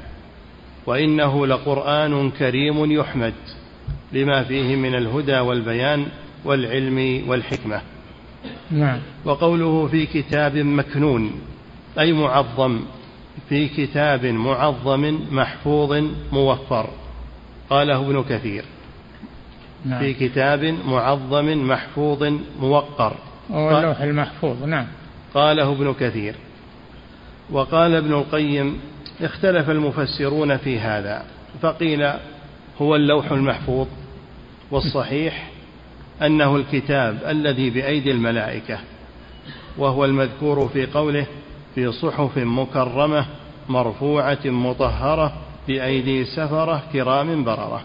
وإنه 0.86 1.48
لقرآن 1.48 2.32
كريم 2.32 2.92
يحمد 2.92 3.34
لما 4.14 4.44
فيه 4.44 4.76
من 4.76 4.96
الهدى 4.96 5.40
والبيان 5.40 6.06
والعلم 6.46 7.24
والحكمة. 7.28 7.82
نعم. 8.72 9.00
وقوله 9.26 9.88
في 9.88 10.06
كتاب 10.06 10.58
مكنون 10.58 11.32
أي 12.00 12.14
معظم 12.14 12.82
في 13.50 13.68
كتاب 13.68 14.26
معظم 14.26 15.20
محفوظ 15.32 16.04
موفر. 16.32 16.90
قاله 17.70 17.98
ابن 17.98 18.24
كثير. 18.24 18.66
نعم. 19.86 20.00
في 20.00 20.14
كتاب 20.14 20.76
معظم 20.86 21.68
محفوظ 21.68 22.24
موقر. 22.60 23.18
هو 23.52 23.78
اللوح 23.78 24.02
المحفوظ 24.02 24.64
نعم. 24.64 24.88
قاله 25.34 25.72
ابن 25.72 25.94
كثير. 25.94 26.36
وقال 27.52 27.96
ابن 27.96 28.14
القيم 28.14 28.80
اختلف 29.22 29.70
المفسرون 29.70 30.58
في 30.58 30.80
هذا 30.80 31.26
فقيل 31.62 32.12
هو 32.82 32.96
اللوح 32.96 33.32
المحفوظ 33.32 33.88
والصحيح 34.72 35.50
أنه 36.22 36.56
الكتاب 36.56 37.18
الذي 37.28 37.70
بأيدي 37.70 38.12
الملائكة 38.12 38.80
وهو 39.78 40.06
المذكور 40.06 40.68
في 40.68 40.86
قوله 40.86 41.26
في 41.76 41.92
صحف 41.92 42.38
مكرمة 42.38 43.26
مرفوعة 43.70 44.40
مطهرة 44.46 45.34
بأيدي 45.68 46.26
سفرة 46.26 46.84
كرام 46.94 47.44
بررة. 47.44 47.82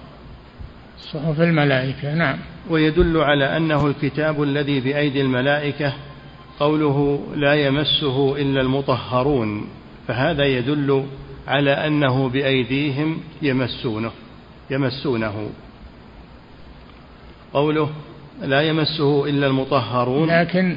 صحف 1.12 1.40
الملائكة 1.40 2.14
نعم. 2.14 2.38
ويدل 2.70 3.16
على 3.16 3.56
أنه 3.56 3.86
الكتاب 3.86 4.42
الذي 4.42 4.80
بأيدي 4.80 5.20
الملائكة 5.20 5.92
قوله 6.60 7.26
لا 7.34 7.54
يمسه 7.54 8.36
إلا 8.36 8.60
المطهرون 8.60 9.68
فهذا 10.08 10.44
يدل 10.44 11.06
على 11.48 11.70
أنه 11.70 12.28
بأيديهم 12.28 13.20
يمسونه 13.42 14.10
يمسونه. 14.70 15.50
قوله 17.52 17.90
لا 18.42 18.62
يمسه 18.62 19.26
إلا 19.26 19.46
المطهرون. 19.46 20.30
لكن 20.30 20.76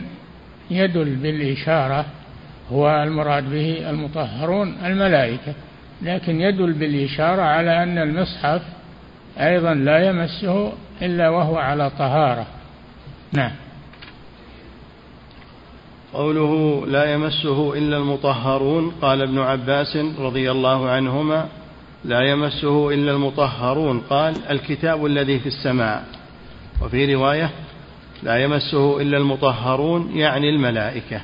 يدل 0.71 1.15
بالإشارة 1.15 2.05
هو 2.71 3.03
المراد 3.03 3.49
به 3.49 3.89
المطهرون 3.89 4.77
الملائكة 4.85 5.53
لكن 6.01 6.41
يدل 6.41 6.73
بالإشارة 6.73 7.41
على 7.41 7.83
أن 7.83 7.97
المصحف 7.97 8.61
أيضا 9.37 9.73
لا 9.73 10.09
يمسه 10.09 10.73
إلا 11.01 11.29
وهو 11.29 11.57
على 11.57 11.89
طهارة. 11.89 12.45
نعم. 13.31 13.51
قوله 16.13 16.83
لا 16.87 17.13
يمسه 17.13 17.73
إلا 17.73 17.97
المطهرون 17.97 18.91
قال 19.01 19.21
ابن 19.21 19.39
عباس 19.39 19.97
رضي 20.19 20.51
الله 20.51 20.89
عنهما 20.89 21.47
لا 22.05 22.21
يمسه 22.21 22.93
إلا 22.93 23.11
المطهرون 23.11 23.99
قال 23.99 24.35
الكتاب 24.49 25.05
الذي 25.05 25.39
في 25.39 25.47
السماء. 25.47 26.03
وفي 26.81 27.15
رواية 27.15 27.49
لا 28.23 28.43
يمسه 28.43 29.01
إلا 29.01 29.17
المطهرون 29.17 30.17
يعني 30.17 30.49
الملائكة. 30.49 31.21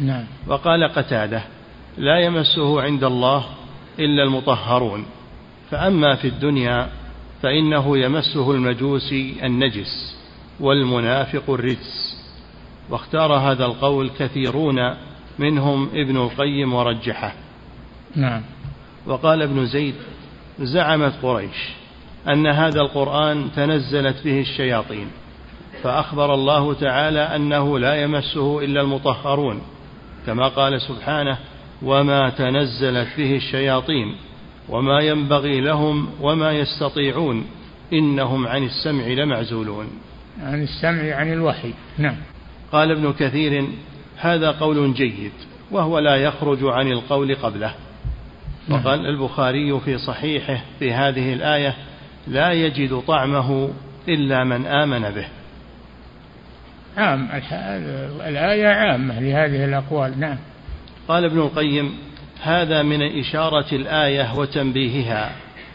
نعم. 0.00 0.24
وقال 0.46 0.88
قتاده 0.88 1.42
لا 1.98 2.18
يمسه 2.20 2.82
عند 2.82 3.04
الله 3.04 3.44
إلا 3.98 4.22
المطهرون 4.22 5.06
فأما 5.70 6.14
في 6.14 6.28
الدنيا 6.28 6.88
فإنه 7.42 7.98
يمسه 7.98 8.50
المجوسي 8.50 9.34
النجس 9.42 10.16
والمنافق 10.60 11.50
الرجس. 11.50 12.18
واختار 12.90 13.32
هذا 13.32 13.64
القول 13.64 14.10
كثيرون 14.18 14.94
منهم 15.38 15.88
ابن 15.94 16.16
القيم 16.16 16.74
ورجحه. 16.74 17.32
نعم. 18.16 18.42
وقال 19.06 19.42
ابن 19.42 19.66
زيد 19.66 19.94
زعمت 20.60 21.12
قريش 21.22 21.68
أن 22.28 22.46
هذا 22.46 22.80
القرآن 22.80 23.48
تنزلت 23.56 24.24
به 24.24 24.40
الشياطين 24.40 25.10
فأخبر 25.82 26.34
الله 26.34 26.74
تعالى 26.74 27.20
أنه 27.20 27.78
لا 27.78 28.02
يمسه 28.02 28.64
إلا 28.64 28.80
المطهرون. 28.80 29.60
كما 30.28 30.48
قال 30.48 30.80
سبحانه 30.80 31.38
وما 31.82 32.30
تنزلت 32.30 33.08
به 33.16 33.36
الشياطين 33.36 34.16
وما 34.68 35.00
ينبغي 35.00 35.60
لهم 35.60 36.08
وما 36.20 36.52
يستطيعون 36.52 37.46
إنهم 37.92 38.46
عن 38.46 38.64
السمع 38.64 39.06
لمعزولون. 39.06 39.86
عن 40.42 40.62
السمع 40.62 41.14
عن 41.14 41.32
الوحي. 41.32 41.74
نعم. 41.98 42.16
قال 42.72 42.90
ابن 42.90 43.12
كثير 43.12 43.66
هذا 44.16 44.50
قول 44.50 44.94
جيد 44.94 45.32
وهو 45.70 45.98
لا 45.98 46.16
يخرج 46.16 46.58
عن 46.62 46.92
القول 46.92 47.34
قبله. 47.34 47.74
نعم. 48.68 48.80
وقال 48.80 49.06
البخاري 49.06 49.80
في 49.80 49.98
صحيحه 49.98 50.60
في 50.78 50.92
هذه 50.92 51.32
الآية 51.32 51.76
لا 52.26 52.52
يجد 52.52 53.02
طعمه 53.06 53.70
إلا 54.08 54.44
من 54.44 54.66
آمن 54.66 55.00
به. 55.00 55.26
عام 56.98 57.28
الآية 58.26 58.68
عامة 58.68 59.20
لهذه 59.20 59.64
الأقوال. 59.64 60.20
نعم. 60.20 60.38
قال 61.08 61.24
ابن 61.24 61.38
القيم 61.38 61.94
هذا 62.42 62.82
من 62.82 63.18
إشارة 63.18 63.74
الآية 63.74 64.38
وتنبيهها 64.38 65.32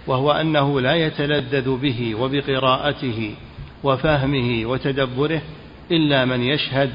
وهو 0.08 0.32
أنه 0.32 0.82
لا 0.82 0.96
يتلذذ 0.96 1.78
به 1.78 2.16
وبقراءته 2.16 3.36
وفهمه 3.84 4.66
وتدبره 4.66 5.42
إلا 5.92 6.26
من 6.26 6.42
يشهد 6.42 6.90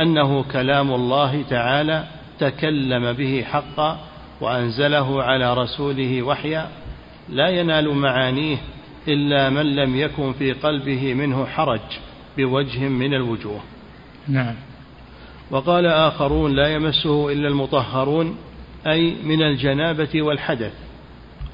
أنه 0.00 0.42
كلام 0.42 0.94
الله 0.94 1.42
تعالى 1.50 2.04
تكلم 2.40 3.12
به 3.12 3.44
حقا 3.52 3.98
وأنزله 4.40 5.22
على 5.22 5.54
رسوله 5.54 6.22
وحيا. 6.22 6.68
لا 7.28 7.48
ينال 7.48 7.94
معانيه 7.94 8.56
إلا 9.08 9.50
من 9.50 9.76
لم 9.76 9.96
يكن 9.96 10.32
في 10.32 10.52
قلبه 10.52 11.14
منه 11.14 11.46
حرج 11.46 11.80
بوجه 12.36 12.88
من 12.88 13.14
الوجوه. 13.14 13.60
نعم. 14.28 14.54
وقال 15.50 15.86
آخرون 15.86 16.56
لا 16.56 16.68
يمسه 16.68 17.32
إلا 17.32 17.48
المطهرون 17.48 18.36
أي 18.86 19.16
من 19.24 19.42
الجنابة 19.42 20.22
والحدث. 20.22 20.72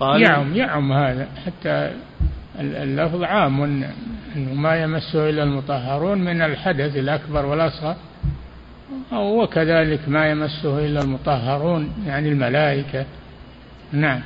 قال 0.00 0.22
يعم 0.22 0.56
يعم 0.56 0.92
هذا. 0.92 1.28
حتى 1.46 1.92
اللفظ 2.60 3.22
عام 3.22 3.62
أنه 4.36 4.54
ما 4.54 4.82
يمسه 4.82 5.30
إلا 5.30 5.42
المطهرون 5.42 6.18
من 6.18 6.42
الحدث 6.42 6.96
الأكبر 6.96 7.46
والأصغر. 7.46 7.96
وكذلك 9.12 10.08
ما 10.08 10.30
يمسه 10.30 10.86
إلا 10.86 11.00
المطهرون 11.00 11.92
يعني 12.06 12.28
الملائكة. 12.28 13.06
نعم. 13.92 14.20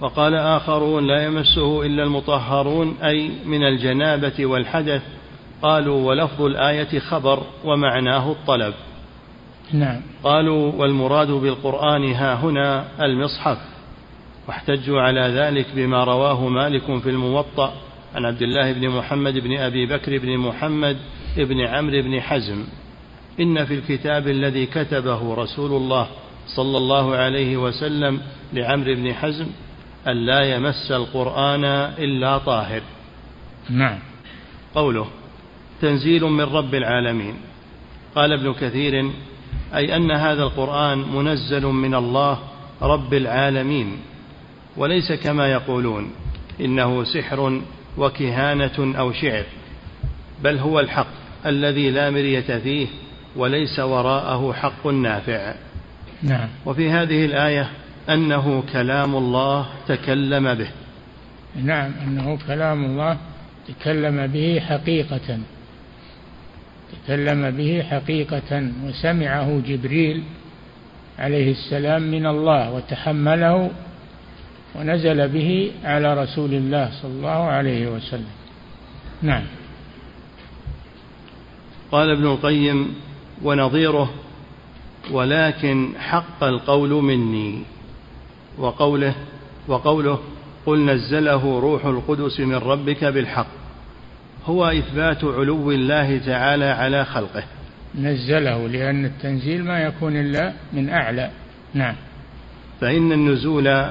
وقال 0.00 0.34
آخرون 0.34 1.06
لا 1.06 1.24
يمسه 1.24 1.86
إلا 1.86 2.02
المطهرون 2.02 2.96
أي 3.02 3.30
من 3.46 3.62
الجنابة 3.62 4.46
والحدث. 4.46 5.02
قالوا 5.62 6.08
ولفظ 6.08 6.42
الآية 6.42 6.98
خبر 6.98 7.42
ومعناه 7.64 8.32
الطلب. 8.32 8.74
نعم. 9.72 10.00
قالوا 10.24 10.72
والمراد 10.72 11.30
بالقرآن 11.30 12.12
ها 12.12 12.34
هنا 12.34 12.84
المصحف. 13.00 13.58
واحتجوا 14.48 15.00
على 15.00 15.20
ذلك 15.20 15.66
بما 15.74 16.04
رواه 16.04 16.48
مالك 16.48 16.98
في 16.98 17.10
الموطأ 17.10 17.72
عن 18.14 18.24
عبد 18.24 18.42
الله 18.42 18.72
بن 18.72 18.88
محمد 18.88 19.38
بن 19.38 19.58
أبي 19.58 19.86
بكر 19.86 20.18
بن 20.18 20.38
محمد 20.38 20.96
بن 21.36 21.60
عمرو 21.60 22.02
بن 22.02 22.20
حزم. 22.20 22.64
إن 23.40 23.64
في 23.64 23.74
الكتاب 23.74 24.28
الذي 24.28 24.66
كتبه 24.66 25.34
رسول 25.34 25.70
الله 25.70 26.08
صلى 26.56 26.78
الله 26.78 27.16
عليه 27.16 27.56
وسلم 27.56 28.20
لعمرو 28.52 28.94
بن 28.94 29.14
حزم 29.14 29.46
أن 30.08 30.16
لا 30.26 30.40
يمس 30.54 30.90
القرآن 30.90 31.64
إلا 31.98 32.38
طاهر. 32.38 32.82
نعم. 33.70 33.98
قوله 34.74 35.06
تنزيل 35.80 36.24
من 36.24 36.44
رب 36.44 36.74
العالمين. 36.74 37.34
قال 38.14 38.32
ابن 38.32 38.52
كثير 38.52 39.10
أي 39.74 39.96
أن 39.96 40.10
هذا 40.10 40.42
القرآن 40.42 40.98
منزل 40.98 41.66
من 41.66 41.94
الله 41.94 42.38
رب 42.82 43.14
العالمين 43.14 43.96
وليس 44.76 45.12
كما 45.12 45.52
يقولون 45.52 46.10
إنه 46.60 47.04
سحر 47.04 47.60
وكهانة 47.98 48.98
أو 48.98 49.12
شعر 49.12 49.44
بل 50.42 50.58
هو 50.58 50.80
الحق 50.80 51.06
الذي 51.46 51.90
لا 51.90 52.10
مرية 52.10 52.58
فيه 52.58 52.86
وليس 53.36 53.78
وراءه 53.78 54.52
حق 54.52 54.86
نافع. 54.86 55.54
نعم. 56.22 56.48
وفي 56.66 56.90
هذه 56.90 57.24
الآية 57.24 57.70
أنه 58.08 58.62
كلام 58.72 59.16
الله 59.16 59.66
تكلم 59.88 60.54
به. 60.54 60.68
نعم 61.62 61.92
أنه 62.02 62.38
كلام 62.46 62.84
الله 62.84 63.18
تكلم 63.68 64.26
به 64.26 64.60
حقيقة. 64.60 65.38
تكلم 66.92 67.50
به 67.50 67.82
حقيقة 67.90 68.70
وسمعه 68.84 69.60
جبريل 69.66 70.22
عليه 71.18 71.50
السلام 71.50 72.02
من 72.02 72.26
الله 72.26 72.72
وتحمله 72.72 73.70
ونزل 74.74 75.28
به 75.28 75.72
على 75.84 76.22
رسول 76.22 76.54
الله 76.54 76.90
صلى 77.02 77.10
الله 77.10 77.30
عليه 77.30 77.86
وسلم. 77.86 78.34
نعم. 79.22 79.44
قال 81.92 82.10
ابن 82.10 82.26
القيم 82.26 82.94
ونظيره 83.42 84.10
ولكن 85.10 85.92
حق 85.98 86.44
القول 86.44 86.90
مني. 86.90 87.62
وقوله 88.58 89.14
وقوله 89.68 90.18
قل 90.66 90.78
نزله 90.86 91.60
روح 91.60 91.84
القدس 91.84 92.40
من 92.40 92.54
ربك 92.54 93.04
بالحق. 93.04 93.57
هو 94.44 94.64
إثبات 94.66 95.24
علو 95.24 95.70
الله 95.70 96.18
تعالى 96.18 96.64
على 96.64 97.04
خلقه. 97.04 97.42
نزله 98.00 98.68
لأن 98.68 99.04
التنزيل 99.04 99.64
ما 99.64 99.78
يكون 99.78 100.16
إلا 100.16 100.52
من 100.72 100.90
أعلى. 100.90 101.30
نعم. 101.74 101.94
فإن 102.80 103.12
النزول 103.12 103.84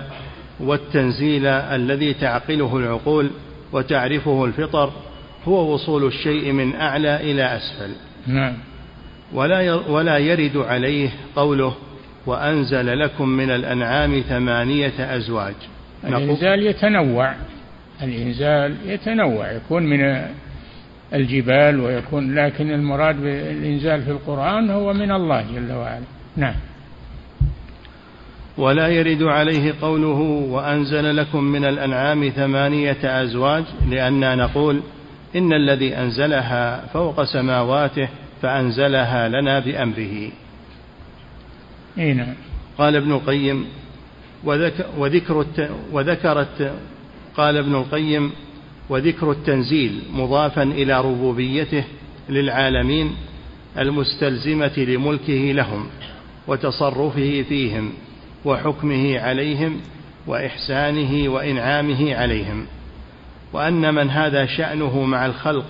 والتنزيل 0.59 1.45
الذي 1.45 2.13
تعقله 2.13 2.77
العقول 2.77 3.31
وتعرفه 3.71 4.45
الفطر 4.45 4.91
هو 5.45 5.73
وصول 5.73 6.07
الشيء 6.07 6.51
من 6.51 6.75
أعلى 6.75 7.31
إلى 7.31 7.55
أسفل. 7.55 7.91
نعم. 8.27 8.53
ولا 9.33 9.73
ولا 9.73 10.17
يرد 10.17 10.57
عليه 10.57 11.09
قوله 11.35 11.75
وأنزل 12.25 12.99
لكم 12.99 13.29
من 13.29 13.49
الأنعام 13.49 14.21
ثمانية 14.21 15.15
أزواج. 15.15 15.55
الإنزال 16.03 16.65
يتنوع. 16.65 17.33
الإنزال 18.03 18.75
يتنوع 18.85 19.51
يكون 19.51 19.83
من 19.83 20.27
الجبال 21.13 21.79
ويكون 21.79 22.35
لكن 22.35 22.71
المراد 22.71 23.21
بالإنزال 23.21 24.01
في 24.01 24.11
القرآن 24.11 24.69
هو 24.69 24.93
من 24.93 25.11
الله 25.11 25.45
جل 25.55 25.71
وعلا. 25.71 26.03
نعم. 26.37 26.55
ولا 28.57 28.87
يرد 28.87 29.23
عليه 29.23 29.73
قوله 29.81 30.19
وأنزل 30.49 31.17
لكم 31.17 31.43
من 31.43 31.65
الأنعام 31.65 32.29
ثمانية 32.29 33.23
أزواج 33.23 33.63
لأننا 33.89 34.35
نقول 34.35 34.81
إن 35.35 35.53
الذي 35.53 35.97
أنزلها 35.97 36.85
فوق 36.93 37.23
سماواته 37.23 38.09
فأنزلها 38.41 39.27
لنا 39.27 39.59
بأمره. 39.59 40.31
أي 41.97 42.13
نعم. 42.13 42.33
قال 42.77 42.95
ابن 42.95 43.11
القيم 43.11 43.65
وذكر 44.43 45.45
وذكرت 45.91 46.71
قال 47.37 47.57
ابن 47.57 47.75
القيم 47.75 48.31
وذكر 48.89 49.31
التنزيل 49.31 50.01
مضافا 50.13 50.63
إلى 50.63 51.01
ربوبيته 51.01 51.83
للعالمين 52.29 53.15
المستلزمة 53.77 54.77
لملكه 54.77 55.51
لهم 55.51 55.87
وتصرفه 56.47 57.45
فيهم 57.49 57.93
وحكمه 58.45 59.19
عليهم 59.19 59.81
وإحسانه 60.27 61.29
وإنعامه 61.29 62.15
عليهم. 62.15 62.65
وأن 63.53 63.93
من 63.93 64.09
هذا 64.09 64.45
شأنه 64.45 65.03
مع 65.03 65.25
الخلق 65.25 65.65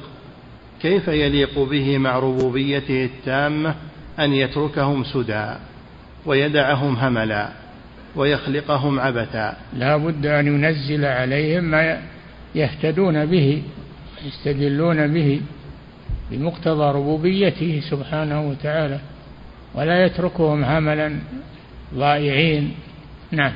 كيف 0.81 1.07
يليق 1.07 1.59
به 1.59 1.97
مع 1.97 2.19
ربوبيته 2.19 3.05
التامة 3.05 3.75
أن 4.19 4.33
يتركهم 4.33 5.03
سدى 5.03 5.53
ويدعهم 6.25 6.95
هملا؟ 6.95 7.66
ويخلقهم 8.15 8.99
عبثا. 8.99 9.57
لا 9.73 9.97
بد 9.97 10.25
أن 10.25 10.47
ينزل 10.47 11.05
عليهم 11.05 11.63
ما 11.63 12.01
يهتدون 12.55 13.25
به 13.25 13.61
يستدلون 14.25 15.13
به 15.13 15.41
بمقتضى 16.31 16.97
ربوبيته 16.97 17.81
سبحانه 17.89 18.49
وتعالى 18.49 18.99
ولا 19.75 20.05
يتركهم 20.05 20.63
هملا 20.63 21.19
ضائعين. 21.95 22.71
نعم. 23.31 23.51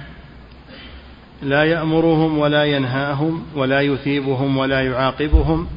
لا 1.43 1.63
يأمرهم 1.63 2.37
ولا 2.37 2.63
ينهاهم 2.65 3.43
ولا 3.55 3.81
يثيبهم 3.81 4.57
ولا 4.57 4.81
يعاقبهم. 4.81 5.67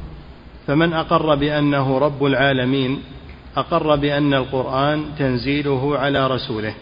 فمن 0.67 0.93
أقر 0.93 1.35
بأنه 1.35 1.97
رب 1.97 2.25
العالمين 2.25 2.99
أقر 3.57 3.95
بأن 3.95 4.33
القرآن 4.33 5.05
تنزيله 5.19 5.97
على 5.97 6.27
رسوله. 6.27 6.73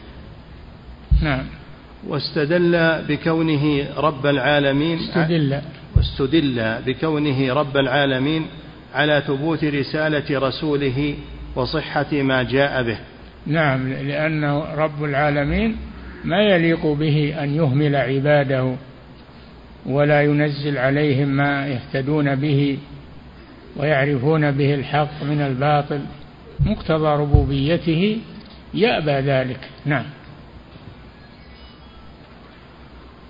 نعم. 1.22 1.63
واستدل 2.08 3.02
بكونه 3.10 3.86
رب 3.98 4.26
العالمين 4.26 4.98
استدل. 4.98 5.62
واستدل 5.96 6.76
بكونه 6.86 7.54
رب 7.54 7.78
العالمين 7.78 8.46
على 8.94 9.24
ثبوت 9.28 9.64
رسالة 9.64 10.40
رسوله 10.48 11.16
وصحة 11.56 12.12
ما 12.14 12.44
جاء 12.44 12.84
به. 12.84 12.98
نعم 13.48 13.94
لأنه 13.94 14.76
رب 14.76 15.04
العالمين 15.04 15.76
ما 16.24 16.42
يليق 16.42 16.88
به 16.88 17.36
أن 17.44 17.56
يهمل 17.56 17.96
عباده 17.96 18.76
ولا 19.86 20.22
ينزل 20.22 20.78
عليهم 20.78 21.28
ما 21.28 21.68
يهتدون 21.68 22.36
به 22.36 22.78
ويعرفون 23.78 24.52
به 24.52 24.74
الحق 24.74 25.24
من 25.24 25.42
الباطل. 25.42 26.00
مقتضى 26.60 27.08
ربوبيته 27.22 28.18
يأبى 28.74 29.12
ذلك. 29.12 29.60
نعم. 29.86 30.06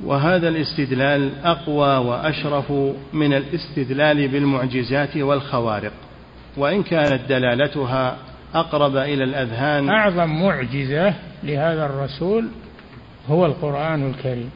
وهذا 0.05 0.49
الاستدلال 0.49 1.31
أقوى 1.43 1.97
وأشرف 1.97 2.71
من 3.13 3.33
الاستدلال 3.33 4.27
بالمعجزات 4.27 5.17
والخوارق 5.17 5.91
وإن 6.57 6.83
كانت 6.83 7.21
دلالتها 7.29 8.17
أقرب 8.53 8.97
إلى 8.97 9.23
الأذهان. 9.23 9.89
أعظم 9.89 10.29
معجزة 10.43 11.13
لهذا 11.43 11.85
الرسول 11.85 12.47
هو 13.29 13.45
القرآن 13.45 14.09
الكريم. 14.09 14.49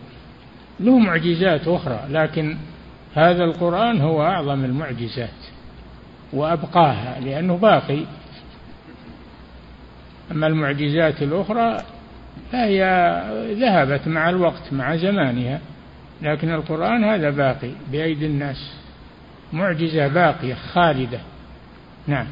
له 0.79 0.99
معجزات 0.99 1.67
أخرى 1.67 1.99
لكن 2.09 2.57
هذا 3.15 3.43
القرآن 3.43 4.01
هو 4.01 4.21
أعظم 4.21 4.65
المعجزات 4.65 5.29
وأبقاها 6.33 7.19
لأنه 7.19 7.57
باقي. 7.57 7.99
أما 10.31 10.47
المعجزات 10.47 11.21
الأخرى 11.21 11.81
فهي 12.51 12.81
ذهبت 13.59 14.07
مع 14.07 14.29
الوقت 14.29 14.73
مع 14.73 14.95
زمانها. 14.95 15.59
لكن 16.21 16.53
القرآن 16.53 17.03
هذا 17.03 17.29
باقي 17.29 17.71
بأيدي 17.91 18.25
الناس. 18.25 18.73
معجزة 19.53 20.07
باقية 20.07 20.53
خالدة. 20.53 21.19
نعم. 22.07 22.25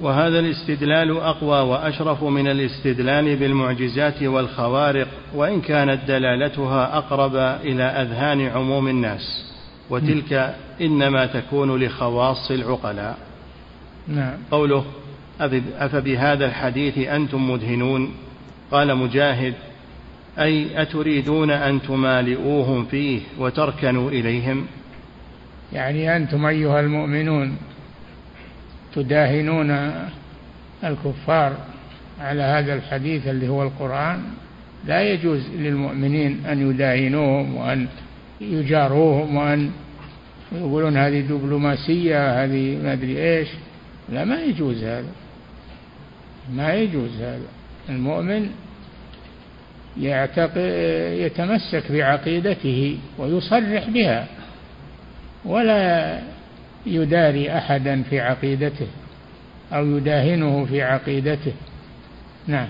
وهذا 0.00 0.38
الاستدلال 0.38 1.16
أقوى 1.16 1.60
وأشرف 1.60 2.24
من 2.24 2.48
الاستدلال 2.48 3.36
بالمعجزات 3.36 4.22
والخوارق 4.22 5.08
وإن 5.34 5.60
كانت 5.60 6.00
دلالتها 6.08 6.98
أقرب 6.98 7.36
إلى 7.64 7.82
أذهان 7.82 8.40
عموم 8.40 8.88
الناس. 8.88 9.52
وتلك 9.90 10.54
إنما 10.80 11.26
تكون 11.26 11.82
لخواص 11.82 12.50
العقلاء. 12.50 13.16
نعم. 14.08 14.34
قوله 14.50 14.84
أفبهذا 15.78 16.46
الحديث 16.46 16.98
أنتم 16.98 17.50
مدهنون؟ 17.50 18.14
قال 18.70 18.96
مجاهد 18.96 19.54
أي 20.38 20.82
أتريدون 20.82 21.50
أن 21.50 21.82
تمالئوهم 21.82 22.84
فيه 22.84 23.20
وتركنوا 23.38 24.10
إليهم؟ 24.10 24.66
يعني 25.72 26.16
أنتم 26.16 26.46
أيها 26.46 26.80
المؤمنون 26.80 27.56
تداهنون 28.94 29.70
الكفار 30.84 31.56
على 32.20 32.42
هذا 32.42 32.74
الحديث 32.74 33.26
اللي 33.26 33.48
هو 33.48 33.62
القرآن؟ 33.62 34.22
لا 34.86 35.02
يجوز 35.02 35.48
للمؤمنين 35.58 36.46
أن 36.46 36.70
يداهنوهم 36.70 37.54
وأن 37.54 37.86
يجاروهم 38.40 39.36
وأن 39.36 39.70
يقولون 40.52 40.96
هذه 40.96 41.20
دبلوماسية 41.20 42.44
هذه 42.44 42.78
ما 42.82 42.92
أدري 42.92 43.38
إيش. 43.38 43.48
لا 44.08 44.24
ما 44.24 44.42
يجوز 44.42 44.84
هذا. 44.84 45.12
ما 46.54 46.74
يجوز 46.74 47.20
هذا. 47.20 47.55
المؤمن 47.88 48.50
يعتقد 50.00 50.56
يتمسك 51.12 51.92
بعقيدته 51.92 52.98
ويصرح 53.18 53.88
بها 53.88 54.26
ولا 55.44 56.20
يداري 56.86 57.58
أحدا 57.58 58.02
في 58.02 58.20
عقيدته 58.20 58.86
أو 59.72 59.96
يداهنه 59.96 60.64
في 60.64 60.82
عقيدته. 60.82 61.52
نعم. 62.46 62.68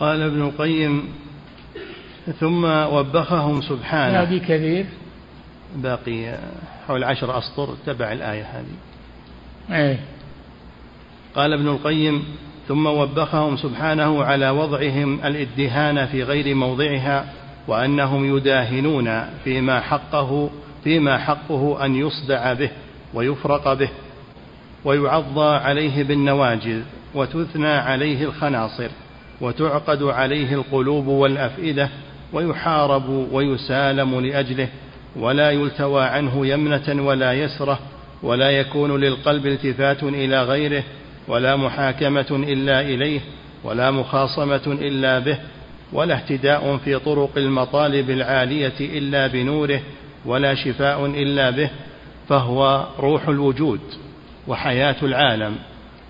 قال 0.00 0.22
ابن 0.22 0.42
القيم 0.42 1.08
ثم 2.40 2.64
وبخهم 2.64 3.62
سبحانه. 3.62 4.24
بكثير 4.24 4.86
باقي 5.76 6.38
حول 6.86 7.04
عشر 7.04 7.38
أسطر 7.38 7.76
تبع 7.86 8.12
الآية 8.12 8.42
هذه. 8.42 8.76
أيه. 9.70 9.98
قال 11.34 11.52
ابن 11.52 11.68
القيم 11.68 12.24
ثم 12.68 12.86
وبخهم 12.86 13.56
سبحانه 13.56 14.24
على 14.24 14.50
وضعهم 14.50 15.20
الإدهان 15.24 16.06
في 16.06 16.22
غير 16.22 16.54
موضعها 16.54 17.24
وأنهم 17.68 18.36
يداهنون 18.36 19.20
فيما 19.44 19.80
حقه 19.80 20.50
فيما 20.84 21.18
حقه 21.18 21.84
أن 21.84 21.94
يصدع 21.96 22.52
به 22.52 22.70
ويفرق 23.14 23.72
به 23.72 23.88
ويعضى 24.84 25.56
عليه 25.56 26.04
بالنواجذ 26.04 26.82
وتثنى 27.14 27.68
عليه 27.68 28.24
الخناصر 28.24 28.88
وتعقد 29.40 30.02
عليه 30.02 30.54
القلوب 30.54 31.06
والأفئدة 31.06 31.88
ويحارب 32.32 33.08
ويسالم 33.32 34.20
لأجله 34.20 34.68
ولا 35.16 35.50
يلتوى 35.50 36.04
عنه 36.04 36.46
يمنة 36.46 37.06
ولا 37.06 37.32
يسرة 37.32 37.78
ولا 38.22 38.50
يكون 38.50 39.00
للقلب 39.00 39.46
التفات 39.46 40.02
إلى 40.02 40.42
غيره 40.42 40.82
ولا 41.28 41.56
محاكمة 41.56 42.26
إلا 42.30 42.80
إليه 42.80 43.20
ولا 43.64 43.90
مخاصمة 43.90 44.62
إلا 44.66 45.18
به 45.18 45.38
ولا 45.92 46.14
اهتداء 46.14 46.76
في 46.76 46.98
طرق 46.98 47.30
المطالب 47.36 48.10
العالية 48.10 48.72
إلا 48.80 49.26
بنوره 49.26 49.80
ولا 50.26 50.54
شفاء 50.54 51.06
إلا 51.06 51.50
به 51.50 51.70
فهو 52.28 52.86
روح 52.98 53.28
الوجود 53.28 53.80
وحياة 54.48 54.96
العالم 55.02 55.56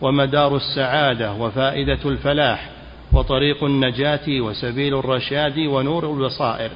ومدار 0.01 0.57
السعادة 0.57 1.33
وفائدة 1.33 1.99
الفلاح 2.05 2.71
وطريق 3.13 3.65
النجاة 3.65 4.41
وسبيل 4.41 4.99
الرشاد 4.99 5.59
ونور 5.59 6.13
البصائر 6.13 6.71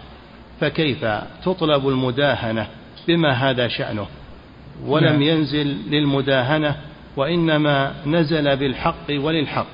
فكيف 0.61 1.05
تطلب 1.45 1.89
المداهنة 1.89 2.66
بما 3.09 3.32
هذا 3.32 3.68
شأنه 3.68 4.07
ولم 4.87 5.07
نعم. 5.07 5.22
ينزل 5.22 5.76
للمداهنة 5.91 6.76
وإنما 7.17 7.95
نزل 8.07 8.57
بالحق 8.57 9.11
وللحق 9.11 9.67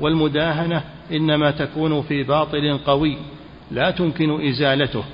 والمداهنة 0.00 0.82
إنما 1.12 1.50
تكون 1.50 2.02
في 2.02 2.22
باطل 2.22 2.78
قوي 2.86 3.16
لا 3.70 3.90
تمكن 3.90 4.48
إزالته 4.48 5.04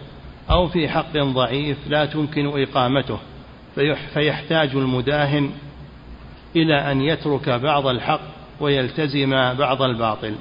أو 0.51 0.69
في 0.69 0.89
حق 0.89 1.13
ضعيف 1.17 1.77
لا 1.89 2.07
تمكن 2.07 2.63
إقامته. 2.63 3.19
فيحتاج 4.15 4.71
المداهن 4.75 5.51
إلى 6.57 6.93
أن 6.93 7.01
يترك 7.01 7.49
بعض 7.49 7.87
الحق 7.87 8.21
ويلتزم 8.61 9.31
بعض 9.55 9.83
الباطل. 9.83 10.35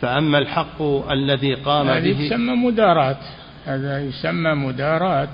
فأما 0.00 0.38
الحق 0.38 0.82
الذي 1.10 1.54
قام 1.54 1.88
هذه 1.88 2.12
به 2.12 2.20
يسمى 2.20 2.56
مداراة 2.56 3.18
هذا 3.66 4.04
يسمى 4.04 4.54
مداراة 4.54 5.28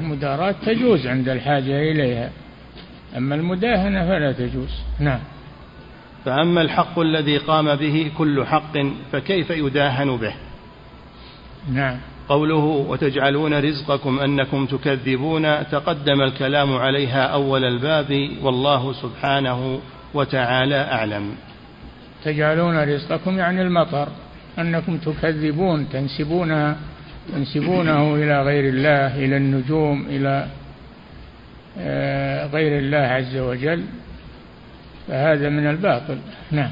المداراة 0.00 0.54
تجوز 0.66 1.06
عند 1.06 1.28
الحاجة 1.28 1.92
إليها. 1.92 2.30
أما 3.16 3.34
المداهنة 3.34 4.06
فلا 4.06 4.32
تجوز. 4.32 4.70
نعم. 5.00 5.20
فأما 6.24 6.62
الحق 6.62 6.98
الذي 6.98 7.38
قام 7.38 7.74
به 7.74 8.10
كل 8.18 8.46
حق 8.46 8.78
فكيف 9.12 9.50
يداهن 9.50 10.16
به؟ 10.16 10.34
نعم. 11.72 11.96
قوله 12.28 12.64
وتجعلون 12.88 13.54
رزقكم 13.54 14.18
أنكم 14.18 14.66
تكذبون 14.66 15.68
تقدم 15.68 16.20
الكلام 16.20 16.76
عليها 16.76 17.22
أول 17.22 17.64
الباب 17.64 18.30
والله 18.42 18.92
سبحانه 18.92 19.80
وتعالى 20.14 20.76
أعلم. 20.76 21.34
تجعلون 22.24 22.84
رزقكم 22.84 23.38
يعني 23.38 23.62
المطر 23.62 24.08
أنكم 24.58 24.96
تكذبون 24.96 25.88
تنسبونها 25.88 26.76
تنسبونه 27.32 28.14
إلى 28.14 28.42
غير 28.42 28.68
الله 28.68 29.24
إلى 29.24 29.36
النجوم 29.36 30.06
آه، 30.10 30.46
غير 32.52 32.78
الله 32.78 32.98
عز 32.98 33.36
وجل 33.36 33.84
فهذا 35.08 35.48
من 35.48 35.66
الباطل. 35.66 36.18
نعم. 36.50 36.70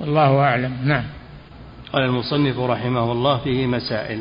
والله 0.00 0.38
أعلم. 0.38 0.76
نعم. 0.84 1.04
قال 1.92 2.02
المصنف 2.02 2.58
رحمه 2.58 3.12
الله 3.12 3.38
فيه 3.38 3.66
مسائل. 3.66 4.20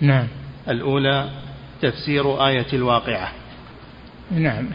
نعم. 0.00 0.26
الأولى 0.68 1.30
تفسير 1.82 2.46
آية 2.46 2.66
الواقعة. 2.72 3.28
نعم. 4.30 4.66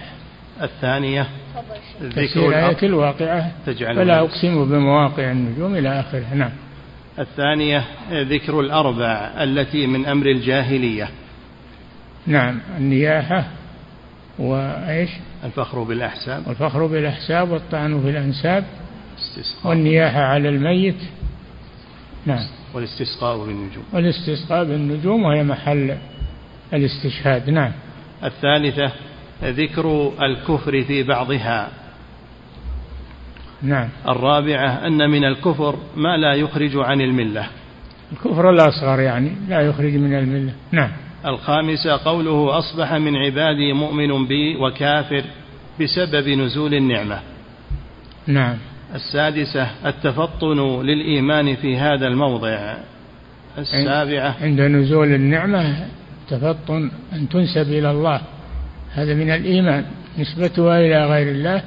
الثانية 0.61 1.28
ذكر 2.03 2.67
آية 2.67 2.78
الواقعة. 2.84 3.51
فلا 3.65 4.19
أقسم 4.19 4.69
بمواقع 4.69 5.32
النجوم 5.32 5.76
إلى 5.76 5.99
آخره. 5.99 6.34
نعم. 6.34 6.51
الثانية 7.19 7.84
ذكر 8.11 8.59
الأربع 8.59 9.32
التي 9.43 9.88
من 9.88 10.05
أمر 10.05 10.26
الجاهلية. 10.26 11.09
نعم 12.28 12.59
النياحة 12.78 13.47
وإيش؟ 14.39 15.09
الفخر 15.43 15.84
بالأحساب. 15.84 16.47
والفخر 16.47 16.86
بالأحساب 16.86 17.49
والطعن 17.51 18.01
في 18.01 18.09
الأنساب. 18.09 18.63
والنياحة 19.63 20.22
على 20.22 20.49
الميت. 20.49 20.95
نعم. 22.26 22.45
والاستسقاء 22.74 23.38
بالنجوم. 23.38 23.84
والاستسقاء 23.93 24.63
بالنجوم 24.63 25.24
وهي 25.24 25.43
محل 25.43 25.97
الاستشهاد. 26.74 27.49
نعم. 27.49 27.72
الثالثة 28.24 28.91
ذكر 29.43 30.13
الكفر 30.22 30.84
في 30.84 31.03
بعضها. 31.03 31.69
نعم. 33.61 33.89
الرابعة 34.07 34.88
أن 34.88 35.09
من 35.09 35.26
الكفر 35.26 35.76
ما 35.95 36.17
لا 36.17 36.34
يخرج 36.34 36.72
عن 36.76 37.01
الملة. 37.01 37.47
الكفر 38.11 38.49
الأصغر 38.49 38.99
يعني 38.99 39.32
لا 39.49 39.61
يخرج 39.61 39.95
من 39.95 40.13
الملة. 40.13 40.53
نعم. 40.72 40.91
الخامسة 41.26 41.97
قوله 42.05 42.59
أصبح 42.59 42.93
من 42.93 43.15
عبادي 43.15 43.74
مؤمن 43.74 44.28
بي 44.28 44.55
وكافر 44.55 45.24
بسبب 45.82 46.30
نزول 46.30 46.74
النعمة. 46.74 47.19
نعم. 48.28 48.57
السادسة 48.95 49.67
التفطن 49.86 50.82
للإيمان 50.82 51.55
في 51.55 51.78
هذا 51.78 52.07
الموضع. 52.07 52.76
السابعة 53.57 54.36
عند 54.41 54.61
نزول 54.61 55.07
النعمة 55.07 55.88
تفطن 56.30 56.91
أن 57.13 57.30
تنسب 57.30 57.69
إلى 57.69 57.91
الله. 57.91 58.22
هذا 58.93 59.13
من 59.13 59.30
الإيمان 59.30 59.86
نسبتها 60.19 60.80
إلى 60.80 61.05
غير 61.05 61.28
الله 61.32 61.63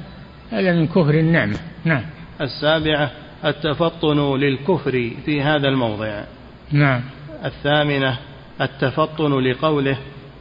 هذا 0.51 0.73
من 0.73 0.87
كفر 0.87 1.13
النعمة. 1.13 1.57
نعم. 1.85 2.03
السابعة 2.41 3.11
التفطن 3.45 4.39
للكفر 4.39 5.11
في 5.25 5.41
هذا 5.41 5.67
الموضع. 5.67 6.23
نعم. 6.71 7.01
الثامنة 7.45 8.17
التفطن 8.61 9.39
لقوله 9.39 9.97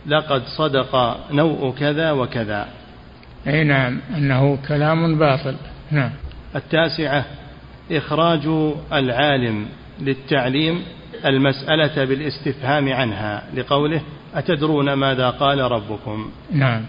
لقد 0.06 0.42
صدق 0.58 1.20
نوء 1.32 1.74
كذا 1.78 2.10
وكذا. 2.12 2.68
أي 3.46 3.64
نعم 3.64 4.00
أنه 4.16 4.58
كلام 4.68 5.18
باطل. 5.18 5.56
نعم. 5.90 6.10
التاسعة 6.56 7.24
إخراج 7.92 8.72
العالم 8.92 9.66
للتعليم 10.00 10.82
المسألة 11.24 12.04
بالاستفهام 12.04 12.92
عنها 12.92 13.42
لقوله 13.54 14.00
أتدرون 14.34 14.92
ماذا 14.92 15.30
قال 15.30 15.58
ربكم؟ 15.58 16.30
نعم. 16.52 16.82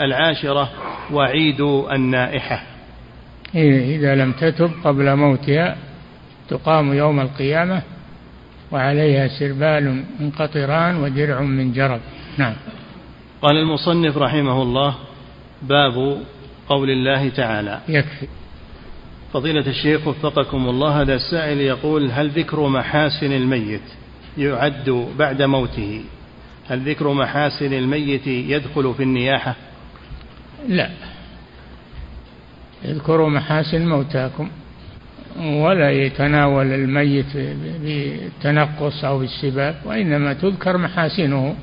العاشرة 0.00 0.70
وعيد 1.12 1.60
النائحة. 1.92 2.62
إيه، 3.54 3.96
إذا 3.96 4.14
لم 4.14 4.32
تتب 4.32 4.70
قبل 4.84 5.16
موتها 5.16 5.76
تقام 6.48 6.92
يوم 6.92 7.20
القيامة 7.20 7.82
وعليها 8.72 9.28
سربال 9.28 10.04
من 10.20 10.30
قطران 10.30 10.96
ودرع 10.96 11.40
من 11.40 11.72
جرب. 11.72 12.00
نعم. 12.38 12.54
قال 13.42 13.56
المصنف 13.56 14.16
رحمه 14.18 14.62
الله 14.62 14.94
باب 15.62 16.22
قول 16.68 16.90
الله 16.90 17.28
تعالى. 17.28 17.80
يكفي. 17.88 18.26
فضيلة 19.32 19.66
الشيخ 19.66 20.06
وفقكم 20.06 20.68
الله 20.68 21.00
هذا 21.00 21.14
السائل 21.14 21.60
يقول 21.60 22.10
هل 22.10 22.30
ذكر 22.30 22.68
محاسن 22.68 23.32
الميت 23.32 23.82
يعد 24.38 25.08
بعد 25.18 25.42
موته؟ 25.42 26.04
هل 26.68 26.90
ذكر 26.90 27.12
محاسن 27.12 27.72
الميت 27.72 28.26
يدخل 28.26 28.94
في 28.94 29.02
النياحة؟ 29.02 29.54
لا. 30.68 30.90
اذكروا 32.84 33.30
محاسن 33.30 33.88
موتاكم. 33.88 34.50
ولا 35.40 35.90
يتناول 35.90 36.66
الميت 36.72 37.36
بالتنقص 37.82 39.04
أو 39.04 39.18
بالسباب 39.18 39.74
وإنما 39.84 40.32
تذكر 40.32 40.76
محاسنه 40.76 41.56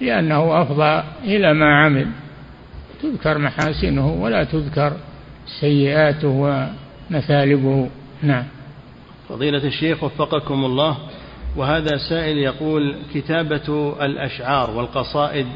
لأنه 0.00 0.62
أفضى 0.62 1.02
إلى 1.24 1.54
ما 1.54 1.84
عمل. 1.84 2.06
تذكر 3.02 3.38
محاسنه 3.38 4.12
ولا 4.12 4.44
تذكر 4.44 4.92
سيئاته 5.60 6.28
ومثالبه. 7.10 7.88
نعم. 8.22 8.44
فضيلة 9.28 9.64
الشيخ 9.64 10.04
وفقكم 10.04 10.64
الله 10.64 10.96
وهذا 11.56 11.96
سائل 12.08 12.38
يقول 12.38 12.96
كتابة 13.14 13.96
الأشعار 14.04 14.70
والقصائد 14.70 15.46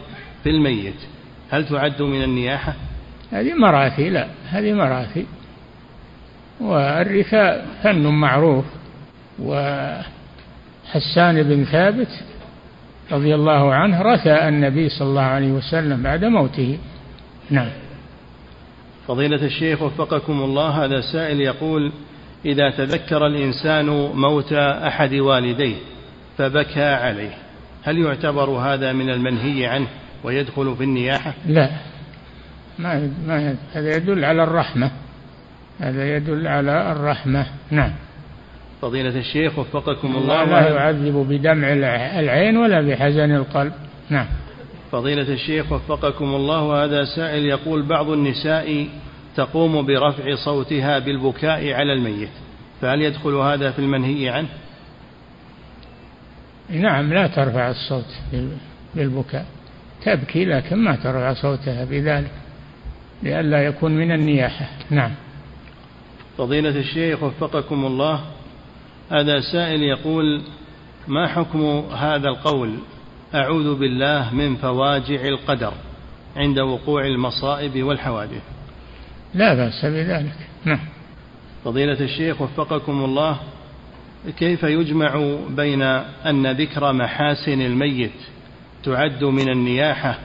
في 0.43 0.51
الميت 0.51 0.95
هل 1.51 1.69
تعد 1.69 2.03
من 2.03 2.23
النياحة؟ 2.23 2.75
هذه 3.33 3.55
مراثي 3.55 4.11
لا 4.11 4.29
هذه 4.49 4.73
مراثي. 4.73 5.27
والرثاء 6.61 7.67
فن 7.83 8.07
معروف. 8.07 8.65
وحسان 9.39 10.05
بن 11.43 11.65
ثابت 11.65 12.09
رضي 13.13 13.35
الله 13.35 13.75
عنه 13.75 14.03
رثى 14.03 14.49
النبي 14.49 14.89
صلى 14.89 15.09
الله 15.09 15.23
عليه 15.23 15.53
وسلم 15.53 16.03
بعد 16.03 16.25
موته. 16.25 16.79
نعم. 17.51 17.71
فضيلة 19.09 19.45
الشيخ 19.47 19.83
وفقكم 19.83 20.33
الله 20.33 20.85
هذا 20.85 21.01
سائل 21.01 21.41
يقول 21.41 21.93
إذا 22.45 22.71
تذكر 22.71 23.27
الإنسان 23.27 23.87
موت 24.15 24.53
أحد 24.53 25.15
والديه 25.15 25.77
فبكى 26.39 26.85
عليه 26.85 27.31
هل 27.83 27.99
يعتبر 27.99 28.51
هذا 28.51 28.93
من 28.93 29.11
المنهي 29.11 29.67
عنه 29.67 29.87
ويدخل 30.25 30.77
في 30.77 30.85
النياحة؟ 30.85 31.35
لا. 31.47 31.71
ما 32.79 33.11
ما 33.27 33.57
هذا 33.73 33.97
يدل 33.97 34.25
على 34.25 34.43
الرحمة. 34.43 34.91
هذا 35.81 36.17
يدل 36.17 36.47
على 36.47 36.93
الرحمة. 36.93 37.47
نعم. 37.71 37.93
فضيلة 38.83 39.19
الشيخ 39.19 39.59
وفقكم 39.59 40.17
الله 40.17 40.45
لا 40.45 40.69
يعذب 40.69 41.27
بدمع 41.29 41.73
العين 42.19 42.57
ولا 42.57 42.81
بحزن 42.81 43.35
القلب. 43.35 43.73
نعم. 44.11 44.27
فضيلة 44.93 45.33
الشيخ 45.33 45.73
وفقكم 45.73 46.25
الله 46.25 46.85
هذا 46.85 47.05
سائل 47.05 47.47
يقول 47.47 47.83
بعض 47.83 48.11
النساء 48.11 48.89
تقوم 49.37 49.87
برفع 49.87 50.35
صوتها 50.45 50.99
بالبكاء 50.99 51.73
على 51.73 51.93
الميت 51.93 52.31
فهل 52.81 53.03
يدخل 53.03 53.35
هذا 53.35 53.71
في 53.71 53.79
المنهي 53.79 54.29
عنه؟ 54.29 54.49
نعم 56.71 57.13
لا 57.13 57.27
ترفع 57.27 57.71
الصوت 57.71 58.17
بالبكاء. 58.95 59.47
تبكي 60.05 60.45
لكن 60.45 60.77
ما 60.77 60.97
ترفع 60.97 61.35
صوتها 61.35 61.85
بذلك 61.85 62.31
لئلا 63.23 63.65
يكون 63.65 63.97
من 63.97 64.13
النياحة. 64.13 64.69
نعم. 64.91 65.11
فضيلة 66.39 66.79
الشيخ 66.79 67.23
وفقكم 67.23 67.87
الله 67.87 68.21
هذا 69.11 69.41
سائل 69.41 69.83
يقول 69.83 70.43
ما 71.09 71.29
حكم 71.29 71.85
هذا 71.95 72.29
القول؟ 72.29 72.75
أعوذ 73.35 73.75
بالله 73.79 74.35
من 74.35 74.57
فواجع 74.57 75.25
القدر 75.25 75.73
عند 76.37 76.59
وقوع 76.59 77.07
المصائب 77.07 77.83
والحوادث. 77.83 78.43
لا 79.35 79.55
بأس 79.55 79.85
بذلك. 79.85 80.37
نعم. 80.65 80.81
فضيلة 81.65 82.01
الشيخ 82.01 82.43
وفقكم 82.43 83.05
الله 83.05 83.41
كيف 84.39 84.63
يجمع 84.63 85.37
بين 85.49 85.83
أن 86.27 86.53
ذكر 86.53 86.93
محاسن 86.93 87.61
الميت 87.61 88.13
تعد 88.85 89.25
من 89.25 89.49
النياحة 89.49 90.19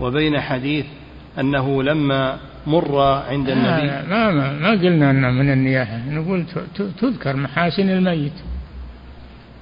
وبين 0.00 0.40
حديث 0.40 0.86
أنه 1.38 1.82
لما 1.82 2.38
مر 2.68 3.00
عند 3.00 3.48
النبي؟ 3.48 4.08
ما, 4.10 4.30
ما, 4.30 4.52
ما 4.52 4.70
قلنا 4.70 5.10
أنه 5.10 5.30
من 5.30 5.52
النياحة 5.52 5.98
نقول 6.10 6.44
تذكر 7.00 7.36
محاسن 7.36 7.90
الميت. 7.90 8.32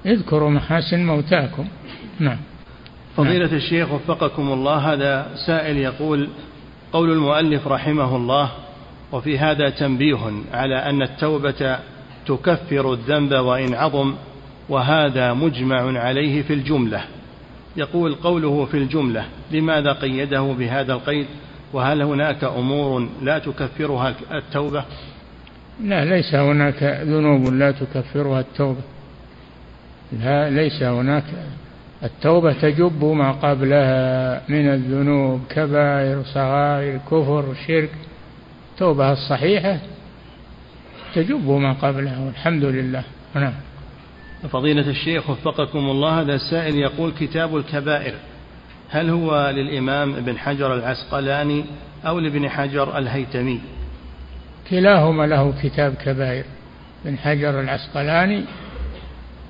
اذكروا 0.06 0.50
محاسن 0.50 1.06
موتاكم. 1.06 1.66
نعم. 2.20 2.38
فضيلة 3.16 3.46
نعم. 3.46 3.54
الشيخ 3.54 3.92
وفقكم 3.92 4.52
الله 4.52 4.76
هذا 4.92 5.26
سائل 5.46 5.76
يقول 5.76 6.28
قول 6.92 7.12
المؤلف 7.12 7.66
رحمه 7.68 8.16
الله 8.16 8.50
وفي 9.12 9.38
هذا 9.38 9.70
تنبيه 9.70 10.18
على 10.52 10.76
أن 10.76 11.02
التوبة 11.02 11.78
تكفر 12.26 12.92
الذنب 12.92 13.32
وإن 13.32 13.74
عظم 13.74 14.14
وهذا 14.68 15.32
مجمع 15.32 16.00
عليه 16.00 16.42
في 16.42 16.52
الجملة. 16.52 17.00
يقول 17.76 18.14
قوله 18.14 18.64
في 18.64 18.76
الجملة 18.76 19.24
لماذا 19.50 19.92
قيده 19.92 20.42
بهذا 20.58 20.92
القيد؟ 20.92 21.26
وهل 21.76 22.02
هناك 22.02 22.44
أمور 22.44 23.08
لا 23.22 23.38
تكفرها 23.38 24.14
التوبة؟ 24.32 24.84
لا 25.82 26.04
ليس 26.04 26.34
هناك 26.34 26.82
ذنوب 26.82 27.54
لا 27.54 27.70
تكفرها 27.70 28.40
التوبة. 28.40 28.80
لا 30.12 30.50
ليس 30.50 30.82
هناك. 30.82 31.24
التوبة 32.02 32.52
تجب 32.52 33.04
ما 33.04 33.32
قبلها 33.32 34.42
من 34.48 34.68
الذنوب 34.68 35.40
كبائر 35.48 36.22
صغائر 36.22 36.98
كفر 36.98 37.54
شرك. 37.66 37.90
التوبة 38.72 39.12
الصحيحة 39.12 39.78
تجب 41.14 41.50
ما 41.50 41.72
قبلها 41.72 42.18
والحمد 42.26 42.64
لله. 42.64 43.02
نعم. 43.34 43.54
فضيلة 44.50 44.90
الشيخ 44.90 45.30
وفقكم 45.30 45.78
الله 45.78 46.20
هذا 46.20 46.34
السائل 46.34 46.76
يقول 46.76 47.12
كتاب 47.20 47.56
الكبائر. 47.56 48.14
هل 48.90 49.10
هو 49.10 49.50
للإمام 49.50 50.14
ابن 50.14 50.38
حجر 50.38 50.74
العسقلاني 50.74 51.64
أو 52.06 52.18
لابن 52.18 52.48
حجر 52.48 52.98
الهيتمي؟ 52.98 53.60
كلاهما 54.70 55.26
له 55.26 55.54
كتاب 55.62 55.94
كبائر. 55.94 56.44
ابن 57.04 57.18
حجر 57.18 57.60
العسقلاني 57.60 58.44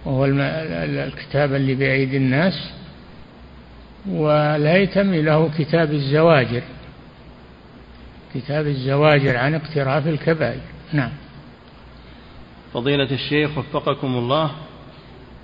وهو 0.05 0.24
الكتاب 0.24 1.55
اللي 1.55 1.74
بأيدي 1.74 2.16
الناس 2.16 2.70
والهيتمي 4.09 5.22
له 5.22 5.51
كتاب 5.59 5.93
الزواجر. 5.93 6.62
كتاب 8.34 8.66
الزواجر 8.66 9.37
عن 9.37 9.55
اقتراف 9.55 10.09
الكبائر. 10.09 10.61
نعم. 10.93 11.12
فضيلة 12.74 13.11
الشيخ 13.11 13.59
وفقكم 13.59 14.16
الله 14.16 14.51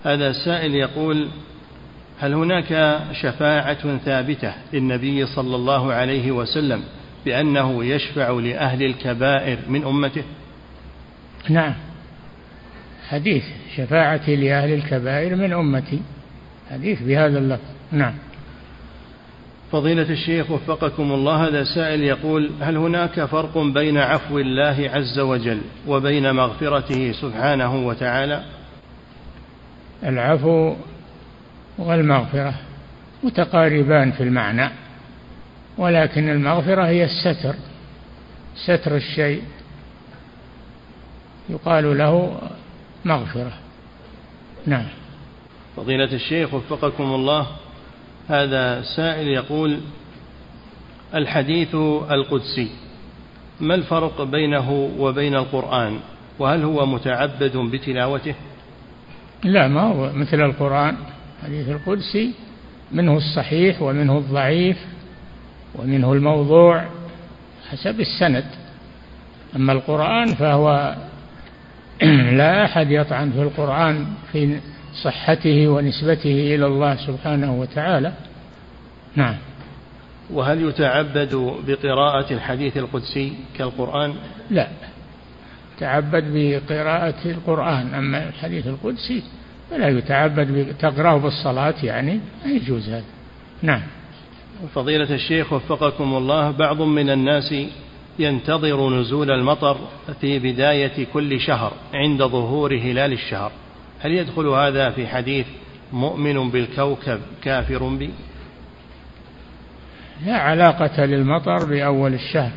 هذا 0.04 0.32
سائل 0.32 0.74
يقول 0.74 1.28
هل 2.20 2.34
هناك 2.34 3.00
شفاعة 3.12 3.96
ثابتة 3.96 4.52
للنبي 4.72 5.26
صلى 5.26 5.56
الله 5.56 5.92
عليه 5.92 6.32
وسلم 6.32 6.82
بأنه 7.24 7.84
يشفع 7.84 8.30
لأهل 8.30 8.82
الكبائر 8.82 9.58
من 9.68 9.84
أمته؟ 9.84 10.22
نعم. 11.48 11.74
حديث 13.08 13.44
شفاعتي 13.76 14.36
لأهل 14.36 14.72
الكبائر 14.72 15.36
من 15.36 15.52
أمتي. 15.52 16.00
حديث 16.70 17.02
بهذا 17.02 17.38
اللفظ. 17.38 17.70
نعم. 17.92 18.14
فضيلة 19.72 20.10
الشيخ 20.10 20.50
وفقكم 20.50 21.12
الله 21.12 21.48
هذا 21.48 21.64
سائل 21.64 22.02
يقول 22.02 22.50
هل 22.60 22.76
هناك 22.76 23.24
فرق 23.24 23.58
بين 23.58 23.98
عفو 23.98 24.38
الله 24.38 24.90
عز 24.94 25.18
وجل 25.18 25.60
وبين 25.88 26.32
مغفرته 26.32 27.12
سبحانه 27.12 27.86
وتعالى؟ 27.86 28.42
العفو 30.04 30.74
والمغفرة 31.78 32.54
متقاربان 33.22 34.12
في 34.12 34.22
المعنى 34.22 34.70
ولكن 35.78 36.28
المغفرة 36.28 36.86
هي 36.86 37.04
الستر 37.04 37.54
ستر 38.56 38.96
الشيء 38.96 39.42
يقال 41.48 41.98
له 41.98 42.40
مغفرة. 43.04 43.52
نعم. 44.66 44.86
فضيلة 45.76 46.12
الشيخ 46.12 46.54
وفقكم 46.54 47.04
الله 47.04 47.46
هذا 48.28 48.82
سائل 48.82 49.28
يقول 49.28 49.80
الحديث 51.14 51.74
القدسي 52.10 52.70
ما 53.60 53.74
الفرق 53.74 54.22
بينه 54.22 54.90
وبين 54.98 55.34
القرآن؟ 55.34 56.00
وهل 56.38 56.64
هو 56.64 56.86
متعبد 56.86 57.56
بتلاوته؟ 57.56 58.34
لا 59.44 59.68
ما 59.68 59.82
هو 59.82 60.12
مثل 60.12 60.40
القرآن. 60.40 60.96
الحديث 61.42 61.68
القدسي 61.68 62.32
منه 62.92 63.16
الصحيح 63.16 63.82
ومنه 63.82 64.18
الضعيف 64.18 64.76
ومنه 65.74 66.12
الموضوع 66.12 66.84
حسب 67.70 68.00
السند. 68.00 68.44
أما 69.56 69.72
القرآن 69.72 70.26
فهو 70.26 70.96
لا 72.40 72.64
أحد 72.64 72.90
يطعن 72.90 73.30
في 73.30 73.42
القرآن 73.42 74.06
في 74.32 74.60
صحته 75.02 75.68
ونسبته 75.68 76.54
إلى 76.54 76.66
الله 76.66 76.96
سبحانه 77.06 77.60
وتعالى. 77.60 78.12
نعم. 79.16 79.36
وهل 80.30 80.68
يتعبد 80.68 81.54
بقراءة 81.66 82.32
الحديث 82.32 82.76
القدسي 82.76 83.32
كالقرآن؟ 83.58 84.14
لا. 84.50 84.68
تعبد 85.78 86.24
بقراءة 86.34 87.14
القرآن 87.24 87.94
أما 87.94 88.28
الحديث 88.28 88.66
القدسي 88.66 89.22
فلا 89.72 89.88
يتعبد 89.88 90.74
تقرأه 90.78 91.16
بالصلاة 91.16 91.74
يعني 91.82 92.20
لا 92.44 92.50
يجوز 92.52 92.88
هذا. 92.88 93.04
نعم. 93.62 93.82
فضيلة 94.74 95.14
الشيخ 95.14 95.52
وفقكم 95.52 96.14
الله 96.14 96.50
بعض 96.50 96.82
من 96.82 97.10
الناس 97.10 97.54
ينتظر 98.18 99.00
نزول 99.00 99.30
المطر 99.30 99.78
في 100.20 100.38
بداية 100.38 101.06
كل 101.12 101.40
شهر 101.40 101.72
عند 101.94 102.22
ظهور 102.22 102.74
هلال 102.74 103.12
الشهر. 103.12 103.52
هل 104.00 104.12
يدخل 104.12 104.46
هذا 104.46 104.90
في 104.90 105.06
حديث 105.06 105.46
مؤمن 105.92 106.50
بالكوكب 106.50 107.20
كافر 107.42 107.88
بي 107.88 108.10
لا 110.26 110.36
علاقة 110.36 111.04
للمطر 111.04 111.64
بأول 111.64 112.14
الشهر. 112.14 112.52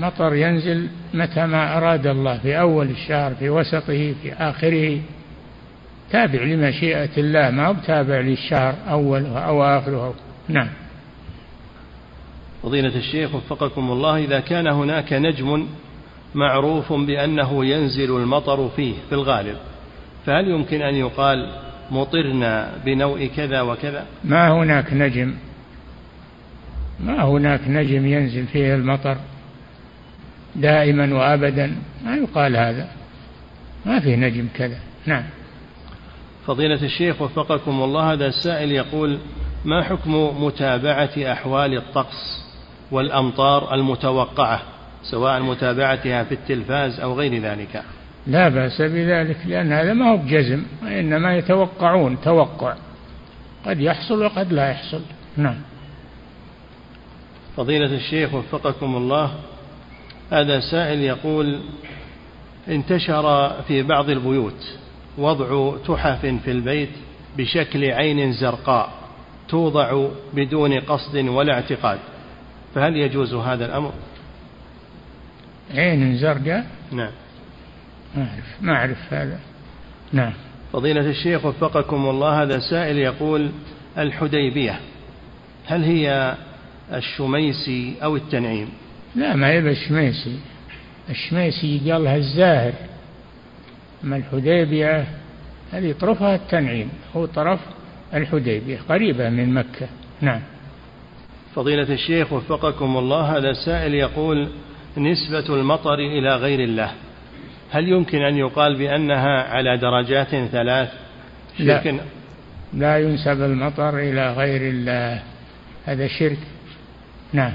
مطر 0.00 0.34
ينزل 0.34 0.88
متى 1.14 1.46
ما 1.46 1.76
أراد 1.76 2.06
الله 2.06 2.38
في 2.38 2.60
أول 2.60 2.90
الشهر 2.90 3.34
في 3.34 3.50
وسطه 3.50 4.14
في 4.22 4.32
آخره. 4.32 5.00
تابع 6.14 6.42
لمشيئة 6.42 7.10
الله 7.18 7.50
ما 7.50 7.66
هو 7.66 7.74
تابع 7.86 8.20
للشهر 8.20 8.74
أوله 8.90 9.38
أو 9.38 9.64
آخره 9.64 10.14
نعم. 10.48 10.68
فضيلة 12.62 12.96
الشيخ 12.96 13.34
وفقكم 13.34 13.90
الله 13.90 14.24
إذا 14.24 14.40
كان 14.40 14.66
هناك 14.66 15.12
نجم 15.12 15.66
معروف 16.34 16.92
بأنه 16.92 17.64
ينزل 17.64 18.16
المطر 18.16 18.68
فيه 18.68 18.94
في 19.08 19.14
الغالب 19.14 19.56
فهل 20.26 20.48
يمكن 20.48 20.82
أن 20.82 20.94
يقال 20.94 21.50
مطرنا 21.90 22.72
بنوء 22.84 23.26
كذا 23.36 23.60
وكذا؟ 23.60 24.06
ما 24.24 24.52
هناك 24.52 24.92
نجم. 24.92 25.34
ما 27.00 27.22
هناك 27.22 27.60
نجم 27.68 28.06
ينزل 28.06 28.46
فيه 28.46 28.74
المطر 28.74 29.16
دائما 30.56 31.14
وابدا 31.14 31.76
ما 32.04 32.16
يقال 32.16 32.56
هذا. 32.56 32.88
ما 33.86 34.00
فيه 34.00 34.16
نجم 34.16 34.48
كذا. 34.54 34.78
نعم. 35.06 35.24
فضيلة 36.46 36.82
الشيخ 36.82 37.22
وفقكم 37.22 37.82
الله 37.82 38.12
هذا 38.12 38.26
السائل 38.26 38.72
يقول 38.72 39.18
ما 39.64 39.82
حكم 39.82 40.44
متابعة 40.44 41.10
أحوال 41.18 41.76
الطقس 41.76 42.44
والأمطار 42.90 43.74
المتوقعة 43.74 44.62
سواء 45.02 45.42
متابعتها 45.42 46.24
في 46.24 46.34
التلفاز 46.34 47.00
أو 47.00 47.14
غير 47.14 47.42
ذلك؟ 47.42 47.82
لا 48.26 48.48
بأس 48.48 48.82
بذلك 48.82 49.36
لأن 49.46 49.72
هذا 49.72 49.92
ما 49.92 50.10
هو 50.10 50.16
بجزم 50.16 50.62
وإنما 50.82 51.36
يتوقعون 51.36 52.20
توقع 52.20 52.74
قد 53.66 53.80
يحصل 53.80 54.24
وقد 54.24 54.52
لا 54.52 54.70
يحصل. 54.70 55.00
نعم. 55.36 55.56
فضيلة 57.56 57.94
الشيخ 57.94 58.34
وفقكم 58.34 58.96
الله 58.96 59.34
هذا 60.32 60.60
سائل 60.60 61.00
يقول 61.00 61.60
انتشر 62.68 63.52
في 63.68 63.82
بعض 63.82 64.10
البيوت 64.10 64.78
وضع 65.18 65.76
تحف 65.86 66.26
في 66.26 66.50
البيت 66.50 66.90
بشكل 67.38 67.84
عين 67.84 68.32
زرقاء 68.32 68.92
توضع 69.48 70.08
بدون 70.34 70.80
قصد 70.80 71.16
ولا 71.16 71.54
اعتقاد. 71.54 71.98
فهل 72.74 72.96
يجوز 72.96 73.34
هذا 73.34 73.66
الأمر؟ 73.66 73.92
عين 75.74 76.16
زرقاء؟ 76.16 76.66
نعم. 76.92 77.12
ما 78.16 78.22
أعرف 78.22 78.44
ما 78.60 78.72
أعرف 78.72 79.12
هذا. 79.12 79.38
نعم. 80.12 80.32
فضيلة 80.72 81.10
الشيخ 81.10 81.44
وفقكم 81.44 82.08
الله 82.08 82.42
هذا 82.42 82.58
سائل 82.58 82.98
يقول 82.98 83.50
الحديبية 83.98 84.80
هل 85.66 85.84
هي 85.84 86.34
الشميسي 86.92 87.94
أو 88.02 88.16
التنعيم؟ 88.16 88.68
لا 89.16 89.34
ما 89.34 89.48
هي 89.48 89.58
الشميسي. 89.58 90.38
قال 91.90 92.04
لها 92.04 92.16
الزاهر. 92.16 92.72
أما 94.04 94.16
الحديبية 94.16 95.06
هذه 95.72 95.92
طرفها 95.92 96.34
التنعيم 96.34 96.88
هو 97.16 97.26
طرف 97.26 97.60
الحديبية 98.14 98.78
قريبة 98.88 99.28
من 99.28 99.54
مكة. 99.54 99.88
نعم. 100.20 100.40
فضيلة 101.54 101.92
الشيخ 101.92 102.32
وفقكم 102.32 102.96
الله 102.96 103.36
هذا 103.36 103.52
سائل 103.52 103.94
يقول 103.94 104.48
نسبة 104.96 105.54
المطر 105.54 105.94
إلى 105.94 106.36
غير 106.36 106.60
الله 106.60 106.90
هل 107.70 107.88
يمكن 107.88 108.22
أن 108.22 108.36
يقال 108.36 108.76
بأنها 108.76 109.42
على 109.42 109.76
درجات 109.76 110.28
ثلاث؟ 110.28 110.92
لا. 111.58 111.94
لا 112.74 112.98
ينسب 112.98 113.42
المطر 113.42 113.98
إلى 113.98 114.32
غير 114.32 114.70
الله 114.70 115.22
هذا 115.84 116.06
شرك. 116.06 116.38
نعم. 117.32 117.52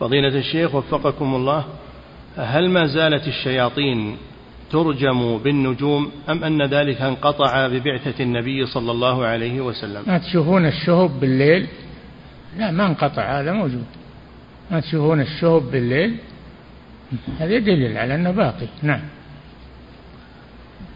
فضيلة 0.00 0.38
الشيخ 0.38 0.74
وفقكم 0.74 1.34
الله 1.34 1.64
هل 2.36 2.70
ما 2.70 2.86
زالت 2.86 3.28
الشياطين 3.28 4.16
ترجم 4.70 5.38
بالنجوم 5.38 6.12
أم 6.28 6.44
أن 6.44 6.62
ذلك 6.62 7.00
انقطع 7.00 7.66
ببعثة 7.66 8.24
النبي 8.24 8.66
صلى 8.66 8.92
الله 8.92 9.26
عليه 9.26 9.60
وسلم؟ 9.60 10.02
ما 10.06 10.18
تشوفون 10.18 10.66
الشهب 10.66 11.20
بالليل؟ 11.20 11.66
لا 12.58 12.70
ما 12.70 12.86
انقطع 12.86 13.40
هذا 13.40 13.52
موجود. 13.52 13.84
ما 14.70 14.80
تشوفون 14.80 15.20
الشهب 15.20 15.70
بالليل؟ 15.70 16.16
هذا 17.38 17.58
دليل 17.58 17.98
على 17.98 18.14
أنه 18.14 18.30
باقي. 18.30 18.66
نعم. 18.82 19.00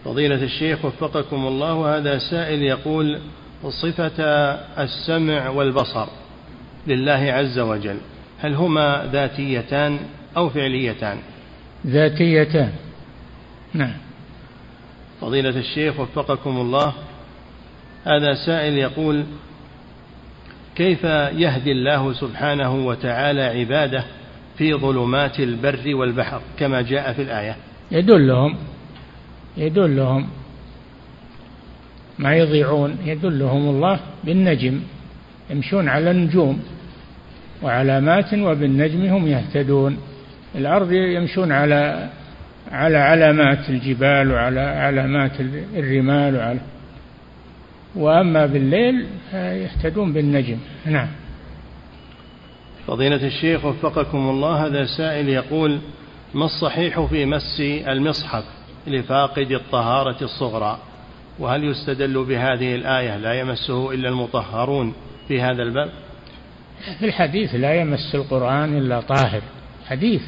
فضيلة 0.04 0.42
الشيخ 0.42 0.84
وفقكم 0.84 1.46
الله 1.46 1.96
هذا 1.96 2.18
سائل 2.18 2.62
يقول 2.62 3.18
صفة 3.68 4.22
السمع 4.78 5.48
والبصر 5.48 6.06
لله 6.86 7.32
عز 7.32 7.58
وجل 7.58 7.96
هل 8.40 8.54
هما 8.54 9.08
ذاتيتان 9.12 9.98
أو 10.36 10.48
فعليتان؟ 10.48 11.18
ذاتيتان. 11.86 12.72
نعم. 13.74 13.94
فضيلة 15.20 15.58
الشيخ 15.58 16.00
وفقكم 16.00 16.56
الله 16.56 16.92
هذا 18.04 18.34
سائل 18.46 18.78
يقول 18.78 19.24
كيف 20.76 21.04
يهدي 21.04 21.72
الله 21.72 22.12
سبحانه 22.12 22.86
وتعالى 22.86 23.42
عباده 23.42 24.04
في 24.58 24.74
ظلمات 24.74 25.40
البر 25.40 25.94
والبحر 25.94 26.40
كما 26.58 26.82
جاء 26.82 27.12
في 27.12 27.22
الآية؟ 27.22 27.56
يدلهم 27.90 28.56
يدلهم 29.56 30.28
ما 32.18 32.36
يضيعون 32.36 32.96
يدلهم 33.04 33.68
الله 33.68 34.00
بالنجم 34.24 34.80
يمشون 35.50 35.88
على 35.88 36.10
النجوم. 36.10 36.62
وعلامات 37.62 38.34
وبالنجم 38.34 39.06
هم 39.06 39.26
يهتدون. 39.26 39.98
الأرض 40.54 40.92
يمشون 40.92 41.52
على 41.52 42.10
على 42.70 42.96
علامات 42.96 43.70
الجبال 43.70 44.32
وعلى 44.32 44.60
علامات 44.60 45.40
الرمال 45.74 46.36
وعلى 46.36 46.60
وأما 47.96 48.46
بالليل 48.46 49.06
يهتدون 49.32 50.12
بالنجم. 50.12 50.58
نعم. 50.86 51.08
فضيلة 52.86 53.26
الشيخ 53.26 53.64
وفقكم 53.64 54.18
الله 54.30 54.66
هذا 54.66 54.84
سائل 54.96 55.28
يقول 55.28 55.78
ما 56.34 56.44
الصحيح 56.44 57.00
في 57.00 57.26
مس 57.26 57.60
المصحف 57.88 58.44
لفاقد 58.86 59.52
الطهارة 59.52 60.24
الصغرى؟ 60.24 60.78
وهل 61.38 61.64
يستدل 61.64 62.24
بهذه 62.24 62.74
الآية 62.74 63.16
لا 63.16 63.32
يمسه 63.32 63.94
إلا 63.94 64.08
المطهرون 64.08 64.94
في 65.28 65.40
هذا 65.40 65.62
الباب؟ 65.62 65.90
في 66.98 67.06
الحديث 67.06 67.54
لا 67.54 67.74
يمس 67.74 68.14
القرآن 68.14 68.78
إلا 68.78 69.00
طاهر. 69.00 69.42
حديث. 69.86 70.22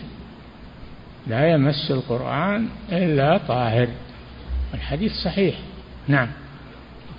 لا 1.30 1.50
يمس 1.50 1.90
القرآن 1.90 2.66
إلا 2.92 3.40
طاهر. 3.48 3.88
الحديث 4.74 5.12
صحيح. 5.12 5.54
نعم. 6.08 6.28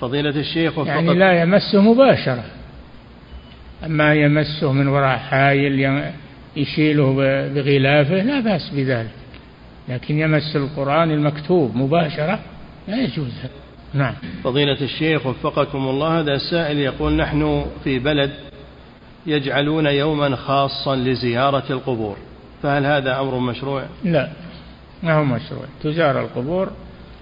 فضيلة 0.01 0.29
الشيخ 0.29 0.77
وفقد 0.77 0.87
يعني 0.87 1.13
لا 1.13 1.41
يمسه 1.41 1.81
مباشرة. 1.81 2.43
أما 3.85 4.13
يمسه 4.13 4.71
من 4.71 4.87
وراء 4.87 5.17
حائل 5.17 6.03
يشيله 6.55 7.13
بغلافه 7.53 8.15
لا 8.15 8.39
بأس 8.39 8.69
بذلك. 8.69 9.11
لكن 9.89 10.19
يمس 10.19 10.55
القرآن 10.55 11.11
المكتوب 11.11 11.75
مباشرة 11.75 12.39
لا 12.87 13.03
يجوز. 13.03 13.31
نعم. 13.93 14.13
فضيلة 14.43 14.81
الشيخ 14.81 15.25
وفقكم 15.25 15.77
الله 15.77 16.19
هذا 16.19 16.33
السائل 16.33 16.77
يقول 16.77 17.13
نحن 17.13 17.65
في 17.83 17.99
بلد 17.99 18.31
يجعلون 19.25 19.85
يوما 19.85 20.35
خاصا 20.35 20.95
لزيارة 20.95 21.63
القبور. 21.69 22.17
فهل 22.63 22.85
هذا 22.85 23.19
أمر 23.19 23.39
مشروع؟ 23.39 23.83
لا 24.03 24.29
ما 25.03 25.13
هو 25.13 25.23
مشروع. 25.23 25.65
تزار 25.83 26.21
القبور 26.21 26.71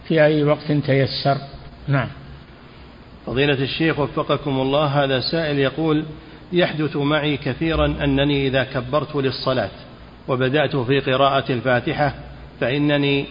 في 0.07 0.23
أي 0.23 0.43
وقت 0.43 0.71
تيسر. 0.71 1.37
نعم. 1.87 2.07
فضيلة 3.25 3.63
الشيخ 3.63 3.99
وفقكم 3.99 4.59
الله 4.59 4.85
هذا 4.85 5.19
سائل 5.19 5.59
يقول 5.59 6.05
يحدث 6.53 6.95
معي 6.95 7.37
كثيرا 7.37 7.85
أنني 7.85 8.47
إذا 8.47 8.63
كبرت 8.63 9.15
للصلاة 9.15 9.69
وبدأت 10.27 10.75
في 10.75 10.99
قراءة 10.99 11.51
الفاتحة 11.51 12.13
فإنني 12.59 13.25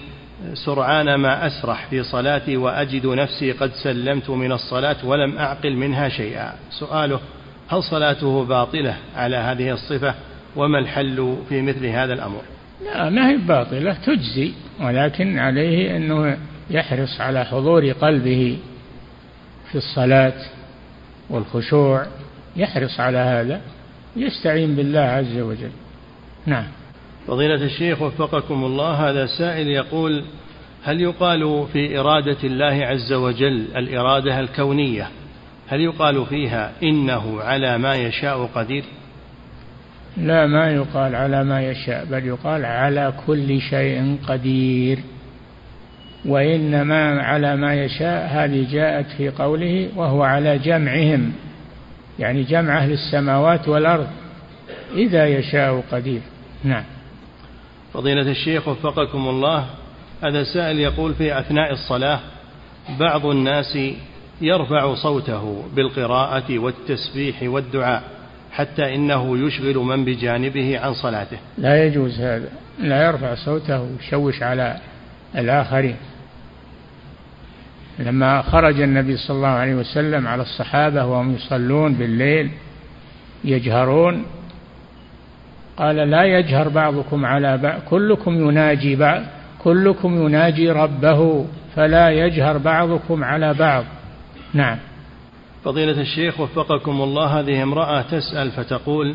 سرعان 0.54 1.14
ما 1.14 1.46
أسرح 1.46 1.86
في 1.90 2.02
صلاتي 2.02 2.56
وأجد 2.56 3.06
نفسي 3.06 3.52
قد 3.52 3.70
سلمت 3.72 4.30
من 4.30 4.52
الصلاة 4.52 4.96
ولم 5.04 5.38
أعقل 5.38 5.76
منها 5.76 6.08
شيئا. 6.08 6.54
سؤاله 6.70 7.20
هل 7.68 7.82
صلاته 7.82 8.44
باطلة 8.44 8.96
على 9.16 9.36
هذه 9.36 9.70
الصفة؟ 9.70 10.14
وما 10.56 10.78
الحل 10.78 11.36
في 11.48 11.62
مثل 11.62 11.86
هذا 11.86 12.14
الأمر؟ 12.14 12.42
لا 12.84 13.10
ما 13.10 13.30
هي 13.30 13.36
باطلة 13.36 13.92
تجزي 14.06 14.52
ولكن 14.80 15.38
عليه 15.38 15.96
أنه 15.96 16.38
يحرص 16.70 17.20
على 17.20 17.44
حضور 17.44 17.90
قلبه 17.90 18.58
في 19.72 19.78
الصلاة 19.78 20.34
والخشوع 21.30 22.06
يحرص 22.56 23.00
على 23.00 23.18
هذا 23.18 23.60
يستعين 24.16 24.74
بالله 24.76 25.00
عز 25.00 25.38
وجل. 25.38 25.70
نعم. 26.46 26.66
فضيلة 27.26 27.64
الشيخ 27.64 28.02
وفقكم 28.02 28.64
الله 28.64 29.10
هذا 29.10 29.26
سائل 29.26 29.68
يقول 29.68 30.24
هل 30.84 31.00
يقال 31.00 31.66
في 31.72 31.98
إرادة 31.98 32.36
الله 32.44 32.86
عز 32.86 33.12
وجل 33.12 33.66
الإرادة 33.76 34.40
الكونية؟ 34.40 35.08
هل 35.68 35.80
يقال 35.80 36.26
فيها 36.26 36.72
إنه 36.82 37.40
على 37.40 37.78
ما 37.78 37.94
يشاء 37.94 38.50
قدير؟ 38.54 38.84
لا 40.16 40.46
ما 40.46 40.70
يقال 40.70 41.14
على 41.14 41.44
ما 41.44 41.62
يشاء 41.62 42.04
بل 42.04 42.26
يقال 42.26 42.64
على 42.64 43.12
كل 43.26 43.60
شيء 43.60 44.18
قدير. 44.28 44.98
وإنما 46.24 47.22
على 47.22 47.56
ما 47.56 47.74
يشاء 47.74 48.26
هذه 48.30 48.66
جاءت 48.72 49.06
في 49.06 49.28
قوله 49.28 49.88
وهو 49.96 50.22
على 50.22 50.58
جمعهم 50.58 51.32
يعني 52.18 52.42
جمع 52.42 52.78
أهل 52.78 52.92
السماوات 52.92 53.68
والأرض 53.68 54.06
إذا 54.94 55.26
يشاء 55.26 55.84
قدير. 55.92 56.20
نعم. 56.64 56.84
فضيلة 57.94 58.30
الشيخ 58.30 58.68
وفقكم 58.68 59.28
الله 59.28 59.66
هذا 60.22 60.44
سائل 60.44 60.78
يقول 60.78 61.14
في 61.14 61.38
أثناء 61.38 61.72
الصلاة 61.72 62.20
بعض 63.00 63.26
الناس 63.26 63.78
يرفع 64.40 64.94
صوته 64.94 65.64
بالقراءة 65.74 66.58
والتسبيح 66.58 67.42
والدعاء. 67.42 68.17
حتى 68.52 68.94
إنه 68.94 69.46
يشغل 69.46 69.76
من 69.76 70.04
بجانبه 70.04 70.78
عن 70.78 70.94
صلاته. 70.94 71.38
لا 71.58 71.84
يجوز 71.84 72.20
هذا. 72.20 72.48
لا 72.78 73.06
يرفع 73.06 73.34
صوته 73.34 73.80
ويشوش 73.82 74.42
على 74.42 74.76
الآخرين. 75.36 75.96
لما 77.98 78.42
خرج 78.42 78.80
النبي 78.80 79.16
صلى 79.16 79.36
الله 79.36 79.48
عليه 79.48 79.74
وسلم 79.74 80.26
على 80.26 80.42
الصحابة 80.42 81.04
وهم 81.04 81.34
يصلون 81.34 81.94
بالليل 81.94 82.50
يجهرون 83.44 84.24
قال 85.76 85.96
لا 85.96 86.24
يجهر 86.24 86.68
بعضكم 86.68 87.26
على 87.26 87.58
بعض 87.58 87.80
كلكم 87.80 88.48
يناجي 88.48 88.96
بعض 88.96 89.22
كلكم 89.58 90.26
يناجي 90.26 90.70
ربه 90.70 91.46
فلا 91.76 92.10
يجهر 92.10 92.58
بعضكم 92.58 93.24
على 93.24 93.54
بعض. 93.54 93.84
نعم. 94.54 94.78
فضيلة 95.64 96.00
الشيخ 96.00 96.40
وفقكم 96.40 97.02
الله 97.02 97.40
هذه 97.40 97.62
امرأة 97.62 98.02
تسأل 98.02 98.50
فتقول 98.50 99.14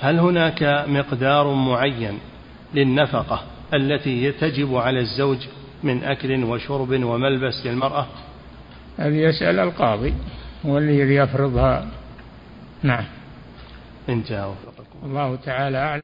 هل 0.00 0.18
هناك 0.18 0.84
مقدار 0.88 1.54
معين 1.54 2.18
للنفقة 2.74 3.42
التي 3.74 4.32
تجب 4.32 4.76
على 4.76 5.00
الزوج 5.00 5.38
من 5.82 6.04
أكل 6.04 6.44
وشرب 6.44 7.04
وملبس 7.04 7.66
للمرأة؟ 7.66 8.06
هذه 8.98 9.16
يسأل 9.16 9.58
القاضي 9.58 10.14
هو 10.66 10.78
الذي 10.78 11.14
يفرضها. 11.14 11.88
نعم. 12.82 13.04
انتهى 14.08 14.44
وفقكم 14.44 14.98
الله 15.04 15.36
تعالى 15.36 15.78
أعلم. 15.78 15.98